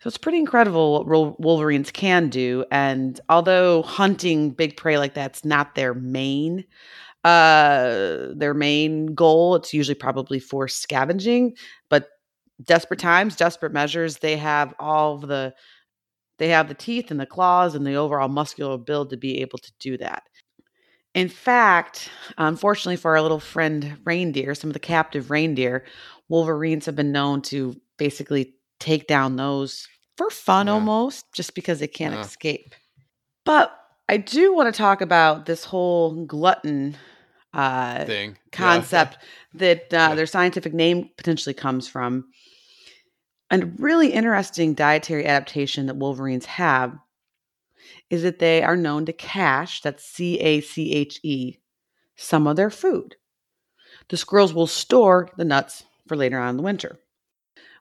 So 0.00 0.08
it's 0.08 0.18
pretty 0.18 0.38
incredible 0.38 1.04
what 1.04 1.40
wolverines 1.40 1.90
can 1.90 2.28
do. 2.28 2.64
And 2.70 3.18
although 3.28 3.82
hunting 3.82 4.50
big 4.50 4.76
prey 4.76 4.98
like 4.98 5.14
that's 5.14 5.44
not 5.44 5.74
their 5.74 5.94
main, 5.94 6.64
uh, 7.26 8.28
their 8.36 8.54
main 8.54 9.06
goal, 9.06 9.56
it's 9.56 9.74
usually 9.74 9.96
probably 9.96 10.38
for 10.38 10.68
scavenging. 10.68 11.56
But 11.90 12.08
desperate 12.62 13.00
times, 13.00 13.34
desperate 13.34 13.72
measures, 13.72 14.18
they 14.18 14.36
have 14.36 14.74
all 14.78 15.18
the 15.18 15.52
they 16.38 16.48
have 16.48 16.68
the 16.68 16.74
teeth 16.74 17.10
and 17.10 17.18
the 17.18 17.26
claws 17.26 17.74
and 17.74 17.84
the 17.84 17.94
overall 17.94 18.28
muscular 18.28 18.78
build 18.78 19.10
to 19.10 19.16
be 19.16 19.40
able 19.40 19.58
to 19.58 19.72
do 19.80 19.96
that. 19.98 20.22
In 21.14 21.28
fact, 21.28 22.10
unfortunately 22.38 22.96
for 22.96 23.16
our 23.16 23.22
little 23.22 23.40
friend 23.40 23.96
reindeer, 24.04 24.54
some 24.54 24.70
of 24.70 24.74
the 24.74 24.78
captive 24.78 25.30
reindeer, 25.30 25.84
wolverines 26.28 26.86
have 26.86 26.94
been 26.94 27.10
known 27.10 27.42
to 27.42 27.74
basically 27.96 28.54
take 28.78 29.08
down 29.08 29.34
those 29.34 29.88
for 30.16 30.30
fun 30.30 30.66
yeah. 30.68 30.74
almost, 30.74 31.24
just 31.34 31.56
because 31.56 31.80
they 31.80 31.88
can't 31.88 32.14
yeah. 32.14 32.20
escape. 32.20 32.74
But 33.44 33.76
I 34.08 34.18
do 34.18 34.54
want 34.54 34.72
to 34.72 34.78
talk 34.78 35.00
about 35.00 35.46
this 35.46 35.64
whole 35.64 36.26
glutton 36.26 36.96
uh, 37.56 38.04
thing 38.04 38.36
concept 38.52 39.16
yeah. 39.54 39.58
that 39.58 39.94
uh, 39.94 40.14
their 40.14 40.26
scientific 40.26 40.74
name 40.74 41.10
potentially 41.16 41.54
comes 41.54 41.88
from. 41.88 42.26
And 43.50 43.78
really 43.80 44.12
interesting 44.12 44.74
dietary 44.74 45.26
adaptation 45.26 45.86
that 45.86 45.96
wolverines 45.96 46.46
have 46.46 46.96
is 48.10 48.22
that 48.22 48.38
they 48.38 48.62
are 48.62 48.76
known 48.76 49.06
to 49.06 49.12
cache, 49.12 49.80
that's 49.80 50.04
C 50.04 50.38
A 50.38 50.60
C 50.60 50.92
H 50.92 51.20
E, 51.22 51.56
some 52.16 52.46
of 52.46 52.56
their 52.56 52.70
food. 52.70 53.16
The 54.08 54.16
squirrels 54.16 54.52
will 54.52 54.66
store 54.66 55.30
the 55.36 55.44
nuts 55.44 55.84
for 56.06 56.16
later 56.16 56.38
on 56.38 56.50
in 56.50 56.56
the 56.56 56.62
winter. 56.62 57.00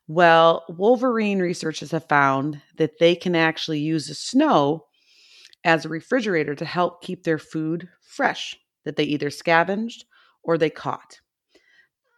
Well, 0.07 0.65
Wolverine 0.69 1.39
researchers 1.39 1.91
have 1.91 2.07
found 2.07 2.61
that 2.77 2.99
they 2.99 3.15
can 3.15 3.35
actually 3.35 3.79
use 3.79 4.07
the 4.07 4.13
snow 4.13 4.85
as 5.63 5.83
a 5.83 5.89
refrigerator 5.89 6.53
to 6.55 6.65
help 6.65 7.01
keep 7.01 7.23
their 7.23 7.39
food 7.39 7.89
fresh 8.01 8.55
that 8.85 8.95
they 8.95 9.03
either 9.03 9.29
scavenged 9.29 10.05
or 10.43 10.57
they 10.57 10.69
caught. 10.69 11.19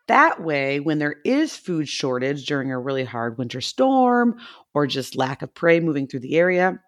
That 0.07 0.41
way, 0.41 0.80
when 0.80 0.99
there 0.99 1.18
is 1.26 1.57
food 1.57 1.89
shortage 1.89 2.45
during 2.45 2.72
a 2.72 2.80
really 2.80 3.03
hard 3.03 3.38
winter 3.38 3.59
storm 3.59 4.39
or 4.74 4.88
just 4.88 5.18
lack 5.18 5.41
of 5.41 5.53
prey 5.53 5.80
moving 5.82 6.07
through 6.07 6.22
the 6.22 6.38
area, 6.38 6.80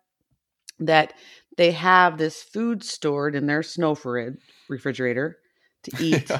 that 0.80 1.13
they 1.57 1.71
have 1.71 2.17
this 2.17 2.41
food 2.41 2.84
stored 2.84 3.36
in 3.36 3.45
their 3.45 3.63
snow 3.63 3.97
refrigerator 4.69 5.38
to 5.84 5.91
eat 5.99 6.32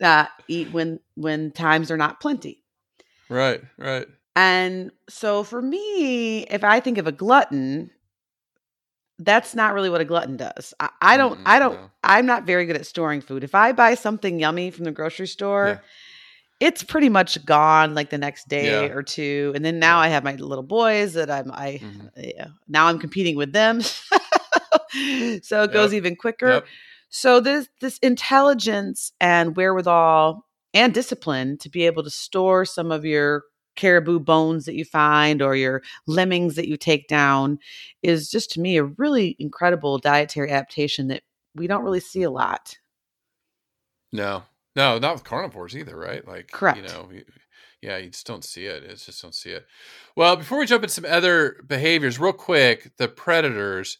uh, 0.00 0.26
eat 0.46 0.70
when 0.72 1.00
when 1.16 1.50
times 1.50 1.90
are 1.90 1.96
not 1.96 2.20
plenty. 2.20 2.62
Right, 3.28 3.60
right. 3.76 4.06
And 4.36 4.92
so 5.08 5.42
for 5.42 5.60
me, 5.60 6.44
if 6.44 6.62
I 6.62 6.78
think 6.78 6.98
of 6.98 7.08
a 7.08 7.12
glutton, 7.12 7.90
that's 9.18 9.54
not 9.54 9.74
really 9.74 9.90
what 9.90 10.00
a 10.00 10.04
glutton 10.04 10.36
does. 10.36 10.74
I, 10.78 10.90
I 11.00 11.16
don't, 11.16 11.38
mm, 11.38 11.42
I 11.46 11.58
don't, 11.58 11.74
no. 11.74 11.90
I'm 12.04 12.26
not 12.26 12.44
very 12.44 12.66
good 12.66 12.76
at 12.76 12.86
storing 12.86 13.20
food. 13.20 13.44
If 13.44 13.54
I 13.54 13.72
buy 13.72 13.94
something 13.94 14.38
yummy 14.38 14.70
from 14.70 14.84
the 14.84 14.92
grocery 14.92 15.26
store, 15.26 15.66
yeah 15.66 15.78
it's 16.60 16.82
pretty 16.82 17.08
much 17.08 17.44
gone 17.44 17.94
like 17.94 18.10
the 18.10 18.18
next 18.18 18.48
day 18.48 18.86
yeah. 18.86 18.92
or 18.92 19.02
two 19.02 19.52
and 19.54 19.64
then 19.64 19.78
now 19.78 19.98
yeah. 19.98 20.06
i 20.06 20.08
have 20.08 20.24
my 20.24 20.34
little 20.34 20.64
boys 20.64 21.14
that 21.14 21.30
i'm 21.30 21.50
i 21.52 21.80
mm-hmm. 21.82 22.50
now 22.68 22.86
i'm 22.86 22.98
competing 22.98 23.36
with 23.36 23.52
them 23.52 23.80
so 23.80 24.02
it 24.92 25.50
yep. 25.50 25.72
goes 25.72 25.94
even 25.94 26.16
quicker 26.16 26.48
yep. 26.48 26.66
so 27.08 27.40
this 27.40 27.68
this 27.80 27.98
intelligence 27.98 29.12
and 29.20 29.56
wherewithal 29.56 30.44
and 30.74 30.92
discipline 30.92 31.56
to 31.58 31.68
be 31.68 31.86
able 31.86 32.02
to 32.02 32.10
store 32.10 32.64
some 32.64 32.90
of 32.90 33.04
your 33.04 33.44
caribou 33.78 34.18
bones 34.18 34.66
that 34.66 34.74
you 34.74 34.84
find 34.84 35.40
or 35.40 35.56
your 35.56 35.82
lemmings 36.06 36.56
that 36.56 36.68
you 36.68 36.76
take 36.76 37.08
down 37.08 37.58
is 38.02 38.30
just 38.30 38.50
to 38.50 38.60
me 38.60 38.76
a 38.76 38.84
really 38.84 39.36
incredible 39.38 39.98
dietary 39.98 40.50
adaptation 40.50 41.08
that 41.08 41.22
we 41.54 41.66
don't 41.66 41.84
really 41.84 42.00
see 42.00 42.22
a 42.22 42.30
lot 42.30 42.76
no 44.12 44.42
no, 44.78 44.96
not 44.96 45.14
with 45.14 45.24
carnivores 45.24 45.76
either, 45.76 45.96
right? 45.96 46.26
Like, 46.26 46.52
correct. 46.52 46.76
You 46.76 46.84
know, 46.84 47.08
yeah, 47.82 47.96
you 47.96 48.10
just 48.10 48.28
don't 48.28 48.44
see 48.44 48.66
it. 48.66 48.84
It's 48.84 49.06
just 49.06 49.20
don't 49.20 49.34
see 49.34 49.50
it. 49.50 49.66
Well, 50.14 50.36
before 50.36 50.60
we 50.60 50.66
jump 50.66 50.84
into 50.84 50.94
some 50.94 51.04
other 51.04 51.56
behaviors, 51.66 52.20
real 52.20 52.32
quick, 52.32 52.92
the 52.96 53.08
predators. 53.08 53.98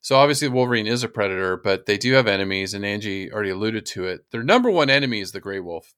So 0.00 0.16
obviously, 0.16 0.48
the 0.48 0.54
Wolverine 0.54 0.88
is 0.88 1.04
a 1.04 1.08
predator, 1.08 1.56
but 1.56 1.86
they 1.86 1.96
do 1.96 2.14
have 2.14 2.26
enemies, 2.26 2.74
and 2.74 2.84
Angie 2.84 3.30
already 3.30 3.50
alluded 3.50 3.86
to 3.86 4.06
it. 4.06 4.24
Their 4.32 4.42
number 4.42 4.72
one 4.72 4.90
enemy 4.90 5.20
is 5.20 5.30
the 5.30 5.40
gray 5.40 5.60
wolf. 5.60 5.94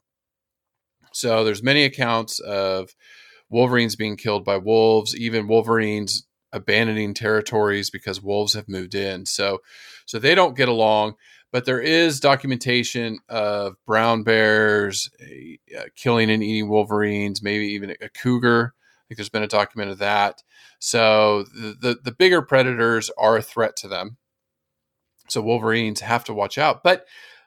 So 1.13 1.45
there's 1.45 1.63
many 1.63 1.85
accounts 1.85 2.39
of 2.41 2.95
Wolverines 3.49 3.97
being 3.97 4.17
killed 4.17 4.45
by 4.45 4.57
wolves, 4.59 5.17
even 5.17 5.49
Wolverines 5.49 6.27
abandoning 6.53 7.15
territories 7.15 7.91
because 7.91 8.23
wolves 8.23 8.55
have 8.55 8.69
moved 8.69 8.95
in. 8.95 9.27
So, 9.27 9.59
so 10.07 10.19
they 10.19 10.35
don't 10.35 10.57
get 10.57 10.69
along 10.69 11.15
but 11.53 11.65
there 11.65 11.81
is 11.81 12.21
documentation 12.21 13.19
of 13.29 13.77
brown 13.87 14.23
bears 14.23 15.11
uh, 15.77 15.83
killing 15.97 16.31
and 16.31 16.43
eating 16.43 16.69
wolverines, 16.69 17.43
maybe 17.43 17.67
even 17.69 17.91
a 18.01 18.09
cougar. 18.09 18.75
I 18.77 19.03
think 19.09 19.17
there's 19.17 19.29
been 19.29 19.43
a 19.43 19.49
document 19.49 19.91
of 19.91 19.99
that. 19.99 20.43
So 20.79 21.43
the, 21.43 21.77
the, 21.81 21.99
the 22.05 22.13
bigger 22.13 22.43
predators 22.43 23.11
are 23.19 23.37
a 23.37 23.43
threat 23.43 23.77
to 23.77 23.89
them. 23.89 24.17
So 25.29 25.41
wolverines 25.41 26.01
have 26.01 26.25
to 26.25 26.35
watch 26.35 26.59
out, 26.59 26.83
but 26.83 27.07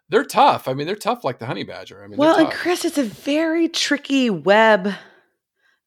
they're 0.09 0.23
tough. 0.23 0.67
I 0.67 0.73
mean, 0.73 0.87
they're 0.87 0.95
tough 0.95 1.23
like 1.23 1.39
the 1.39 1.45
honey 1.45 1.63
badger. 1.63 2.03
I 2.03 2.07
mean, 2.07 2.17
well, 2.17 2.39
and. 2.39 2.51
Chris, 2.51 2.85
it's 2.85 2.97
a 2.97 3.03
very 3.03 3.67
tricky 3.67 4.29
web. 4.29 4.93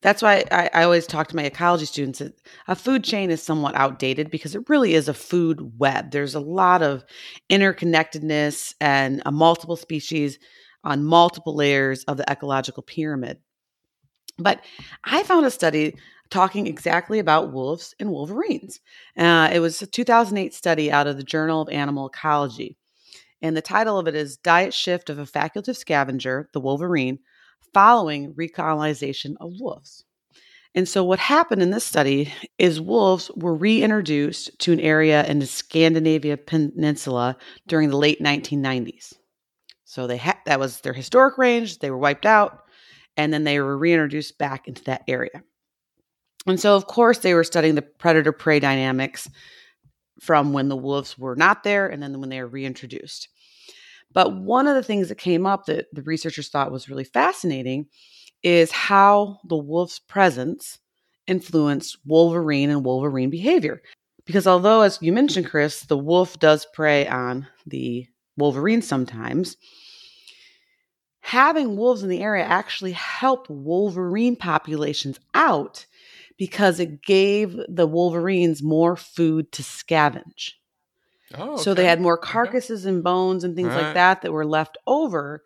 That's 0.03 0.23
why 0.23 0.45
I, 0.51 0.71
I 0.73 0.83
always 0.85 1.07
talk 1.07 1.29
to 1.29 1.37
my 1.37 1.45
ecology 1.45 1.87
students 1.87 2.19
that 2.21 2.41
a 2.69 2.77
food 2.77 3.03
chain 3.03 3.31
is 3.31 3.43
somewhat 3.43 3.75
outdated 3.75 4.31
because 4.31 4.55
it 4.55 4.69
really 4.69 4.95
is 4.95 5.09
a 5.09 5.15
food 5.15 5.79
web. 5.79 6.11
There's 6.11 6.35
a 6.35 6.41
lot 6.41 6.83
of 6.83 7.05
interconnectedness 7.51 8.75
and 8.81 9.23
a 9.27 9.33
multiple 9.33 9.77
species 9.77 10.39
on 10.85 11.05
multiple 11.05 11.55
layers 11.55 12.05
of 12.05 12.17
the 12.17 12.31
ecological 12.31 12.83
pyramid. 12.83 13.39
But 14.39 14.61
I 15.05 15.23
found 15.23 15.47
a 15.47 15.51
study 15.51 15.97
talking 16.31 16.67
exactly 16.67 17.19
about 17.19 17.53
wolves 17.53 17.95
and 17.99 18.11
wolverines. 18.11 18.81
Uh, 19.17 19.51
it 19.53 19.61
was 19.61 19.81
a 19.83 19.87
2008 19.87 20.53
study 20.55 20.93
out 20.93 21.07
of 21.07 21.17
the 21.17 21.25
Journal 21.25 21.63
of 21.63 21.69
Animal 21.69 22.09
Ecology. 22.09 22.77
And 23.43 23.57
the 23.57 23.63
title 23.63 23.99
of 23.99 24.09
it 24.09 24.15
is 24.15 24.37
Diet 24.37 24.73
Shift 24.73 25.11
of 25.11 25.19
a 25.19 25.25
Facultative 25.25 25.77
Scavenger, 25.77 26.49
the 26.53 26.61
Wolverine, 26.61 27.19
Following 27.75 28.35
Recolonization 28.35 29.35
of 29.41 29.53
Wolves. 29.61 30.05
And 30.75 30.89
so, 30.89 31.03
what 31.05 31.19
happened 31.19 31.63
in 31.63 31.71
this 31.71 31.85
study 31.85 32.33
is 32.59 32.81
wolves 32.81 33.31
were 33.35 33.55
reintroduced 33.55 34.59
to 34.61 34.73
an 34.73 34.81
area 34.81 35.27
in 35.27 35.39
the 35.39 35.47
Scandinavia 35.47 36.37
Peninsula 36.37 37.39
during 37.67 37.89
the 37.89 37.97
late 37.97 38.21
1990s. 38.21 39.15
So 39.85 40.07
they 40.07 40.19
had 40.19 40.37
that 40.45 40.61
was 40.61 40.81
their 40.81 40.93
historic 40.93 41.39
range. 41.39 41.79
They 41.79 41.91
were 41.91 41.97
wiped 41.97 42.27
out, 42.27 42.65
and 43.17 43.33
then 43.33 43.45
they 43.45 43.59
were 43.61 43.79
reintroduced 43.79 44.37
back 44.37 44.69
into 44.69 44.85
that 44.85 45.03
area. 45.09 45.43
And 46.47 46.61
so, 46.61 46.77
of 46.77 46.87
course, 46.87 47.19
they 47.19 47.33
were 47.33 47.45
studying 47.45 47.75
the 47.75 47.83
predator 47.83 48.33
prey 48.33 48.61
dynamics 48.61 49.31
from 50.21 50.53
when 50.53 50.69
the 50.69 50.77
wolves 50.77 51.19
were 51.19 51.37
not 51.37 51.63
there 51.63 51.89
and 51.89 52.03
then 52.03 52.21
when 52.21 52.31
they 52.31 52.41
were 52.41 52.49
reintroduced. 52.49 53.29
But 54.13 54.35
one 54.35 54.67
of 54.67 54.75
the 54.75 54.83
things 54.83 55.09
that 55.09 55.19
came 55.19 55.47
up 55.47 55.67
that 55.67 55.87
the 55.93 56.03
researchers 56.03 56.49
thought 56.49 56.73
was 56.73 56.89
really 56.89 57.05
fascinating 57.05 57.87
is 58.43 58.71
how 58.71 59.41
the 59.45 59.57
wolf's 59.57 59.99
presence 59.99 60.79
influenced 61.27 61.99
wolverine 62.05 62.71
and 62.71 62.85
wolverine 62.85 63.31
behavior. 63.31 63.83
Because 64.25 64.47
although, 64.47 64.83
as 64.83 64.99
you 65.01 65.13
mentioned, 65.13 65.47
Chris, 65.47 65.83
the 65.83 65.99
wolf 65.99 66.39
does 66.39 66.67
prey 66.73 67.07
on 67.07 67.47
the 67.67 68.07
wolverine 68.37 68.83
sometimes, 68.83 69.57
having 71.21 71.77
wolves 71.77 72.03
in 72.03 72.09
the 72.09 72.23
area 72.23 72.45
actually 72.45 72.93
helped 72.93 73.51
wolverine 73.51 74.37
populations 74.37 75.19
out 75.35 75.87
because 76.37 76.81
it 76.81 77.03
gave 77.03 77.59
the 77.69 77.87
wolverines 77.87 78.63
more 78.63 78.97
food 78.97 79.51
to 79.53 79.63
scavenge. 79.63 80.53
Oh, 81.35 81.57
So 81.57 81.75
they 81.75 81.85
had 81.85 82.01
more 82.01 82.19
Okay. 82.19 82.31
carcasses 82.31 82.85
and 82.87 83.03
bones 83.03 83.45
and 83.45 83.57
things 83.57 83.75
like 83.75 83.95
that 83.95 84.23
that 84.23 84.33
were 84.33 84.47
left 84.47 84.79
over. 84.87 85.43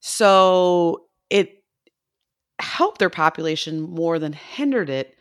So 0.00 1.06
it 1.30 1.62
helped 2.58 2.98
their 2.98 3.10
population 3.10 3.80
more 3.82 4.18
than 4.18 4.32
hindered 4.32 4.90
it 4.90 5.14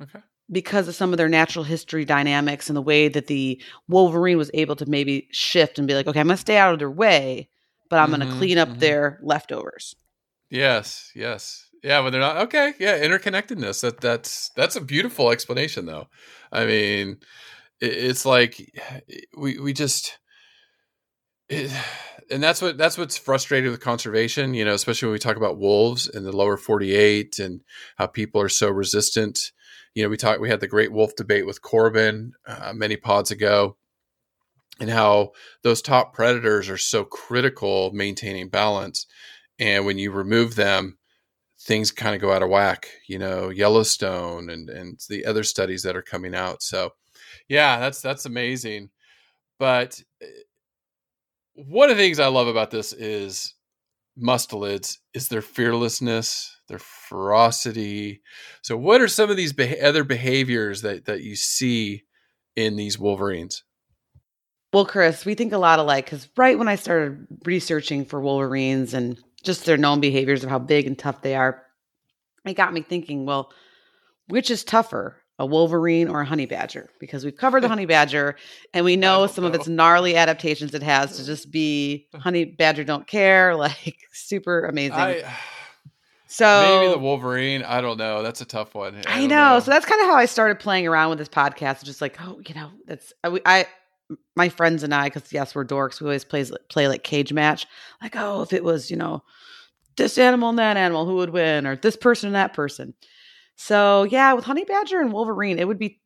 Okay. 0.00 0.20
because 0.50 0.88
of 0.88 0.94
some 0.94 1.12
of 1.12 1.16
their 1.16 1.28
natural 1.28 1.64
history 1.64 2.04
dynamics 2.04 2.68
and 2.68 2.76
the 2.76 2.82
way 2.82 3.08
that 3.08 3.26
the 3.28 3.60
Wolverine 3.88 4.36
was 4.38 4.50
able 4.54 4.76
to 4.76 4.86
maybe 4.86 5.28
shift 5.32 5.78
and 5.78 5.88
be 5.88 5.94
like, 5.94 6.06
okay, 6.06 6.20
I'm 6.20 6.26
going 6.26 6.36
to 6.36 6.40
stay 6.40 6.56
out 6.58 6.72
of 6.72 6.78
their 6.78 6.90
way, 6.90 7.48
but 7.88 7.98
I'm 7.98 8.10
going 8.10 8.20
Mhm, 8.20 8.30
to 8.30 8.36
clean 8.36 8.58
up 8.58 8.76
mhm. 8.76 8.80
their 8.80 9.18
leftovers. 9.22 9.96
Yes, 10.50 11.10
yes. 11.14 11.63
Yeah, 11.84 12.00
when 12.00 12.12
they're 12.12 12.20
not 12.20 12.38
okay, 12.38 12.72
yeah, 12.80 12.98
interconnectedness. 12.98 13.82
That 13.82 14.00
that's 14.00 14.50
that's 14.56 14.74
a 14.74 14.80
beautiful 14.80 15.30
explanation 15.30 15.84
though. 15.84 16.08
I 16.50 16.64
mean, 16.64 17.18
it, 17.78 17.92
it's 17.92 18.24
like 18.24 18.72
we 19.36 19.58
we 19.58 19.74
just 19.74 20.18
it, 21.50 21.70
and 22.30 22.42
that's 22.42 22.62
what 22.62 22.78
that's 22.78 22.96
what's 22.96 23.18
frustrating 23.18 23.70
with 23.70 23.80
conservation, 23.80 24.54
you 24.54 24.64
know, 24.64 24.72
especially 24.72 25.08
when 25.08 25.12
we 25.12 25.18
talk 25.18 25.36
about 25.36 25.58
wolves 25.58 26.08
in 26.08 26.24
the 26.24 26.34
lower 26.34 26.56
48 26.56 27.38
and 27.38 27.60
how 27.96 28.06
people 28.06 28.40
are 28.40 28.48
so 28.48 28.70
resistant. 28.70 29.52
You 29.94 30.02
know, 30.04 30.08
we 30.08 30.16
talked 30.16 30.40
we 30.40 30.48
had 30.48 30.60
the 30.60 30.66
great 30.66 30.90
wolf 30.90 31.14
debate 31.16 31.46
with 31.46 31.60
Corbin 31.60 32.32
uh, 32.46 32.72
many 32.74 32.96
pods 32.96 33.30
ago 33.30 33.76
and 34.80 34.88
how 34.88 35.32
those 35.62 35.82
top 35.82 36.14
predators 36.14 36.70
are 36.70 36.78
so 36.78 37.04
critical 37.04 37.90
maintaining 37.92 38.48
balance 38.48 39.06
and 39.58 39.86
when 39.86 39.98
you 39.98 40.10
remove 40.10 40.56
them 40.56 40.98
things 41.64 41.90
kind 41.90 42.14
of 42.14 42.20
go 42.20 42.32
out 42.32 42.42
of 42.42 42.50
whack 42.50 42.88
you 43.08 43.18
know 43.18 43.48
yellowstone 43.48 44.50
and 44.50 44.68
and 44.68 45.00
the 45.08 45.24
other 45.24 45.42
studies 45.42 45.82
that 45.82 45.96
are 45.96 46.02
coming 46.02 46.34
out. 46.34 46.62
So 46.62 46.92
yeah 47.48 47.80
that's 47.80 48.00
that's 48.00 48.26
amazing. 48.26 48.90
But 49.58 50.02
eh, 50.22 50.26
one 51.54 51.90
of 51.90 51.96
the 51.96 52.02
things 52.02 52.18
i 52.18 52.26
love 52.26 52.48
about 52.48 52.72
this 52.72 52.92
is 52.92 53.54
mustelids 54.20 54.98
is 55.14 55.28
their 55.28 55.42
fearlessness 55.42 56.54
their 56.68 56.78
ferocity. 56.78 58.22
So 58.62 58.76
what 58.76 59.00
are 59.00 59.08
some 59.08 59.30
of 59.30 59.36
these 59.36 59.52
beh 59.52 59.82
other 59.82 60.04
behaviors 60.04 60.82
that 60.82 61.06
that 61.06 61.22
you 61.22 61.36
see 61.36 62.04
in 62.56 62.76
these 62.76 62.98
wolverines? 62.98 63.64
Well, 64.72 64.86
Chris, 64.86 65.24
we 65.24 65.34
think 65.34 65.52
a 65.52 65.58
lot 65.58 65.78
alike 65.78 66.06
because 66.06 66.28
right 66.36 66.58
when 66.58 66.68
I 66.68 66.74
started 66.76 67.26
researching 67.44 68.04
for 68.04 68.20
Wolverines 68.20 68.92
and 68.92 69.22
just 69.44 69.64
their 69.64 69.76
known 69.76 70.00
behaviors 70.00 70.42
of 70.42 70.50
how 70.50 70.58
big 70.58 70.86
and 70.86 70.98
tough 70.98 71.22
they 71.22 71.34
are, 71.34 71.62
it 72.44 72.54
got 72.54 72.72
me 72.72 72.82
thinking, 72.82 73.24
well, 73.26 73.52
which 74.28 74.50
is 74.50 74.64
tougher, 74.64 75.16
a 75.38 75.46
Wolverine 75.46 76.08
or 76.08 76.20
a 76.20 76.24
honey 76.24 76.46
badger? 76.46 76.90
Because 77.00 77.24
we've 77.24 77.36
covered 77.36 77.62
the 77.62 77.68
honey 77.74 77.86
badger 77.86 78.36
and 78.72 78.84
we 78.84 78.96
know 78.96 79.26
some 79.26 79.44
of 79.44 79.54
its 79.54 79.68
gnarly 79.68 80.16
adaptations 80.16 80.74
it 80.74 80.82
has 80.82 81.16
to 81.16 81.24
just 81.24 81.50
be 81.50 82.06
honey 82.14 82.44
badger 82.44 82.84
don't 82.84 83.06
care, 83.06 83.54
like 83.56 83.98
super 84.12 84.66
amazing. 84.66 84.94
I, 84.94 85.34
so 86.26 86.80
maybe 86.80 86.92
the 86.92 86.98
wolverine 86.98 87.62
i 87.62 87.80
don't 87.80 87.96
know 87.96 88.20
that's 88.20 88.40
a 88.40 88.44
tough 88.44 88.74
one 88.74 88.96
I 89.06 89.20
don't 89.20 89.28
know. 89.28 89.60
So 89.60 89.70
that's 89.70 89.86
kind 89.86 90.00
of 90.00 90.08
how 90.08 90.16
I 90.16 90.24
started 90.24 90.58
playing 90.58 90.84
around 90.88 91.10
with 91.10 91.18
this 91.18 91.28
podcast. 91.28 91.84
Just 91.84 92.00
like, 92.00 92.16
oh, 92.20 92.40
you 92.44 92.54
know, 92.56 92.70
that's 92.86 93.12
I, 93.22 93.40
I 93.46 93.66
my 94.36 94.48
friends 94.48 94.82
and 94.82 94.94
I, 94.94 95.04
because 95.08 95.32
yes, 95.32 95.54
we're 95.54 95.64
dorks. 95.64 96.00
We 96.00 96.06
always 96.06 96.24
play 96.24 96.44
play 96.68 96.88
like 96.88 97.02
cage 97.04 97.32
match. 97.32 97.66
Like, 98.02 98.14
oh, 98.16 98.42
if 98.42 98.52
it 98.52 98.64
was, 98.64 98.90
you 98.90 98.96
know, 98.96 99.22
this 99.96 100.18
animal 100.18 100.48
and 100.50 100.58
that 100.58 100.76
animal, 100.76 101.06
who 101.06 101.16
would 101.16 101.30
win, 101.30 101.66
or 101.66 101.76
this 101.76 101.96
person 101.96 102.28
and 102.28 102.36
that 102.36 102.52
person. 102.54 102.94
So 103.56 104.04
yeah, 104.04 104.32
with 104.32 104.44
honey 104.44 104.64
badger 104.64 105.00
and 105.00 105.12
wolverine, 105.12 105.58
it 105.58 105.66
would 105.68 105.78
be. 105.78 106.00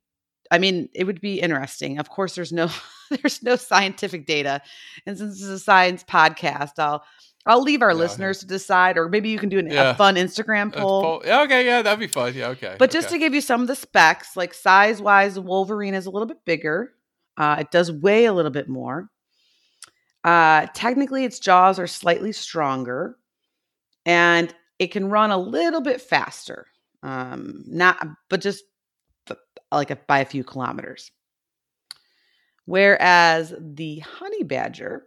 I 0.51 0.57
mean, 0.59 0.89
it 0.95 1.05
would 1.05 1.21
be 1.21 1.41
interesting. 1.41 1.99
Of 1.99 2.09
course, 2.09 2.35
there's 2.35 2.53
no 2.53 2.69
there's 3.11 3.43
no 3.43 3.57
scientific 3.57 4.27
data, 4.27 4.63
and 5.07 5.17
since 5.19 5.35
this 5.35 5.43
is 5.43 5.51
a 5.51 5.59
science 5.59 6.03
podcast, 6.05 6.79
I'll 6.79 7.05
I'll 7.47 7.63
leave 7.63 7.81
our 7.83 7.91
Yeah, 7.91 7.97
listeners 7.97 8.41
to 8.41 8.47
decide, 8.47 8.99
or 8.99 9.09
maybe 9.09 9.29
you 9.31 9.39
can 9.39 9.49
do 9.49 9.59
an, 9.59 9.71
Yeah. 9.71 9.91
a 9.91 9.95
fun 9.95 10.17
Instagram 10.17 10.73
poll. 10.75 11.03
poll- 11.03 11.23
yeah, 11.25 11.43
okay 11.43 11.65
yeah 11.65 11.81
that'd 11.83 11.99
be 12.01 12.07
fun 12.07 12.35
yeah 12.35 12.49
okay 12.49 12.77
But 12.79 12.91
just 12.91 13.09
to 13.11 13.19
give 13.19 13.33
you 13.35 13.41
some 13.41 13.61
of 13.63 13.69
the 13.69 13.77
specs, 13.77 14.37
like 14.37 14.53
size 14.55 15.01
wise, 15.01 15.39
Wolverine 15.39 15.95
is 15.95 16.07
a 16.07 16.11
little 16.11 16.27
bit 16.29 16.45
bigger. 16.45 16.93
Uh, 17.39 17.57
it 17.61 17.71
does 17.71 17.91
weigh 17.91 18.27
a 18.27 18.33
little 18.33 18.51
bit 18.51 18.69
more. 18.69 19.09
Uh, 20.25 20.67
technically, 20.75 21.25
its 21.25 21.39
jaws 21.39 21.79
are 21.79 21.87
slightly 21.87 22.33
stronger, 22.33 23.17
and 24.05 24.55
it 24.79 24.89
can 24.89 25.09
run 25.09 25.31
a 25.31 25.39
little 25.39 25.81
bit 25.81 26.01
faster. 26.03 26.67
Um, 27.03 27.63
not, 27.67 28.07
but 28.29 28.41
just 28.41 28.65
like 29.73 29.91
a, 29.91 29.97
by 29.97 30.19
a 30.19 30.25
few 30.25 30.45
kilometers. 30.45 31.11
Whereas 32.65 33.55
the 33.59 34.01
honey 34.01 34.43
badger 34.43 35.05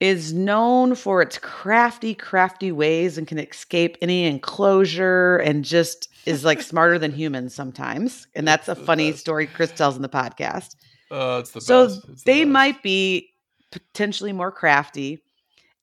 is 0.00 0.32
known 0.32 0.94
for 0.94 1.22
its 1.22 1.38
crafty, 1.38 2.14
crafty 2.14 2.70
ways 2.70 3.18
and 3.18 3.26
can 3.26 3.38
escape 3.38 3.96
any 4.00 4.26
enclosure 4.26 5.38
and 5.38 5.64
just 5.64 6.08
is 6.26 6.44
like 6.44 6.62
smarter 6.62 6.98
than 6.98 7.12
humans 7.14 7.54
sometimes. 7.54 8.26
And 8.34 8.46
that's 8.46 8.68
a 8.68 8.74
funny 8.74 9.12
story 9.12 9.46
Chris 9.46 9.72
tells 9.72 9.96
in 9.96 10.02
the 10.02 10.08
podcast. 10.08 10.76
Oh, 11.10 11.38
it's 11.38 11.50
the 11.52 11.60
so 11.60 11.86
best. 11.86 12.08
It's 12.08 12.22
the 12.24 12.32
they 12.32 12.44
best. 12.44 12.52
might 12.52 12.82
be 12.82 13.30
potentially 13.70 14.32
more 14.32 14.52
crafty. 14.52 15.22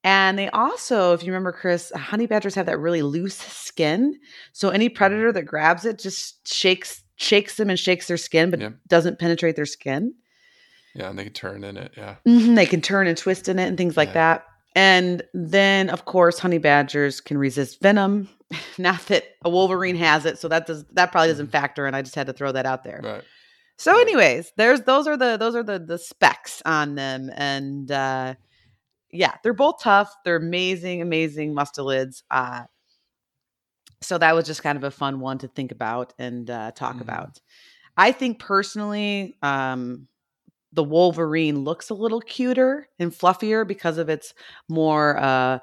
And 0.04 0.38
they 0.38 0.48
also, 0.50 1.12
if 1.14 1.22
you 1.24 1.32
remember, 1.32 1.50
Chris, 1.50 1.90
honey 1.94 2.26
badgers 2.26 2.54
have 2.54 2.66
that 2.66 2.78
really 2.78 3.02
loose 3.02 3.34
skin. 3.36 4.16
So 4.52 4.68
any 4.70 4.88
predator 4.88 5.32
that 5.32 5.42
grabs 5.42 5.84
it 5.84 5.98
just 5.98 6.46
shakes 6.46 7.02
shakes 7.16 7.56
them 7.56 7.70
and 7.70 7.78
shakes 7.78 8.06
their 8.08 8.18
skin, 8.18 8.50
but 8.50 8.60
Yeah. 8.60 8.70
doesn't 8.88 9.18
penetrate 9.18 9.56
their 9.56 9.64
skin. 9.66 10.14
Yeah, 10.94 11.08
and 11.10 11.18
they 11.18 11.24
can 11.24 11.32
turn 11.32 11.64
in 11.64 11.76
it. 11.78 11.92
Yeah. 11.96 12.16
Mhm, 12.26 12.54
They 12.56 12.66
can 12.66 12.82
turn 12.82 13.06
and 13.06 13.16
twist 13.16 13.48
in 13.48 13.58
it 13.58 13.66
and 13.66 13.76
things 13.78 13.96
like 13.96 14.10
Yeah. 14.10 14.14
that. 14.14 14.44
And 14.74 15.22
then, 15.32 15.88
of 15.88 16.04
course, 16.04 16.38
honey 16.38 16.58
badgers 16.58 17.20
can 17.22 17.38
resist 17.38 17.80
venom. 17.80 18.28
Not 18.78 19.00
that 19.06 19.24
a 19.44 19.50
wolverine 19.50 19.96
has 19.96 20.26
it, 20.26 20.38
so 20.38 20.46
that 20.48 20.66
does 20.66 20.84
that 20.92 21.10
probably 21.10 21.28
doesn't 21.30 21.50
factor 21.50 21.86
in. 21.86 21.94
I 21.94 22.02
just 22.02 22.14
had 22.14 22.26
to 22.26 22.32
throw 22.34 22.52
that 22.52 22.66
out 22.66 22.84
there. 22.84 22.98
Mm-hmm. 22.98 23.06
Right. 23.06 23.24
So, 23.78 23.98
anyways, 24.00 24.52
there's 24.56 24.82
those 24.82 25.06
are 25.06 25.16
the 25.16 25.36
those 25.36 25.54
are 25.54 25.62
the 25.62 25.78
the 25.78 25.98
specs 25.98 26.62
on 26.64 26.94
them, 26.94 27.30
and 27.34 27.90
uh, 27.90 28.34
yeah, 29.12 29.34
they're 29.42 29.54
both 29.54 29.82
tough. 29.82 30.14
They're 30.24 30.36
amazing, 30.36 31.02
amazing 31.02 31.54
mustelids. 31.54 32.22
Uh, 32.30 32.64
So 34.02 34.18
that 34.18 34.34
was 34.34 34.46
just 34.46 34.62
kind 34.62 34.76
of 34.76 34.84
a 34.84 34.90
fun 34.90 35.20
one 35.20 35.38
to 35.38 35.48
think 35.48 35.72
about 35.72 36.12
and 36.18 36.48
uh, 36.50 36.72
talk 36.72 36.96
Mhm. 36.96 37.00
about. 37.02 37.40
I 37.96 38.12
think 38.12 38.40
personally, 38.40 39.36
um, 39.42 40.08
the 40.72 40.84
Wolverine 40.84 41.64
looks 41.64 41.90
a 41.90 41.94
little 41.94 42.20
cuter 42.20 42.88
and 42.98 43.12
fluffier 43.12 43.66
because 43.66 43.98
of 43.98 44.08
its 44.10 44.34
more 44.68 45.18
uh, 45.18 45.60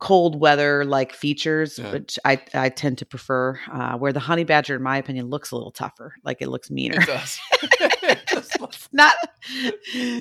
cold 0.00 0.38
weather 0.40 0.84
like 0.84 1.12
features, 1.12 1.78
Yeah. 1.78 1.92
which 1.92 2.18
I, 2.24 2.40
I 2.54 2.68
tend 2.68 2.98
to 2.98 3.06
prefer. 3.06 3.58
Uh, 3.72 3.96
where 3.98 4.12
the 4.12 4.20
honey 4.20 4.44
badger, 4.44 4.76
in 4.76 4.82
my 4.82 4.96
opinion, 4.98 5.26
looks 5.28 5.50
a 5.50 5.56
little 5.56 5.72
tougher, 5.72 6.14
like 6.24 6.40
it 6.40 6.48
looks 6.48 6.70
meaner. 6.70 7.00
It 7.00 7.06
does. 7.06 7.38
It 7.80 8.26
does 8.26 8.48
look- 8.60 8.74
Not 8.92 9.14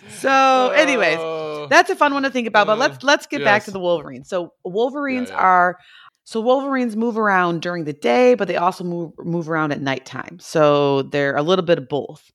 so. 0.10 0.72
Anyways, 0.76 1.18
Oh. 1.20 1.68
that's 1.70 1.90
a 1.90 1.96
fun 1.96 2.14
one 2.14 2.24
to 2.24 2.30
think 2.30 2.48
about. 2.48 2.68
But 2.68 2.74
Uh, 2.74 2.78
let's 2.78 3.04
let's 3.04 3.28
get 3.28 3.44
back 3.44 3.64
to 3.66 3.72
the 3.72 3.80
Wolverines. 3.80 4.30
So 4.30 4.54
Wolverines 4.64 5.30
yeah. 5.30 5.36
are 5.38 5.78
so 6.24 6.42
Wolverines 6.42 6.96
move 6.96 7.18
around 7.18 7.62
during 7.62 7.86
the 7.86 7.94
day, 7.94 8.36
but 8.36 8.48
they 8.48 8.58
also 8.58 8.84
move 8.84 9.14
move 9.20 9.50
around 9.50 9.72
at 9.72 9.82
nighttime. 9.82 10.38
So 10.40 11.04
they're 11.04 11.36
a 11.36 11.42
little 11.44 11.66
bit 11.66 11.78
of 11.78 11.88
both. 11.88 12.32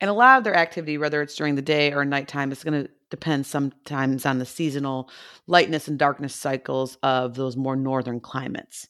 And 0.00 0.10
a 0.10 0.14
lot 0.14 0.38
of 0.38 0.44
their 0.44 0.56
activity, 0.56 0.98
whether 0.98 1.22
it's 1.22 1.34
during 1.36 1.54
the 1.54 1.62
day 1.62 1.92
or 1.92 2.04
nighttime, 2.04 2.50
is 2.52 2.64
going 2.64 2.84
to 2.84 2.90
depend 3.12 3.46
sometimes 3.46 4.26
on 4.26 4.40
the 4.40 4.46
seasonal 4.46 5.08
lightness 5.46 5.86
and 5.86 6.00
darkness 6.00 6.34
cycles 6.34 6.96
of 7.04 7.36
those 7.36 7.56
more 7.56 7.76
northern 7.76 8.18
climates. 8.18 8.88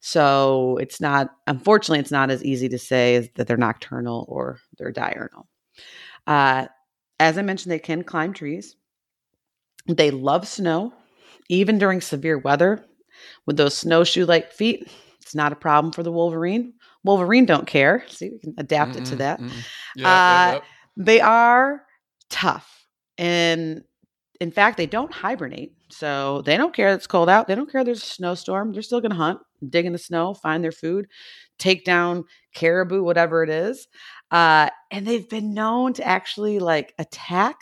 So 0.00 0.78
it's 0.80 1.00
not, 1.00 1.30
unfortunately, 1.46 2.00
it's 2.00 2.10
not 2.10 2.30
as 2.30 2.44
easy 2.44 2.68
to 2.70 2.78
say 2.78 3.30
that 3.36 3.46
they're 3.46 3.56
nocturnal 3.56 4.26
or 4.28 4.58
they're 4.78 4.90
diurnal. 4.92 5.46
Uh, 6.26 6.66
as 7.20 7.38
I 7.38 7.42
mentioned, 7.42 7.70
they 7.72 7.78
can 7.78 8.02
climb 8.04 8.32
trees. 8.32 8.76
They 9.86 10.10
love 10.10 10.48
snow, 10.48 10.92
even 11.48 11.78
during 11.78 12.00
severe 12.00 12.38
weather. 12.38 12.84
With 13.46 13.56
those 13.56 13.76
snowshoe 13.76 14.26
like 14.26 14.52
feet, 14.52 14.88
it's 15.20 15.34
not 15.34 15.52
a 15.52 15.56
problem 15.56 15.92
for 15.92 16.02
the 16.02 16.12
Wolverine. 16.12 16.74
Wolverine 17.04 17.46
don't 17.46 17.66
care. 17.66 18.04
See, 18.08 18.30
we 18.30 18.38
can 18.38 18.54
adapt 18.58 18.96
it 18.96 19.04
to 19.06 19.16
Mm-mm, 19.16 19.16
that. 19.16 19.40
mm-mm. 19.40 19.64
Yeah, 19.94 20.20
yeah, 20.26 20.38
Uh, 20.38 20.52
yep. 20.52 20.64
They 20.96 21.20
are 21.20 21.84
tough. 22.30 22.77
And 23.18 23.82
in 24.40 24.50
fact, 24.50 24.76
they 24.76 24.86
don't 24.86 25.12
hibernate. 25.12 25.74
So 25.90 26.42
they 26.42 26.56
don't 26.56 26.74
care 26.74 26.92
it's 26.92 27.06
cold 27.06 27.28
out. 27.28 27.48
They 27.48 27.54
don't 27.54 27.70
care 27.70 27.82
there's 27.84 28.02
a 28.02 28.06
snowstorm. 28.06 28.72
They're 28.72 28.82
still 28.82 29.00
going 29.00 29.10
to 29.10 29.16
hunt, 29.16 29.40
dig 29.68 29.86
in 29.86 29.92
the 29.92 29.98
snow, 29.98 30.34
find 30.34 30.62
their 30.62 30.72
food, 30.72 31.06
take 31.58 31.84
down 31.84 32.24
caribou, 32.54 33.02
whatever 33.02 33.42
it 33.42 33.50
is. 33.50 33.88
Uh, 34.30 34.68
and 34.90 35.06
they've 35.06 35.28
been 35.28 35.54
known 35.54 35.92
to 35.94 36.06
actually 36.06 36.58
like 36.58 36.94
attack 36.98 37.56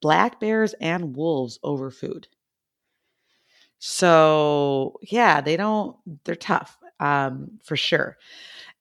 black 0.00 0.40
bears 0.40 0.74
and 0.80 1.16
wolves 1.16 1.58
over 1.62 1.90
food. 1.90 2.26
So 3.78 4.98
yeah, 5.02 5.40
they 5.40 5.56
don't, 5.56 5.96
they're 6.24 6.34
tough 6.34 6.78
um, 6.98 7.58
for 7.64 7.76
sure. 7.76 8.16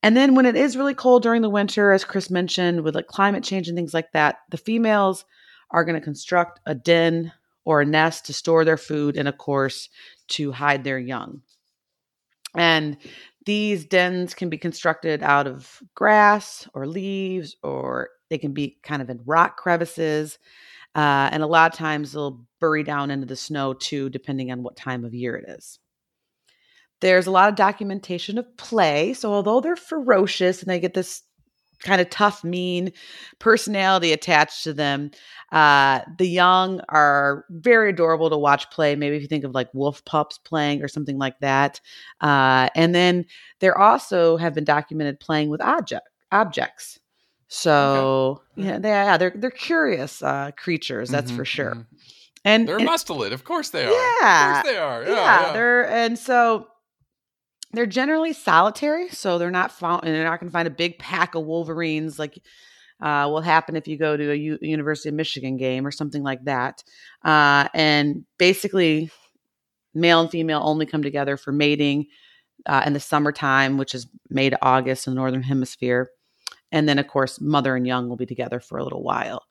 And 0.01 0.15
then 0.15 0.35
when 0.35 0.45
it 0.45 0.55
is 0.55 0.77
really 0.77 0.93
cold 0.93 1.23
during 1.23 1.41
the 1.41 1.49
winter, 1.49 1.91
as 1.91 2.05
Chris 2.05 2.29
mentioned, 2.29 2.81
with 2.81 2.95
like 2.95 3.07
climate 3.07 3.43
change 3.43 3.67
and 3.67 3.77
things 3.77 3.93
like 3.93 4.11
that, 4.13 4.37
the 4.51 4.57
females 4.57 5.25
are 5.71 5.83
going 5.83 5.99
to 5.99 6.03
construct 6.03 6.59
a 6.65 6.75
den 6.75 7.31
or 7.65 7.81
a 7.81 7.85
nest 7.85 8.25
to 8.25 8.33
store 8.33 8.63
their 8.63 8.77
food 8.77 9.17
and, 9.17 9.27
of 9.27 9.37
course, 9.37 9.89
to 10.27 10.51
hide 10.51 10.83
their 10.83 10.99
young. 10.99 11.41
And 12.55 12.97
these 13.45 13.85
dens 13.85 14.33
can 14.33 14.49
be 14.49 14.57
constructed 14.57 15.21
out 15.21 15.47
of 15.47 15.81
grass 15.93 16.67
or 16.73 16.87
leaves, 16.87 17.55
or 17.63 18.09
they 18.29 18.37
can 18.37 18.53
be 18.53 18.77
kind 18.83 19.01
of 19.01 19.09
in 19.09 19.21
rock 19.25 19.57
crevices. 19.57 20.39
Uh, 20.95 21.29
and 21.31 21.43
a 21.43 21.47
lot 21.47 21.71
of 21.71 21.77
times 21.77 22.11
they'll 22.11 22.45
bury 22.59 22.83
down 22.83 23.11
into 23.11 23.25
the 23.25 23.35
snow 23.35 23.73
too, 23.73 24.09
depending 24.09 24.51
on 24.51 24.63
what 24.63 24.77
time 24.77 25.03
of 25.03 25.13
year 25.13 25.35
it 25.35 25.49
is. 25.49 25.79
There's 27.01 27.27
a 27.27 27.31
lot 27.31 27.49
of 27.49 27.55
documentation 27.55 28.37
of 28.37 28.57
play. 28.57 29.13
So, 29.13 29.33
although 29.33 29.59
they're 29.59 29.75
ferocious 29.75 30.61
and 30.61 30.69
they 30.69 30.79
get 30.79 30.93
this 30.93 31.23
kind 31.79 32.01
of 32.01 32.09
tough, 32.09 32.43
mean 32.43 32.91
personality 33.39 34.11
attached 34.13 34.63
to 34.63 34.73
them, 34.73 35.11
uh, 35.51 36.01
the 36.17 36.27
young 36.27 36.81
are 36.89 37.45
very 37.49 37.89
adorable 37.91 38.29
to 38.29 38.37
watch 38.37 38.69
play. 38.71 38.95
Maybe 38.95 39.15
if 39.15 39.21
you 39.21 39.27
think 39.27 39.43
of 39.43 39.53
like 39.53 39.73
wolf 39.73 40.03
pups 40.05 40.37
playing 40.37 40.81
or 40.83 40.87
something 40.87 41.17
like 41.17 41.39
that. 41.39 41.79
Uh, 42.21 42.69
and 42.75 42.93
then 42.95 43.25
there 43.59 43.77
also 43.77 44.37
have 44.37 44.53
been 44.53 44.63
documented 44.65 45.19
playing 45.19 45.49
with 45.49 45.61
object, 45.61 46.07
objects. 46.31 46.99
So 47.47 48.41
yeah, 48.55 48.79
they, 48.79 48.89
yeah, 48.89 49.17
they're 49.17 49.33
they're 49.35 49.51
curious 49.51 50.21
uh, 50.23 50.51
creatures, 50.57 51.09
that's 51.09 51.31
Mhm, 51.31 51.35
for 51.35 51.45
sure. 51.45 51.75
mhm. 51.75 51.85
And, 52.43 52.67
They're 52.67 52.77
and- 52.77 52.87
mustelid. 52.87 53.31
Of 53.31 53.43
course 53.43 53.69
they 53.69 53.85
are. 53.85 53.91
Yeah. 53.91 54.57
Of 54.59 54.63
course 54.63 54.73
they 54.73 54.79
are. 54.79 55.03
Yeah. 55.03 55.09
yeah, 55.09 55.47
yeah. 55.47 55.53
they're 55.53 55.89
and 55.89 56.17
so 56.19 56.67
they're 57.73 57.85
generally 57.85 58.33
solitary, 58.33 59.09
so 59.09 59.37
they're 59.37 59.51
not 59.51 59.71
found, 59.71 60.03
and 60.05 60.15
they're 60.15 60.23
not 60.23 60.39
going 60.39 60.49
to 60.49 60.53
find 60.53 60.67
a 60.67 60.71
big 60.71 60.97
pack 60.99 61.35
of 61.35 61.45
Wolverines 61.45 62.17
like 62.19 62.41
uh, 63.01 63.27
will 63.29 63.41
happen 63.41 63.75
if 63.75 63.87
you 63.87 63.97
go 63.97 64.15
to 64.15 64.31
a 64.31 64.35
U- 64.35 64.59
University 64.61 65.09
of 65.09 65.15
Michigan 65.15 65.57
game 65.57 65.85
or 65.85 65.91
something 65.91 66.23
like 66.23 66.43
that. 66.45 66.83
Uh, 67.23 67.67
and 67.73 68.25
basically, 68.37 69.09
male 69.93 70.21
and 70.21 70.31
female 70.31 70.61
only 70.63 70.85
come 70.85 71.03
together 71.03 71.37
for 71.37 71.51
mating 71.51 72.07
uh, 72.65 72.83
in 72.85 72.93
the 72.93 72.99
summertime, 72.99 73.77
which 73.77 73.93
is 73.93 74.07
May 74.29 74.49
to 74.49 74.57
August 74.61 75.07
in 75.07 75.13
the 75.13 75.19
northern 75.19 75.43
hemisphere. 75.43 76.09
And 76.71 76.87
then, 76.87 76.99
of 76.99 77.07
course, 77.07 77.39
mother 77.41 77.75
and 77.75 77.85
young 77.85 78.09
will 78.09 78.15
be 78.15 78.25
together 78.25 78.59
for 78.59 78.77
a 78.77 78.83
little 78.83 79.03
while. 79.03 79.43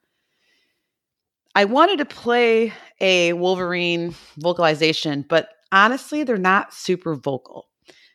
I 1.54 1.66
wanted 1.66 1.98
to 1.98 2.04
play 2.04 2.72
a 3.00 3.32
Wolverine 3.34 4.14
vocalization, 4.38 5.24
but 5.28 5.50
honestly, 5.70 6.24
they're 6.24 6.36
not 6.36 6.74
super 6.74 7.14
vocal. 7.14 7.68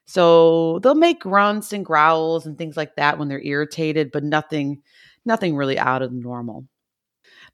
So 0.10 0.80
they'll 0.80 0.96
make 0.96 1.20
grunts 1.20 1.72
and 1.72 1.86
growls 1.86 2.48
and 2.48 2.58
things 2.58 2.76
like 2.76 2.96
that 2.96 3.20
when 3.20 3.28
they're 3.28 3.44
irritated, 3.44 4.12
but 4.12 4.24
nothing, 4.24 4.82
nothing 5.24 5.56
really 5.56 5.78
out 5.78 6.02
of 6.02 6.10
the 6.10 6.18
normal. 6.18 6.66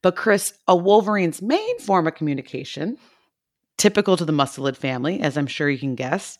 But 0.02 0.16
Chris, 0.16 0.58
a 0.66 0.74
Wolverine's 0.74 1.42
main 1.42 1.80
form 1.80 2.08
of 2.08 2.16
communication, 2.16 2.98
typical 3.78 4.16
to 4.16 4.24
the 4.24 4.32
mustelid 4.32 4.78
family, 4.78 5.20
as 5.20 5.38
I'm 5.38 5.48
sure 5.48 5.70
you 5.70 5.78
can 5.78 5.96
guess, 5.96 6.38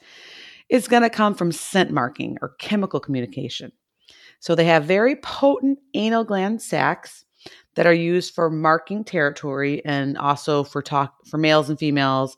is 0.70 0.88
going 0.88 1.04
to 1.04 1.10
come 1.10 1.36
from 1.36 1.52
scent 1.52 1.92
marking 1.92 2.38
or 2.42 2.56
chemical 2.60 3.02
communication. 3.02 3.74
So 4.40 4.56
they 4.56 4.66
have 4.68 4.86
very 4.86 5.18
potent 5.18 5.80
anal 5.96 6.24
gland 6.24 6.62
sacs 6.62 7.26
that 7.76 7.88
are 7.88 7.94
used 7.94 8.34
for 8.34 8.50
marking 8.50 9.04
territory 9.04 9.84
and 9.84 10.18
also 10.18 10.64
for 10.64 10.82
talk 10.82 11.26
for 11.28 11.38
males 11.38 11.70
and 11.70 11.78
females 11.78 12.38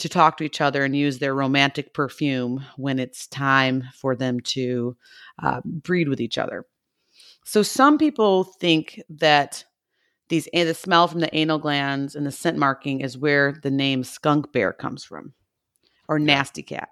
to 0.00 0.08
talk 0.08 0.36
to 0.36 0.44
each 0.44 0.60
other 0.60 0.84
and 0.84 0.96
use 0.96 1.18
their 1.18 1.34
romantic 1.34 1.94
perfume 1.94 2.64
when 2.76 2.98
it's 2.98 3.26
time 3.26 3.84
for 3.94 4.16
them 4.16 4.40
to 4.40 4.96
uh, 5.42 5.60
breed 5.64 6.08
with 6.08 6.20
each 6.20 6.38
other. 6.38 6.66
So 7.44 7.62
some 7.62 7.98
people 7.98 8.44
think 8.44 9.00
that 9.08 9.64
these 10.28 10.48
and 10.52 10.68
the 10.68 10.74
smell 10.74 11.08
from 11.08 11.20
the 11.20 11.34
anal 11.36 11.58
glands 11.58 12.14
and 12.14 12.26
the 12.26 12.30
scent 12.30 12.56
marking 12.56 13.00
is 13.00 13.18
where 13.18 13.52
the 13.62 13.70
name 13.70 14.04
skunk 14.04 14.52
bear 14.52 14.72
comes 14.72 15.04
from, 15.04 15.32
or 16.08 16.18
nasty 16.18 16.62
cat. 16.62 16.88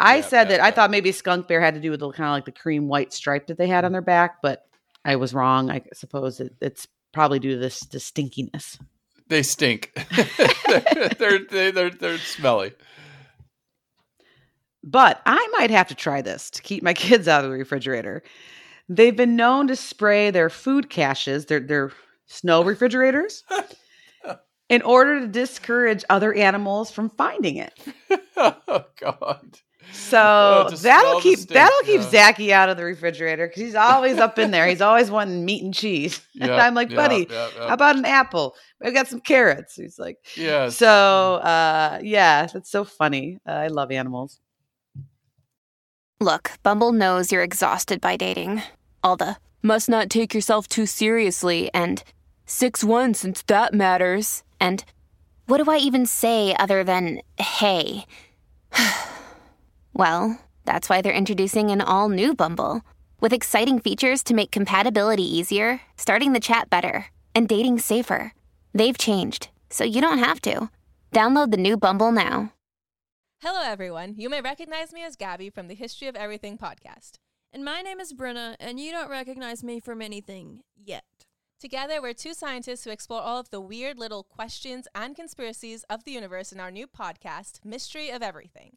I 0.00 0.22
said 0.22 0.48
that 0.48 0.60
I 0.60 0.70
thought 0.70 0.90
maybe 0.90 1.12
skunk 1.12 1.46
bear 1.46 1.60
had 1.60 1.74
to 1.74 1.80
do 1.80 1.90
with 1.90 2.00
the 2.00 2.10
kind 2.10 2.28
of 2.28 2.32
like 2.32 2.46
the 2.46 2.52
cream 2.52 2.88
white 2.88 3.12
stripe 3.12 3.46
that 3.46 3.58
they 3.58 3.68
had 3.68 3.84
on 3.84 3.92
their 3.92 4.02
back, 4.02 4.42
but 4.42 4.62
I 5.04 5.16
was 5.16 5.34
wrong. 5.34 5.70
I 5.70 5.82
suppose 5.92 6.40
it, 6.40 6.54
it's 6.60 6.88
probably 7.12 7.38
due 7.38 7.52
to 7.52 7.58
this 7.58 7.80
the 7.80 7.98
stinkiness. 7.98 8.78
They 9.28 9.42
stink. 9.42 9.92
they're, 10.68 11.08
they're, 11.18 11.38
they- 11.50 11.70
they're, 11.70 11.90
they're 11.90 12.18
smelly. 12.18 12.72
But 14.82 15.22
I 15.24 15.48
might 15.58 15.70
have 15.70 15.88
to 15.88 15.94
try 15.94 16.20
this 16.20 16.50
to 16.50 16.62
keep 16.62 16.82
my 16.82 16.92
kids 16.94 17.26
out 17.26 17.44
of 17.44 17.50
the 17.50 17.56
refrigerator. 17.56 18.22
They've 18.88 19.16
been 19.16 19.34
known 19.36 19.66
to 19.68 19.76
spray 19.76 20.30
their 20.30 20.50
food 20.50 20.90
caches, 20.90 21.46
their 21.46 21.60
their 21.60 21.90
snow 22.26 22.62
refrigerators, 22.62 23.44
in 24.68 24.82
order 24.82 25.20
to 25.20 25.26
discourage 25.26 26.04
other 26.10 26.34
animals 26.34 26.90
from 26.90 27.08
finding 27.08 27.56
it. 27.56 27.72
oh, 28.36 28.84
God. 29.00 29.58
So 29.92 30.66
Oh, 30.70 30.76
that'll 30.76 31.20
keep 31.20 31.38
stink, 31.38 31.54
that'll 31.54 31.82
keep 31.82 32.00
yeah. 32.00 32.10
Zachy 32.10 32.52
out 32.52 32.68
of 32.68 32.76
the 32.76 32.84
refrigerator 32.84 33.46
because 33.46 33.62
he's 33.62 33.74
always 33.74 34.18
up 34.18 34.38
in 34.38 34.50
there. 34.50 34.66
He's 34.66 34.80
always 34.80 35.10
wanting 35.10 35.44
meat 35.44 35.62
and 35.62 35.74
cheese. 35.74 36.20
and 36.40 36.52
I'm 36.52 36.74
like, 36.74 36.90
yep, 36.90 36.96
buddy, 36.96 37.26
yep, 37.28 37.28
yep. 37.30 37.52
how 37.56 37.74
about 37.74 37.96
an 37.96 38.04
apple? 38.04 38.54
I 38.82 38.90
got 38.90 39.08
some 39.08 39.20
carrots. 39.20 39.76
He's 39.76 39.98
like, 39.98 40.18
yeah. 40.36 40.68
so 40.68 41.36
uh, 41.36 42.00
yeah, 42.02 42.46
that's 42.46 42.70
so 42.70 42.84
funny. 42.84 43.38
Uh, 43.46 43.52
I 43.52 43.66
love 43.68 43.90
animals. 43.90 44.40
Look, 46.20 46.52
Bumble 46.62 46.92
knows 46.92 47.32
you're 47.32 47.42
exhausted 47.42 48.00
by 48.00 48.16
dating. 48.16 48.62
All 49.02 49.16
the 49.16 49.36
must 49.62 49.88
not 49.88 50.10
take 50.10 50.34
yourself 50.34 50.68
too 50.68 50.86
seriously 50.86 51.70
and 51.74 52.02
6 52.46 52.84
1 52.84 53.14
since 53.14 53.42
that 53.42 53.74
matters. 53.74 54.42
And 54.60 54.84
what 55.46 55.62
do 55.62 55.70
I 55.70 55.76
even 55.78 56.06
say 56.06 56.54
other 56.58 56.84
than 56.84 57.20
hey? 57.38 58.06
well, 59.94 60.38
that's 60.64 60.88
why 60.88 61.00
they're 61.00 61.12
introducing 61.12 61.70
an 61.70 61.80
all 61.80 62.08
new 62.08 62.34
Bumble 62.34 62.82
with 63.20 63.32
exciting 63.32 63.78
features 63.78 64.22
to 64.24 64.34
make 64.34 64.50
compatibility 64.50 65.22
easier, 65.22 65.80
starting 65.96 66.32
the 66.32 66.40
chat 66.40 66.68
better, 66.68 67.06
and 67.34 67.48
dating 67.48 67.78
safer. 67.78 68.34
They've 68.74 68.98
changed, 68.98 69.48
so 69.70 69.84
you 69.84 70.00
don't 70.00 70.18
have 70.18 70.42
to. 70.42 70.68
Download 71.12 71.50
the 71.50 71.56
new 71.56 71.76
Bumble 71.76 72.12
now. 72.12 72.52
Hello, 73.40 73.62
everyone. 73.62 74.14
You 74.16 74.28
may 74.28 74.40
recognize 74.40 74.92
me 74.92 75.04
as 75.04 75.16
Gabby 75.16 75.48
from 75.48 75.68
the 75.68 75.74
History 75.74 76.08
of 76.08 76.16
Everything 76.16 76.58
podcast. 76.58 77.12
And 77.52 77.64
my 77.64 77.82
name 77.82 78.00
is 78.00 78.12
Brenna, 78.12 78.56
and 78.58 78.80
you 78.80 78.90
don't 78.90 79.10
recognize 79.10 79.62
me 79.62 79.78
from 79.78 80.02
anything 80.02 80.62
yet. 80.74 81.04
Together, 81.60 82.02
we're 82.02 82.14
two 82.14 82.34
scientists 82.34 82.84
who 82.84 82.90
explore 82.90 83.22
all 83.22 83.38
of 83.38 83.50
the 83.50 83.60
weird 83.60 83.98
little 83.98 84.24
questions 84.24 84.88
and 84.94 85.14
conspiracies 85.14 85.84
of 85.88 86.04
the 86.04 86.10
universe 86.10 86.52
in 86.52 86.58
our 86.58 86.70
new 86.70 86.86
podcast, 86.86 87.64
Mystery 87.64 88.10
of 88.10 88.22
Everything. 88.22 88.76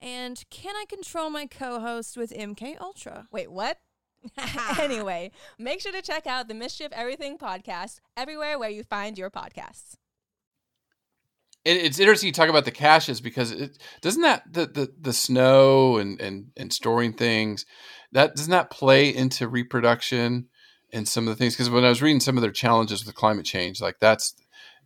and 0.00 0.42
can 0.50 0.76
I 0.76 0.84
control 0.88 1.30
my 1.30 1.46
co-host 1.46 2.16
with 2.16 2.32
MK 2.32 2.80
Ultra? 2.80 3.26
Wait, 3.30 3.50
what? 3.50 3.78
anyway, 4.78 5.30
make 5.58 5.80
sure 5.80 5.92
to 5.92 6.02
check 6.02 6.26
out 6.26 6.48
the 6.48 6.54
Mystery 6.54 6.86
of 6.86 6.92
Everything 6.92 7.38
podcast 7.38 8.00
everywhere 8.16 8.58
where 8.58 8.70
you 8.70 8.82
find 8.82 9.16
your 9.16 9.30
podcasts. 9.30 9.94
It, 11.64 11.76
it's 11.76 11.98
interesting 11.98 12.28
you 12.28 12.32
talk 12.32 12.48
about 12.48 12.64
the 12.64 12.70
caches 12.70 13.20
because 13.20 13.52
it 13.52 13.78
doesn't 14.00 14.22
that 14.22 14.50
the, 14.50 14.66
the, 14.66 14.92
the 14.98 15.12
snow 15.12 15.98
and, 15.98 16.20
and, 16.20 16.46
and 16.56 16.72
storing 16.72 17.12
things 17.12 17.66
that 18.12 18.34
doesn't 18.34 18.50
that 18.50 18.70
play 18.70 19.14
into 19.14 19.48
reproduction 19.48 20.48
and 20.92 21.06
some 21.06 21.28
of 21.28 21.32
the 21.32 21.36
things 21.36 21.54
because 21.54 21.70
when 21.70 21.84
I 21.84 21.88
was 21.88 22.02
reading 22.02 22.20
some 22.20 22.36
of 22.36 22.42
their 22.42 22.50
challenges 22.50 23.04
with 23.04 23.14
climate 23.14 23.46
change, 23.46 23.80
like 23.80 23.98
that's 24.00 24.34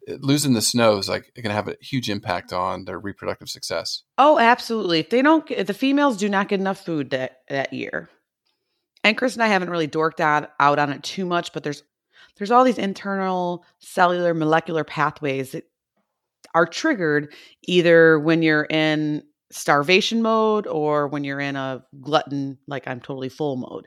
losing 0.09 0.55
the 0.55 0.63
snow 0.63 0.99
is 0.99 1.09
like 1.09 1.33
going 1.35 1.45
to 1.49 1.53
have 1.53 1.69
a 1.69 1.77
huge 1.81 2.11
impact 2.11 2.53
on 2.53 2.85
their 2.85 2.99
reproductive 2.99 3.49
success. 3.49 4.03
Oh, 4.19 4.39
absolutely. 4.39 5.01
If 5.01 5.11
they 5.11 5.23
don't, 5.23 5.49
if 5.51 5.67
the 5.67 5.75
females 5.75 6.17
do 6.17 6.29
not 6.29 6.49
get 6.49 6.61
enough 6.61 6.85
food 6.85 7.11
that 7.11 7.39
that 7.49 7.73
year, 7.73 8.09
and 9.03 9.17
Chris 9.17 9.35
and 9.35 9.43
I 9.43 9.49
haven't 9.49 9.71
really 9.71 9.89
dorked 9.89 10.21
out 10.21 10.51
out 10.61 10.79
on 10.79 10.93
it 10.93 11.03
too 11.03 11.25
much, 11.25 11.53
but 11.53 11.63
there's 11.63 11.83
there's 12.37 12.51
all 12.51 12.65
these 12.65 12.79
internal 12.79 13.65
cellular 13.79 14.35
molecular 14.35 14.85
pathways 14.85 15.53
that 15.53 15.65
are 16.55 16.67
triggered 16.67 17.33
either 17.67 18.19
when 18.19 18.43
you're 18.43 18.67
in 18.71 19.23
starvation 19.51 20.23
mode 20.23 20.67
or 20.67 21.09
when 21.09 21.25
you're 21.25 21.41
in 21.41 21.57
a 21.57 21.85
glutton 22.01 22.59
like 22.67 22.89
I'm 22.89 23.01
totally 23.01 23.29
full 23.29 23.57
mode. 23.57 23.87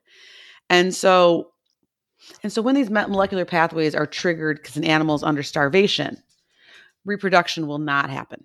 And 0.70 0.93
so 0.93 1.51
and 2.43 2.51
so 2.51 2.61
when 2.61 2.76
these 2.76 2.89
molecular 2.89 3.45
pathways 3.45 3.95
are 3.95 4.07
triggered 4.07 4.57
because 4.57 4.78
an 4.78 4.84
animal 4.84 5.15
is 5.15 5.24
under 5.24 5.43
starvation, 5.43 6.18
reproduction 7.05 7.68
will 7.68 7.80
not 7.80 8.09
happen. 8.09 8.43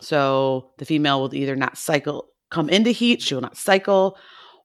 So 0.00 0.70
the 0.78 0.84
female 0.84 1.20
will 1.20 1.34
either 1.34 1.56
not 1.56 1.78
cycle 1.78 2.28
come 2.50 2.68
into 2.68 2.90
heat, 2.90 3.22
she 3.22 3.34
will 3.34 3.40
not 3.40 3.56
cycle, 3.56 4.18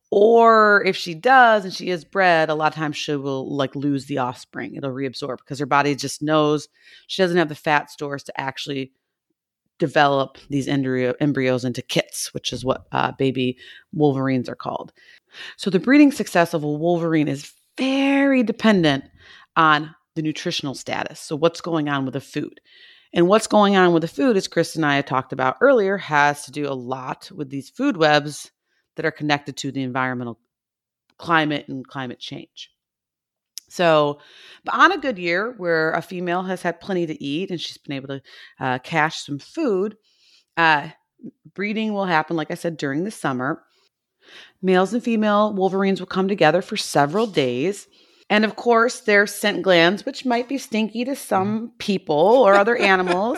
or 0.10 0.84
if 0.86 0.95
she 0.95 1.14
does 1.14 1.64
and 1.64 1.74
she 1.74 1.89
is 1.89 2.05
bred, 2.05 2.49
a 2.49 2.55
lot 2.55 2.74
of 2.74 2.76
times 2.76 2.97
she 2.97 3.16
will 3.16 3.55
like 3.55 3.76
lose 3.76 4.05
the 4.05 4.18
offspring. 4.18 4.76
It'll 4.76 4.91
reabsorb 4.91 5.38
because 5.38 5.60
her 5.60 5.66
body 5.66 5.95
just 5.95 6.22
knows 6.22 6.68
she 7.08 7.22
doesn't 7.22 7.38
have 7.38 7.49
the 7.49 7.55
fat 7.55 7.89
stores 7.89 8.24
to 8.24 8.39
actually 8.39 8.91
develop 9.80 10.38
these 10.49 10.68
embryo, 10.68 11.14
embryos 11.20 11.64
into 11.64 11.82
kits, 11.82 12.34
which 12.34 12.51
is 12.51 12.66
what 12.66 12.88
uh, 12.91 13.12
baby 13.18 13.58
wolverines 13.93 14.49
are 14.49 14.55
called. 14.55 14.91
So 15.58 15.70
the 15.70 15.80
breeding 15.80 16.12
success 16.12 16.53
of 16.53 16.64
a 16.64 16.72
wolverine 16.72 17.28
is 17.28 17.53
very 17.78 18.43
dependent 18.43 19.05
on 19.55 19.95
the 20.15 20.21
nutritional 20.21 20.75
status. 20.75 21.19
So 21.19 21.36
what's 21.36 21.61
going 21.61 21.89
on 21.89 22.05
with 22.05 22.13
the 22.13 22.21
food? 22.21 22.59
And 23.13 23.28
what's 23.28 23.47
going 23.47 23.75
on 23.75 23.93
with 23.93 24.01
the 24.01 24.07
food, 24.07 24.36
as 24.36 24.47
Chris 24.47 24.75
and 24.75 24.86
I 24.86 25.01
talked 25.01 25.32
about 25.32 25.57
earlier, 25.61 25.97
has 25.97 26.45
to 26.45 26.51
do 26.51 26.67
a 26.67 26.73
lot 26.73 27.32
with 27.34 27.49
these 27.49 27.69
food 27.69 27.97
webs 27.97 28.51
that 28.95 29.05
are 29.05 29.11
connected 29.11 29.55
to 29.57 29.71
the 29.71 29.84
environmental 29.84 30.39
climate 31.17 31.65
and 31.67 31.88
climate 31.88 32.19
change. 32.19 32.69
So, 33.69 34.19
but 34.63 34.75
on 34.75 34.91
a 34.91 34.97
good 34.97 35.17
year 35.17 35.53
where 35.57 35.91
a 35.91 36.01
female 36.01 36.43
has 36.43 36.61
had 36.61 36.80
plenty 36.80 37.05
to 37.05 37.23
eat 37.23 37.51
and 37.51 37.59
she's 37.59 37.78
been 37.78 37.95
able 37.95 38.07
to 38.07 38.21
uh, 38.59 38.80
cache 38.80 39.25
some 39.25 39.39
food, 39.39 39.97
uh, 40.55 40.89
breeding 41.53 41.93
will 41.93 42.05
happen, 42.05 42.36
like 42.36 42.51
I 42.51 42.55
said, 42.55 42.78
during 42.78 43.03
the 43.03 43.11
summer. 43.11 43.63
Males 44.62 44.93
and 44.93 45.03
female 45.03 45.53
wolverines 45.53 45.99
will 45.99 46.08
come 46.08 46.28
together 46.28 46.62
for 46.62 46.78
several 46.78 47.28
days. 47.28 47.88
And 48.30 48.43
of 48.43 48.58
course, 48.58 48.99
their 49.01 49.26
scent 49.26 49.62
glands, 49.62 50.05
which 50.05 50.26
might 50.26 50.49
be 50.49 50.58
stinky 50.58 51.05
to 51.05 51.16
some 51.16 51.72
people 51.78 52.16
or 52.16 52.55
other 52.55 52.76
animals, 52.93 53.38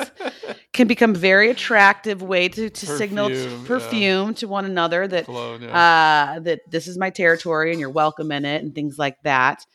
can 0.73 0.87
become 0.87 1.13
very 1.13 1.51
attractive 1.51 2.23
way 2.23 2.49
to, 2.49 2.69
to 2.69 2.85
perfume, 2.85 2.97
signal 2.97 3.29
perfume 3.65 4.29
yeah. 4.29 4.33
to 4.33 4.47
one 4.47 4.65
another 4.65 5.07
that 5.07 5.25
Cologne, 5.25 5.61
yeah. 5.61 6.35
uh, 6.37 6.39
that 6.39 6.61
this 6.71 6.87
is 6.87 6.97
my 6.97 7.11
territory 7.11 7.71
and 7.71 7.79
you're 7.79 7.89
welcome 7.89 8.31
in 8.31 8.45
it 8.45 8.63
and 8.63 8.73
things 8.73 8.97
like 8.97 9.21
that. 9.23 9.65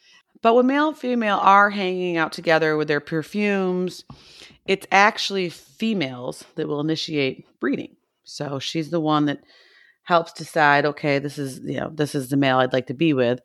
But 0.42 0.54
when 0.54 0.66
male 0.66 0.88
and 0.88 0.98
female 0.98 1.38
are 1.40 1.70
hanging 1.70 2.16
out 2.16 2.32
together 2.32 2.76
with 2.76 2.88
their 2.88 3.00
perfumes, 3.00 4.04
it's 4.66 4.86
actually 4.90 5.48
females 5.48 6.44
that 6.56 6.66
will 6.66 6.80
initiate 6.80 7.46
breeding. 7.60 7.96
So 8.24 8.58
she's 8.58 8.90
the 8.90 9.00
one 9.00 9.26
that 9.26 9.40
helps 10.04 10.32
decide, 10.32 10.86
okay, 10.86 11.18
this 11.18 11.38
is, 11.38 11.60
you 11.60 11.80
know, 11.80 11.90
this 11.92 12.14
is 12.14 12.28
the 12.28 12.36
male 12.36 12.58
I'd 12.58 12.72
like 12.72 12.86
to 12.86 12.94
be 12.94 13.12
with. 13.12 13.40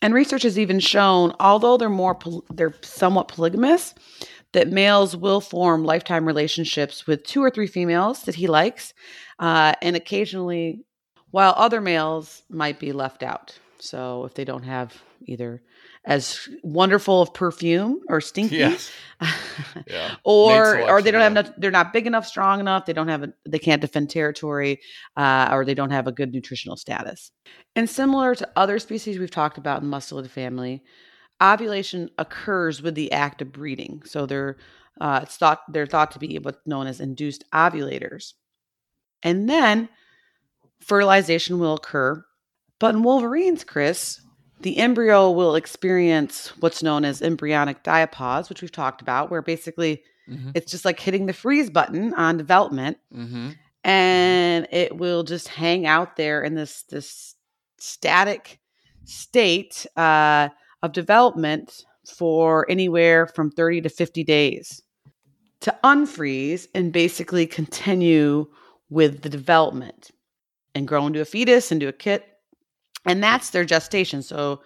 And 0.00 0.14
research 0.14 0.42
has 0.42 0.58
even 0.58 0.80
shown, 0.80 1.32
although 1.38 1.76
they're 1.76 1.88
more, 1.88 2.18
they're 2.50 2.74
somewhat 2.82 3.28
polygamous, 3.28 3.94
that 4.52 4.68
males 4.68 5.16
will 5.16 5.40
form 5.40 5.84
lifetime 5.84 6.26
relationships 6.26 7.06
with 7.06 7.24
two 7.24 7.42
or 7.42 7.50
three 7.50 7.66
females 7.66 8.22
that 8.24 8.34
he 8.34 8.46
likes, 8.46 8.94
uh, 9.38 9.74
and 9.80 9.96
occasionally, 9.96 10.84
while 11.30 11.54
other 11.56 11.80
males 11.80 12.42
might 12.50 12.78
be 12.78 12.92
left 12.92 13.22
out. 13.22 13.58
So 13.78 14.24
if 14.24 14.34
they 14.34 14.44
don't 14.44 14.64
have 14.64 15.02
either 15.24 15.62
as 16.04 16.48
wonderful 16.62 17.22
of 17.22 17.32
perfume 17.32 18.00
or 18.08 18.20
stinky, 18.20 18.56
yes. 18.56 18.90
yeah. 19.86 20.16
or 20.24 20.80
or 20.90 21.00
they 21.00 21.12
don't 21.12 21.20
yeah. 21.20 21.24
have 21.24 21.32
enough, 21.32 21.50
they're 21.56 21.70
not 21.70 21.92
big 21.92 22.06
enough, 22.06 22.26
strong 22.26 22.58
enough. 22.58 22.86
They 22.86 22.92
don't 22.92 23.08
have 23.08 23.22
a, 23.22 23.32
they 23.48 23.60
can't 23.60 23.80
defend 23.80 24.10
territory, 24.10 24.80
uh, 25.16 25.50
or 25.52 25.64
they 25.64 25.74
don't 25.74 25.90
have 25.90 26.08
a 26.08 26.12
good 26.12 26.32
nutritional 26.32 26.76
status. 26.76 27.30
And 27.76 27.88
similar 27.88 28.34
to 28.34 28.48
other 28.56 28.78
species 28.80 29.18
we've 29.18 29.30
talked 29.30 29.58
about 29.58 29.80
in 29.80 29.90
the 29.90 29.96
Mustelid 29.96 30.28
family, 30.28 30.82
ovulation 31.40 32.10
occurs 32.18 32.82
with 32.82 32.96
the 32.96 33.12
act 33.12 33.40
of 33.40 33.52
breeding. 33.52 34.02
So 34.04 34.26
they're 34.26 34.56
uh, 35.00 35.20
it's 35.22 35.36
thought 35.36 35.60
they're 35.68 35.86
thought 35.86 36.10
to 36.12 36.18
be 36.18 36.38
what's 36.38 36.66
known 36.66 36.88
as 36.88 37.00
induced 37.00 37.44
ovulators, 37.52 38.32
and 39.22 39.48
then 39.48 39.88
fertilization 40.80 41.60
will 41.60 41.74
occur. 41.74 42.24
But 42.80 42.96
in 42.96 43.04
wolverines, 43.04 43.62
Chris, 43.62 44.20
the 44.62 44.78
embryo 44.78 45.30
will 45.30 45.54
experience 45.54 46.52
what's 46.60 46.82
known 46.82 47.04
as 47.04 47.22
embryonic 47.22 47.82
diapause, 47.82 48.48
which 48.48 48.62
we've 48.62 48.72
talked 48.72 49.02
about, 49.02 49.30
where 49.30 49.42
basically 49.42 50.02
mm-hmm. 50.28 50.50
it's 50.54 50.70
just 50.70 50.84
like 50.84 51.00
hitting 51.00 51.26
the 51.26 51.32
freeze 51.32 51.70
button 51.70 52.14
on 52.14 52.36
development, 52.36 52.98
mm-hmm. 53.14 53.50
and 53.84 54.68
it 54.70 54.96
will 54.96 55.22
just 55.22 55.48
hang 55.48 55.86
out 55.86 56.16
there 56.16 56.42
in 56.42 56.54
this 56.54 56.82
this 56.84 57.34
static 57.78 58.60
state 59.04 59.86
uh, 59.96 60.48
of 60.82 60.92
development 60.92 61.84
for 62.06 62.66
anywhere 62.68 63.26
from 63.26 63.50
30 63.50 63.82
to 63.82 63.88
50 63.88 64.24
days 64.24 64.82
to 65.60 65.76
unfreeze 65.84 66.66
and 66.74 66.92
basically 66.92 67.46
continue 67.46 68.46
with 68.90 69.22
the 69.22 69.28
development 69.28 70.10
and 70.74 70.88
grow 70.88 71.06
into 71.06 71.20
a 71.20 71.24
fetus, 71.24 71.70
into 71.70 71.88
a 71.88 71.92
kit, 71.92 72.26
and 73.04 73.22
that's 73.22 73.50
their 73.50 73.64
gestation. 73.64 74.22
So 74.22 74.62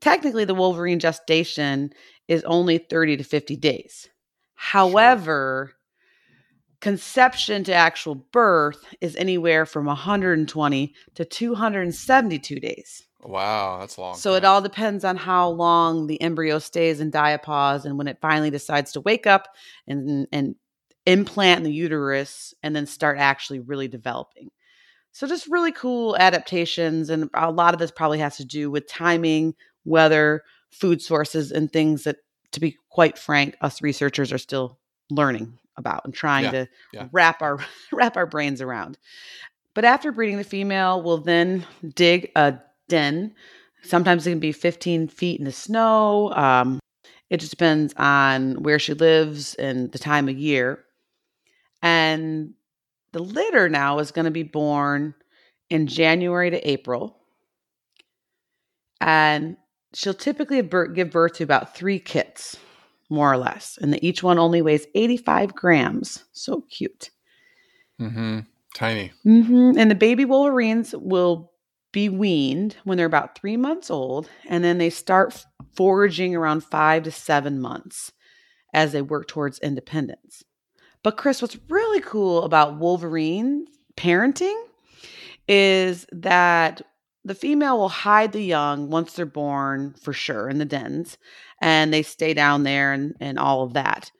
technically, 0.00 0.44
the 0.44 0.54
Wolverine 0.54 0.98
gestation 0.98 1.90
is 2.28 2.42
only 2.44 2.78
30 2.78 3.18
to 3.18 3.24
50 3.24 3.56
days. 3.56 4.08
However, 4.54 5.70
sure. 5.70 5.76
conception 6.80 7.64
to 7.64 7.74
actual 7.74 8.14
birth 8.14 8.84
is 9.00 9.16
anywhere 9.16 9.66
from 9.66 9.86
120 9.86 10.94
to 11.14 11.24
272 11.24 12.60
days. 12.60 13.06
Wow, 13.22 13.78
that's 13.80 13.96
long. 13.96 14.16
So 14.16 14.30
time. 14.30 14.36
it 14.36 14.44
all 14.44 14.60
depends 14.60 15.04
on 15.04 15.16
how 15.16 15.48
long 15.48 16.06
the 16.06 16.20
embryo 16.20 16.58
stays 16.58 17.00
in 17.00 17.10
diapause 17.10 17.84
and 17.84 17.96
when 17.96 18.06
it 18.06 18.18
finally 18.20 18.50
decides 18.50 18.92
to 18.92 19.00
wake 19.00 19.26
up 19.26 19.48
and 19.86 20.26
and 20.30 20.54
implant 21.06 21.58
in 21.58 21.64
the 21.64 21.72
uterus 21.72 22.54
and 22.62 22.74
then 22.74 22.86
start 22.86 23.18
actually 23.18 23.60
really 23.60 23.88
developing. 23.88 24.50
So 25.14 25.28
just 25.28 25.46
really 25.46 25.70
cool 25.70 26.16
adaptations. 26.16 27.08
And 27.08 27.30
a 27.34 27.50
lot 27.50 27.72
of 27.72 27.78
this 27.78 27.92
probably 27.92 28.18
has 28.18 28.36
to 28.38 28.44
do 28.44 28.68
with 28.68 28.88
timing, 28.88 29.54
weather, 29.84 30.42
food 30.70 31.00
sources, 31.00 31.52
and 31.52 31.72
things 31.72 32.02
that, 32.02 32.16
to 32.50 32.60
be 32.60 32.76
quite 32.90 33.16
frank, 33.16 33.56
us 33.60 33.80
researchers 33.80 34.32
are 34.32 34.38
still 34.38 34.78
learning 35.10 35.56
about 35.76 36.04
and 36.04 36.12
trying 36.12 36.44
yeah, 36.44 36.50
to 36.50 36.68
yeah. 36.92 37.08
wrap 37.12 37.42
our 37.42 37.58
wrap 37.92 38.16
our 38.16 38.26
brains 38.26 38.60
around. 38.60 38.98
But 39.72 39.84
after 39.84 40.10
breeding, 40.10 40.36
the 40.36 40.44
female 40.44 41.00
we'll 41.00 41.18
then 41.18 41.64
dig 41.94 42.32
a 42.34 42.58
den. 42.88 43.34
Sometimes 43.82 44.26
it 44.26 44.30
can 44.30 44.40
be 44.40 44.52
15 44.52 45.08
feet 45.08 45.38
in 45.38 45.44
the 45.44 45.52
snow. 45.52 46.32
Um, 46.32 46.80
it 47.30 47.38
just 47.38 47.50
depends 47.50 47.94
on 47.96 48.62
where 48.62 48.78
she 48.80 48.94
lives 48.94 49.54
and 49.54 49.92
the 49.92 49.98
time 49.98 50.28
of 50.28 50.36
year. 50.36 50.84
And 51.82 52.54
the 53.14 53.22
litter 53.22 53.68
now 53.68 54.00
is 54.00 54.10
going 54.10 54.24
to 54.24 54.32
be 54.32 54.42
born 54.42 55.14
in 55.70 55.86
January 55.86 56.50
to 56.50 56.68
April. 56.68 57.16
And 59.00 59.56
she'll 59.94 60.14
typically 60.14 60.60
give 60.62 61.10
birth 61.12 61.34
to 61.34 61.44
about 61.44 61.76
three 61.76 62.00
kits, 62.00 62.56
more 63.08 63.32
or 63.32 63.36
less. 63.36 63.78
And 63.80 63.92
the, 63.92 64.04
each 64.04 64.24
one 64.24 64.36
only 64.36 64.62
weighs 64.62 64.86
85 64.96 65.54
grams. 65.54 66.24
So 66.32 66.62
cute. 66.68 67.10
Mm-hmm. 68.00 68.40
Tiny. 68.74 69.12
Mm-hmm. 69.24 69.78
And 69.78 69.90
the 69.92 69.94
baby 69.94 70.24
Wolverines 70.24 70.92
will 70.98 71.52
be 71.92 72.08
weaned 72.08 72.74
when 72.82 72.98
they're 72.98 73.06
about 73.06 73.38
three 73.38 73.56
months 73.56 73.92
old. 73.92 74.28
And 74.48 74.64
then 74.64 74.78
they 74.78 74.90
start 74.90 75.44
foraging 75.76 76.34
around 76.34 76.64
five 76.64 77.04
to 77.04 77.12
seven 77.12 77.60
months 77.60 78.10
as 78.72 78.90
they 78.90 79.02
work 79.02 79.28
towards 79.28 79.60
independence. 79.60 80.42
But 81.04 81.18
Chris, 81.18 81.40
what's 81.40 81.58
really 81.68 82.00
cool 82.00 82.42
about 82.42 82.78
Wolverine 82.78 83.66
parenting 83.96 84.60
is 85.46 86.06
that 86.10 86.80
the 87.24 87.34
female 87.34 87.78
will 87.78 87.90
hide 87.90 88.32
the 88.32 88.42
young 88.42 88.88
once 88.90 89.12
they're 89.12 89.26
born 89.26 89.94
for 90.00 90.12
sure 90.14 90.48
in 90.48 90.58
the 90.58 90.64
dens 90.64 91.18
and 91.60 91.92
they 91.92 92.02
stay 92.02 92.34
down 92.34 92.64
there 92.64 92.92
and, 92.92 93.14
and 93.20 93.38
all 93.38 93.62
of 93.62 93.74
that. 93.74 94.10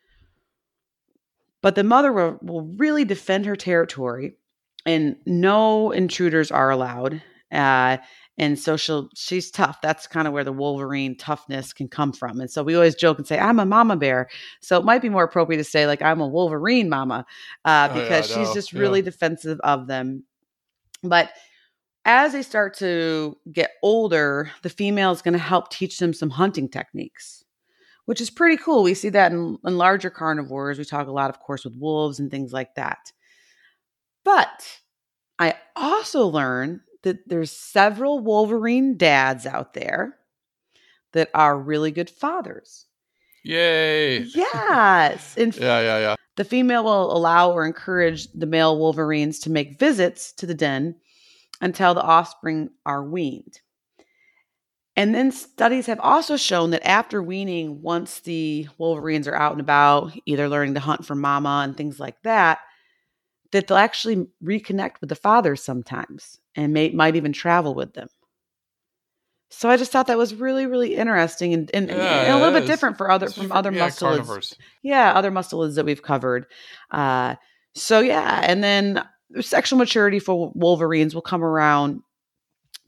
But 1.62 1.74
the 1.74 1.84
mother 1.84 2.12
will, 2.12 2.38
will 2.42 2.62
really 2.76 3.06
defend 3.06 3.46
her 3.46 3.56
territory 3.56 4.36
and 4.84 5.16
no 5.24 5.90
intruders 5.90 6.50
are 6.50 6.70
allowed. 6.70 7.22
Uh, 7.50 7.96
and 8.38 8.58
so 8.58 8.76
she'll 8.76 9.08
she's 9.14 9.50
tough 9.50 9.80
that's 9.80 10.06
kind 10.06 10.26
of 10.26 10.34
where 10.34 10.44
the 10.44 10.52
wolverine 10.52 11.16
toughness 11.16 11.72
can 11.72 11.88
come 11.88 12.12
from 12.12 12.40
and 12.40 12.50
so 12.50 12.62
we 12.62 12.74
always 12.74 12.94
joke 12.94 13.18
and 13.18 13.26
say 13.26 13.38
i'm 13.38 13.58
a 13.58 13.66
mama 13.66 13.96
bear 13.96 14.28
so 14.60 14.78
it 14.78 14.84
might 14.84 15.02
be 15.02 15.08
more 15.08 15.24
appropriate 15.24 15.58
to 15.58 15.64
say 15.64 15.86
like 15.86 16.02
i'm 16.02 16.20
a 16.20 16.26
wolverine 16.26 16.88
mama 16.88 17.24
uh, 17.64 17.88
because 17.88 18.30
oh, 18.30 18.40
yeah, 18.40 18.44
she's 18.44 18.54
just 18.54 18.72
yeah. 18.72 18.80
really 18.80 19.02
defensive 19.02 19.60
of 19.62 19.86
them 19.86 20.24
but 21.02 21.30
as 22.04 22.32
they 22.32 22.42
start 22.42 22.74
to 22.74 23.36
get 23.50 23.72
older, 23.82 24.50
the 24.62 24.68
female 24.68 25.12
is 25.12 25.22
going 25.22 25.32
to 25.32 25.38
help 25.38 25.70
teach 25.70 25.98
them 25.98 26.12
some 26.12 26.30
hunting 26.30 26.68
techniques, 26.68 27.44
which 28.04 28.20
is 28.20 28.30
pretty 28.30 28.56
cool. 28.56 28.82
We 28.82 28.94
see 28.94 29.08
that 29.10 29.32
in, 29.32 29.58
in, 29.64 29.78
larger 29.78 30.10
carnivores. 30.10 30.78
We 30.78 30.84
talk 30.84 31.06
a 31.06 31.12
lot, 31.12 31.30
of 31.30 31.40
course, 31.40 31.64
with 31.64 31.76
wolves 31.76 32.20
and 32.20 32.30
things 32.30 32.52
like 32.52 32.74
that. 32.74 33.12
But 34.24 34.80
I 35.38 35.54
also 35.76 36.26
learned 36.26 36.80
that 37.04 37.28
there's 37.28 37.50
several 37.50 38.18
Wolverine 38.18 38.96
dads 38.96 39.46
out 39.46 39.74
there 39.74 40.16
that 41.12 41.30
are 41.32 41.58
really 41.58 41.90
good 41.90 42.10
fathers. 42.10 42.86
Yay. 43.44 44.18
Yes. 44.20 45.36
In 45.36 45.52
yeah, 45.58 45.80
yeah, 45.80 45.98
yeah. 45.98 46.16
The 46.36 46.44
female 46.44 46.84
will 46.84 47.16
allow 47.16 47.52
or 47.52 47.64
encourage 47.64 48.30
the 48.32 48.46
male 48.46 48.78
Wolverines 48.78 49.38
to 49.40 49.50
make 49.50 49.78
visits 49.78 50.32
to 50.32 50.46
the 50.46 50.54
den 50.54 50.96
until 51.60 51.94
the 51.94 52.02
offspring 52.02 52.70
are 52.84 53.04
weaned. 53.04 53.60
And 54.96 55.14
then 55.14 55.32
studies 55.32 55.86
have 55.86 56.00
also 56.00 56.36
shown 56.36 56.70
that 56.70 56.86
after 56.86 57.22
weaning, 57.22 57.82
once 57.82 58.20
the 58.20 58.68
wolverines 58.78 59.26
are 59.26 59.34
out 59.34 59.52
and 59.52 59.60
about, 59.60 60.12
either 60.24 60.48
learning 60.48 60.74
to 60.74 60.80
hunt 60.80 61.04
for 61.04 61.16
mama 61.16 61.62
and 61.64 61.76
things 61.76 61.98
like 61.98 62.22
that, 62.22 62.60
that 63.54 63.68
they'll 63.68 63.76
actually 63.76 64.26
reconnect 64.42 65.00
with 65.00 65.08
the 65.08 65.14
fathers 65.14 65.62
sometimes 65.62 66.40
and 66.56 66.72
may, 66.72 66.90
might 66.90 67.14
even 67.14 67.32
travel 67.32 67.72
with 67.72 67.94
them. 67.94 68.08
So 69.50 69.70
I 69.70 69.76
just 69.76 69.92
thought 69.92 70.08
that 70.08 70.18
was 70.18 70.34
really, 70.34 70.66
really 70.66 70.96
interesting 70.96 71.54
and, 71.54 71.70
and, 71.72 71.88
yeah, 71.88 72.22
and 72.22 72.32
a 72.32 72.38
little 72.38 72.58
bit 72.58 72.66
different 72.66 72.98
for 72.98 73.08
other 73.08 73.28
from 73.30 73.52
other 73.52 73.70
yeah, 73.70 73.86
mustelids. 73.86 74.56
Yeah, 74.82 75.12
other 75.12 75.30
mustelids 75.30 75.76
that 75.76 75.84
we've 75.84 76.02
covered. 76.02 76.46
Uh, 76.90 77.36
so 77.76 78.00
yeah, 78.00 78.40
and 78.42 78.64
then 78.64 79.04
sexual 79.40 79.78
maturity 79.78 80.18
for 80.18 80.50
wolverines 80.56 81.14
will 81.14 81.22
come 81.22 81.44
around 81.44 82.00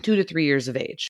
two 0.03 0.17
to 0.17 0.25
three 0.25 0.47
years 0.47 0.67
of 0.67 0.77
age. 0.77 1.07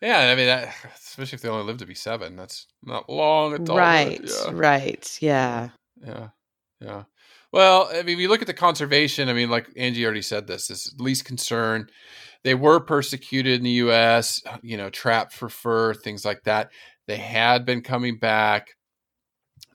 Yeah, 0.00 0.30
I 0.30 0.34
mean, 0.34 0.46
that, 0.46 0.74
especially 0.96 1.36
if 1.36 1.42
they 1.42 1.50
only 1.50 1.66
live 1.66 1.76
to 1.78 1.86
be 1.86 1.94
seven, 1.94 2.36
that's 2.36 2.66
not 2.82 3.10
long 3.10 3.52
at 3.52 3.68
all. 3.68 3.76
Right, 3.76 4.22
yeah. 4.24 4.50
right, 4.54 5.18
yeah, 5.20 5.68
yeah, 6.02 6.28
yeah. 6.80 7.02
Well, 7.54 7.88
I 7.94 8.02
mean, 8.02 8.18
we 8.18 8.26
look 8.26 8.40
at 8.40 8.48
the 8.48 8.52
conservation. 8.52 9.28
I 9.28 9.32
mean, 9.32 9.48
like 9.48 9.68
Angie 9.76 10.04
already 10.04 10.22
said, 10.22 10.48
this 10.48 10.70
is 10.70 10.92
least 10.98 11.24
concern. 11.24 11.88
They 12.42 12.56
were 12.56 12.80
persecuted 12.80 13.58
in 13.58 13.62
the 13.62 13.70
U.S. 13.70 14.42
Uh, 14.44 14.58
you 14.60 14.76
know, 14.76 14.90
trapped 14.90 15.32
for 15.32 15.48
fur, 15.48 15.94
things 15.94 16.24
like 16.24 16.42
that. 16.46 16.72
They 17.06 17.16
had 17.16 17.64
been 17.64 17.80
coming 17.80 18.18
back. 18.18 18.70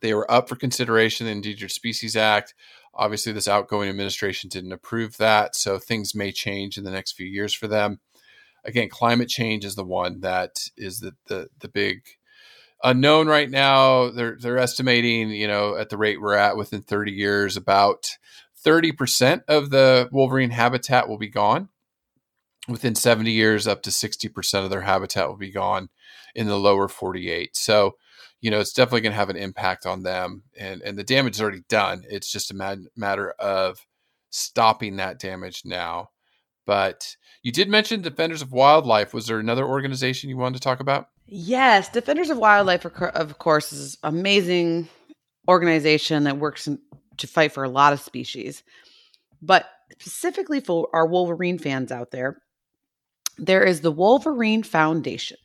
They 0.02 0.14
were 0.14 0.30
up 0.30 0.50
for 0.50 0.58
consideration 0.58 1.26
in 1.26 1.32
the 1.32 1.38
Endangered 1.38 1.72
Species 1.72 2.18
Act. 2.18 2.54
Obviously, 2.96 3.32
this 3.32 3.48
outgoing 3.48 3.88
administration 3.88 4.50
didn't 4.50 4.74
approve 4.74 5.16
that, 5.16 5.56
so 5.56 5.80
things 5.80 6.14
may 6.14 6.34
change 6.34 6.78
in 6.78 6.84
the 6.84 6.92
next 6.92 7.14
few 7.14 7.28
years 7.28 7.54
for 7.54 7.70
them. 7.70 8.02
Again, 8.66 8.90
climate 8.90 9.30
change 9.30 9.64
is 9.64 9.76
the 9.76 9.86
one 9.86 10.20
that 10.20 10.58
is 10.76 11.00
the 11.00 11.14
the, 11.28 11.48
the 11.58 11.70
big 11.70 12.02
unknown 12.84 13.28
right 13.28 13.50
now. 13.50 14.10
They're 14.10 14.38
they're 14.40 14.58
estimating, 14.58 15.30
you 15.32 15.48
know, 15.48 15.76
at 15.76 15.90
the 15.90 15.98
rate 15.98 16.22
we're 16.22 16.36
at 16.36 16.58
within 16.58 16.82
30 16.82 17.12
years, 17.12 17.58
about 17.58 18.18
30% 18.66 19.44
of 19.48 19.70
the 19.70 20.10
wolverine 20.12 20.50
habitat 20.52 21.08
will 21.08 21.18
be 21.18 21.30
gone. 21.30 21.70
Within 22.68 22.94
70 22.94 23.32
years, 23.32 23.68
up 23.68 23.82
to 23.84 23.90
60% 23.90 24.64
of 24.64 24.70
their 24.70 24.82
habitat 24.82 25.28
will 25.28 25.38
be 25.38 25.52
gone 25.52 25.90
in 26.36 26.48
the 26.48 26.60
lower 26.60 26.88
48. 26.88 27.56
So 27.56 27.96
you 28.42 28.52
know, 28.52 28.60
it's 28.60 28.74
definitely 28.74 29.02
going 29.02 29.12
to 29.12 29.18
have 29.18 29.30
an 29.30 29.36
impact 29.36 29.86
on 29.86 30.04
them. 30.04 30.44
And 30.58 30.82
and 30.82 30.98
the 30.98 31.04
damage 31.04 31.36
is 31.36 31.42
already 31.42 31.64
done. 31.68 32.04
It's 32.10 32.32
just 32.32 32.52
a 32.52 32.56
mad, 32.56 32.80
matter 32.96 33.32
of 33.32 33.86
stopping 34.30 34.98
that 34.98 35.20
damage 35.20 35.64
now. 35.66 36.10
But 36.70 37.18
you 37.42 37.52
did 37.52 37.68
mention 37.68 38.04
Defenders 38.04 38.44
of 38.44 38.52
Wildlife. 38.52 39.12
Was 39.12 39.26
there 39.26 39.40
another 39.40 39.66
organization 39.66 40.30
you 40.30 40.38
wanted 40.38 40.60
to 40.60 40.64
talk 40.64 40.80
about? 40.80 41.10
Yes, 41.26 41.90
Defenders 41.90 42.30
of 42.30 42.38
Wildlife, 42.38 42.86
of 42.86 43.40
course, 43.40 43.74
is 43.74 43.98
amazing 44.04 44.88
organization 45.48 46.26
that 46.26 46.38
works 46.38 46.70
to 47.18 47.28
fight 47.28 47.54
for 47.54 47.64
a 47.64 47.70
lot 47.70 47.92
of 47.92 48.02
species. 48.02 48.62
But 49.42 49.66
specifically 49.98 50.60
for 50.60 50.88
our 50.94 51.08
Wolverine 51.08 51.58
fans 51.58 51.92
out 51.92 52.12
there, 52.12 52.40
there 53.40 53.64
is 53.64 53.82
the 53.82 53.92
Wolverine 53.92 54.62
Foundation, 54.62 55.38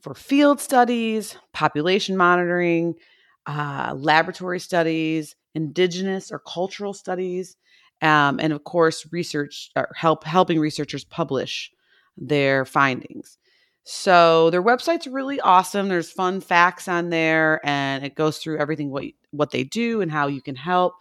for 0.01 0.13
field 0.13 0.59
studies, 0.59 1.37
population 1.53 2.17
monitoring, 2.17 2.95
uh, 3.45 3.93
laboratory 3.97 4.59
studies, 4.59 5.35
indigenous 5.55 6.31
or 6.31 6.39
cultural 6.39 6.93
studies, 6.93 7.55
um, 8.01 8.39
and 8.39 8.53
of 8.53 8.63
course, 8.63 9.05
research 9.11 9.71
or 9.75 9.89
help 9.95 10.23
helping 10.23 10.59
researchers 10.59 11.03
publish 11.03 11.71
their 12.17 12.65
findings. 12.65 13.37
So 13.83 14.49
their 14.51 14.63
website's 14.63 15.07
really 15.07 15.39
awesome. 15.41 15.87
There's 15.87 16.11
fun 16.11 16.41
facts 16.41 16.87
on 16.87 17.09
there, 17.09 17.59
and 17.63 18.05
it 18.05 18.15
goes 18.15 18.37
through 18.37 18.59
everything 18.59 18.89
what 18.91 19.05
what 19.31 19.51
they 19.51 19.63
do 19.63 20.01
and 20.01 20.11
how 20.11 20.27
you 20.27 20.41
can 20.41 20.55
help. 20.55 20.93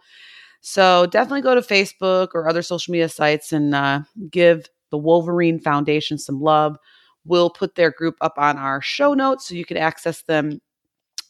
So 0.61 1.07
definitely 1.07 1.41
go 1.41 1.55
to 1.55 1.61
Facebook 1.61 2.29
or 2.33 2.47
other 2.47 2.61
social 2.61 2.91
media 2.91 3.09
sites 3.09 3.51
and 3.51 3.73
uh, 3.73 4.01
give 4.29 4.67
the 4.91 4.97
Wolverine 4.97 5.59
Foundation 5.59 6.17
some 6.17 6.39
love. 6.39 6.77
We'll 7.25 7.49
put 7.49 7.75
their 7.75 7.91
group 7.91 8.15
up 8.21 8.33
on 8.37 8.57
our 8.57 8.81
show 8.81 9.13
notes 9.13 9.47
so 9.47 9.55
you 9.55 9.65
can 9.65 9.77
access 9.77 10.21
them 10.23 10.61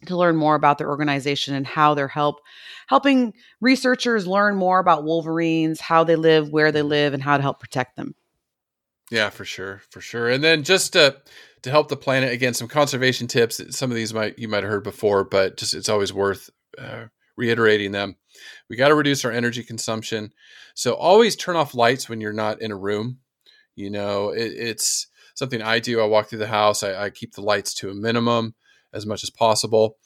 to 0.07 0.17
learn 0.17 0.35
more 0.35 0.55
about 0.55 0.77
their 0.77 0.89
organization 0.89 1.53
and 1.55 1.65
how 1.65 1.93
they're 1.93 2.07
help 2.07 2.41
helping 2.87 3.33
researchers 3.61 4.27
learn 4.27 4.55
more 4.55 4.79
about 4.79 5.03
wolverines, 5.03 5.79
how 5.79 6.03
they 6.03 6.15
live, 6.15 6.49
where 6.49 6.71
they 6.71 6.81
live, 6.81 7.13
and 7.13 7.23
how 7.23 7.37
to 7.37 7.43
help 7.43 7.59
protect 7.59 7.95
them. 7.95 8.13
Yeah, 9.11 9.29
for 9.29 9.45
sure, 9.45 9.81
for 9.89 10.01
sure. 10.01 10.29
And 10.29 10.43
then 10.43 10.63
just 10.63 10.93
to 10.93 11.17
to 11.63 11.69
help 11.69 11.89
the 11.89 11.97
planet 11.97 12.33
again, 12.33 12.53
some 12.53 12.67
conservation 12.67 13.27
tips. 13.27 13.61
Some 13.75 13.91
of 13.91 13.95
these 13.95 14.13
might 14.13 14.39
you 14.39 14.47
might 14.47 14.63
have 14.63 14.71
heard 14.71 14.83
before, 14.83 15.23
but 15.23 15.57
just 15.57 15.73
it's 15.73 15.89
always 15.89 16.13
worth 16.13 16.49
uh, 16.77 17.05
reiterating 17.37 17.91
them. 17.91 18.15
We 18.69 18.77
got 18.77 18.87
to 18.87 18.95
reduce 18.95 19.25
our 19.25 19.31
energy 19.31 19.63
consumption, 19.63 20.31
so 20.73 20.93
always 20.93 21.35
turn 21.35 21.55
off 21.55 21.75
lights 21.75 22.09
when 22.09 22.21
you're 22.21 22.33
not 22.33 22.61
in 22.61 22.71
a 22.71 22.77
room. 22.77 23.19
You 23.75 23.89
know, 23.89 24.29
it, 24.29 24.53
it's 24.53 25.07
something 25.35 25.61
I 25.61 25.79
do. 25.79 26.01
I 26.01 26.05
walk 26.05 26.27
through 26.27 26.39
the 26.39 26.47
house. 26.47 26.83
I, 26.83 27.05
I 27.05 27.09
keep 27.09 27.33
the 27.33 27.41
lights 27.41 27.73
to 27.75 27.89
a 27.89 27.93
minimum 27.93 28.55
as 28.93 29.05
much 29.05 29.23
as 29.23 29.29
possible. 29.29 29.97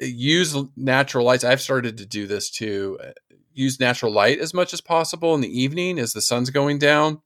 Use 0.00 0.56
natural 0.76 1.24
lights. 1.24 1.44
I've 1.44 1.60
started 1.60 1.98
to 1.98 2.06
do 2.06 2.26
this 2.26 2.50
too. 2.50 2.98
Uh, 3.02 3.10
use 3.52 3.80
natural 3.80 4.12
light 4.12 4.38
as 4.38 4.54
much 4.54 4.72
as 4.72 4.80
possible 4.80 5.34
in 5.34 5.40
the 5.40 5.60
evening 5.60 5.98
as 5.98 6.12
the 6.12 6.20
sun's 6.20 6.50
going 6.50 6.78
down. 6.78 7.20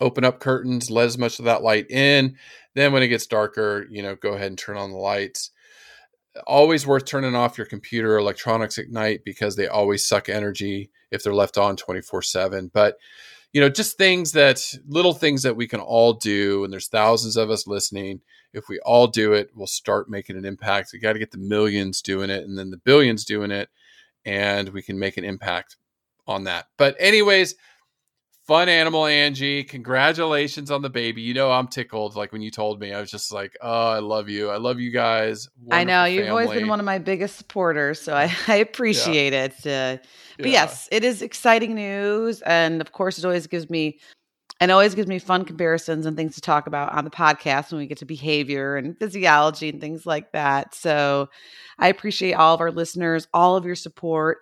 Open 0.00 0.24
up 0.24 0.40
curtains, 0.40 0.90
let 0.90 1.06
as 1.06 1.18
much 1.18 1.38
of 1.38 1.44
that 1.44 1.62
light 1.62 1.90
in. 1.90 2.36
Then 2.74 2.92
when 2.92 3.02
it 3.02 3.08
gets 3.08 3.26
darker, 3.26 3.86
you 3.90 4.02
know, 4.02 4.16
go 4.16 4.32
ahead 4.32 4.48
and 4.48 4.58
turn 4.58 4.76
on 4.76 4.90
the 4.90 4.96
lights 4.98 5.50
always 6.46 6.86
worth 6.86 7.04
turning 7.04 7.34
off 7.34 7.58
your 7.58 7.66
computer 7.66 8.16
electronics 8.18 8.78
at 8.78 8.90
night 8.90 9.22
because 9.24 9.56
they 9.56 9.68
always 9.68 10.06
suck 10.06 10.28
energy 10.28 10.90
if 11.10 11.22
they're 11.22 11.34
left 11.34 11.56
on 11.56 11.76
24 11.76 12.22
7 12.22 12.70
but 12.72 12.96
you 13.54 13.60
know 13.60 13.70
just 13.70 13.96
things 13.96 14.32
that 14.32 14.62
little 14.86 15.14
things 15.14 15.42
that 15.44 15.56
we 15.56 15.66
can 15.66 15.80
all 15.80 16.12
do 16.12 16.64
and 16.64 16.72
there's 16.72 16.88
thousands 16.88 17.38
of 17.38 17.48
us 17.50 17.66
listening. 17.66 18.20
If 18.52 18.68
we 18.68 18.78
all 18.80 19.06
do 19.06 19.32
it 19.32 19.50
we'll 19.54 19.66
start 19.66 20.10
making 20.10 20.36
an 20.36 20.44
impact. 20.44 20.90
We 20.92 20.98
got 20.98 21.14
to 21.14 21.18
get 21.18 21.30
the 21.30 21.38
millions 21.38 22.02
doing 22.02 22.28
it 22.28 22.44
and 22.44 22.58
then 22.58 22.70
the 22.70 22.76
billions 22.76 23.24
doing 23.24 23.50
it 23.50 23.70
and 24.26 24.68
we 24.70 24.82
can 24.82 24.98
make 24.98 25.16
an 25.16 25.24
impact 25.24 25.76
on 26.26 26.44
that. 26.44 26.66
But 26.76 26.96
anyways 26.98 27.54
fun 28.46 28.68
animal 28.68 29.06
angie. 29.06 29.64
Congratulations 29.64 30.70
on 30.70 30.82
the 30.82 30.90
baby. 30.90 31.22
You 31.22 31.34
know 31.34 31.50
i'm 31.50 31.68
tickled 31.68 32.16
like 32.16 32.32
when 32.32 32.42
you 32.42 32.50
told 32.50 32.80
me. 32.80 32.92
I 32.92 33.00
was 33.00 33.10
just 33.10 33.32
like 33.32 33.56
oh 33.60 33.88
i 33.88 33.98
love 33.98 34.28
you. 34.28 34.50
I 34.50 34.56
love 34.56 34.80
you 34.80 34.90
guys. 34.90 35.48
I 35.70 35.84
know. 35.84 36.04
You've 36.04 36.30
always 36.30 36.50
been 36.50 36.68
one 36.68 36.80
of 36.80 36.86
my 36.86 36.98
biggest 36.98 37.36
supporters 37.36 38.00
so 38.00 38.14
i, 38.14 38.32
I 38.48 38.56
appreciate 38.56 39.32
it 39.32 39.54
uh, 39.66 39.98
but 40.38 40.50
yes 40.50 40.88
it 40.92 41.04
is 41.04 41.22
exciting 41.22 41.74
news 41.74 42.40
and 42.42 42.80
of 42.80 42.92
course 42.92 43.18
it 43.18 43.24
always 43.24 43.46
gives 43.46 43.70
me 43.70 43.98
and 44.60 44.70
always 44.70 44.94
gives 44.94 45.08
me 45.08 45.18
fun 45.18 45.44
comparisons 45.44 46.06
and 46.06 46.16
things 46.16 46.36
to 46.36 46.40
talk 46.40 46.66
about 46.66 46.92
on 46.92 47.04
the 47.04 47.10
podcast 47.10 47.70
when 47.70 47.80
we 47.80 47.86
get 47.86 47.98
to 47.98 48.04
behavior 48.04 48.76
and 48.76 48.98
physiology 48.98 49.68
and 49.68 49.80
things 49.80 50.06
like 50.06 50.32
that 50.32 50.74
so 50.74 51.28
i 51.78 51.88
appreciate 51.88 52.34
all 52.34 52.54
of 52.54 52.60
our 52.60 52.70
listeners 52.70 53.26
all 53.34 53.56
of 53.56 53.64
your 53.64 53.74
support 53.74 54.38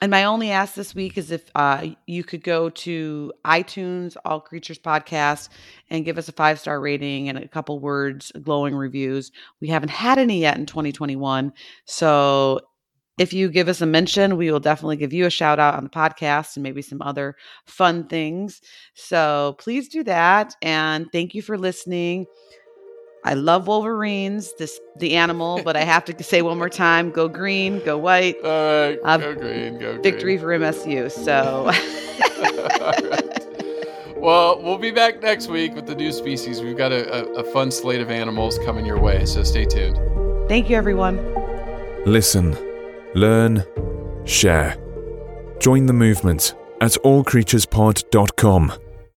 and 0.00 0.10
my 0.10 0.24
only 0.24 0.50
ask 0.50 0.74
this 0.74 0.94
week 0.94 1.16
is 1.16 1.30
if 1.30 1.50
uh, 1.54 1.86
you 2.06 2.24
could 2.24 2.42
go 2.42 2.68
to 2.70 3.32
iTunes, 3.44 4.16
All 4.24 4.40
Creatures 4.40 4.78
Podcast, 4.78 5.48
and 5.88 6.04
give 6.04 6.18
us 6.18 6.28
a 6.28 6.32
five 6.32 6.60
star 6.60 6.80
rating 6.80 7.28
and 7.28 7.38
a 7.38 7.48
couple 7.48 7.78
words, 7.80 8.32
glowing 8.42 8.74
reviews. 8.74 9.32
We 9.60 9.68
haven't 9.68 9.90
had 9.90 10.18
any 10.18 10.40
yet 10.40 10.58
in 10.58 10.66
2021. 10.66 11.52
So 11.84 12.60
if 13.18 13.32
you 13.32 13.48
give 13.48 13.68
us 13.68 13.80
a 13.80 13.86
mention, 13.86 14.36
we 14.36 14.50
will 14.50 14.60
definitely 14.60 14.96
give 14.96 15.12
you 15.12 15.26
a 15.26 15.30
shout 15.30 15.60
out 15.60 15.74
on 15.74 15.84
the 15.84 15.90
podcast 15.90 16.56
and 16.56 16.64
maybe 16.64 16.82
some 16.82 17.00
other 17.00 17.36
fun 17.64 18.08
things. 18.08 18.60
So 18.94 19.54
please 19.58 19.88
do 19.88 20.02
that. 20.04 20.56
And 20.62 21.06
thank 21.12 21.34
you 21.34 21.40
for 21.40 21.56
listening. 21.56 22.26
I 23.26 23.34
love 23.34 23.66
Wolverines, 23.66 24.52
this 24.58 24.78
the 24.96 25.16
animal, 25.16 25.62
but 25.64 25.76
I 25.76 25.80
have 25.84 26.04
to 26.06 26.22
say 26.22 26.42
one 26.42 26.58
more 26.58 26.68
time: 26.68 27.10
go 27.10 27.26
green, 27.28 27.82
go 27.84 27.96
white. 27.96 28.36
All 28.44 28.50
right, 28.50 28.98
Uh, 29.02 29.16
go 29.16 29.34
green, 29.34 29.78
go 29.78 29.92
green. 29.92 30.02
Victory 30.02 30.36
for 30.38 30.48
MSU. 30.48 31.10
So 31.10 31.70
Well, 34.16 34.62
we'll 34.62 34.78
be 34.78 34.90
back 34.90 35.20
next 35.22 35.48
week 35.48 35.74
with 35.74 35.86
the 35.86 35.94
new 35.94 36.10
species. 36.12 36.62
We've 36.62 36.76
got 36.78 36.92
a, 36.92 37.12
a, 37.36 37.40
a 37.42 37.44
fun 37.52 37.70
slate 37.70 38.00
of 38.00 38.10
animals 38.10 38.58
coming 38.64 38.86
your 38.86 38.98
way, 38.98 39.26
so 39.26 39.42
stay 39.42 39.66
tuned. 39.66 39.98
thank 40.48 40.70
you, 40.70 40.76
everyone. 40.76 41.16
Listen, 42.06 42.56
learn, 43.14 43.64
share. 44.24 44.76
Join 45.60 45.86
the 45.86 45.92
movement 45.92 46.54
at 46.80 46.92
allcreaturespod.com. 47.04 48.72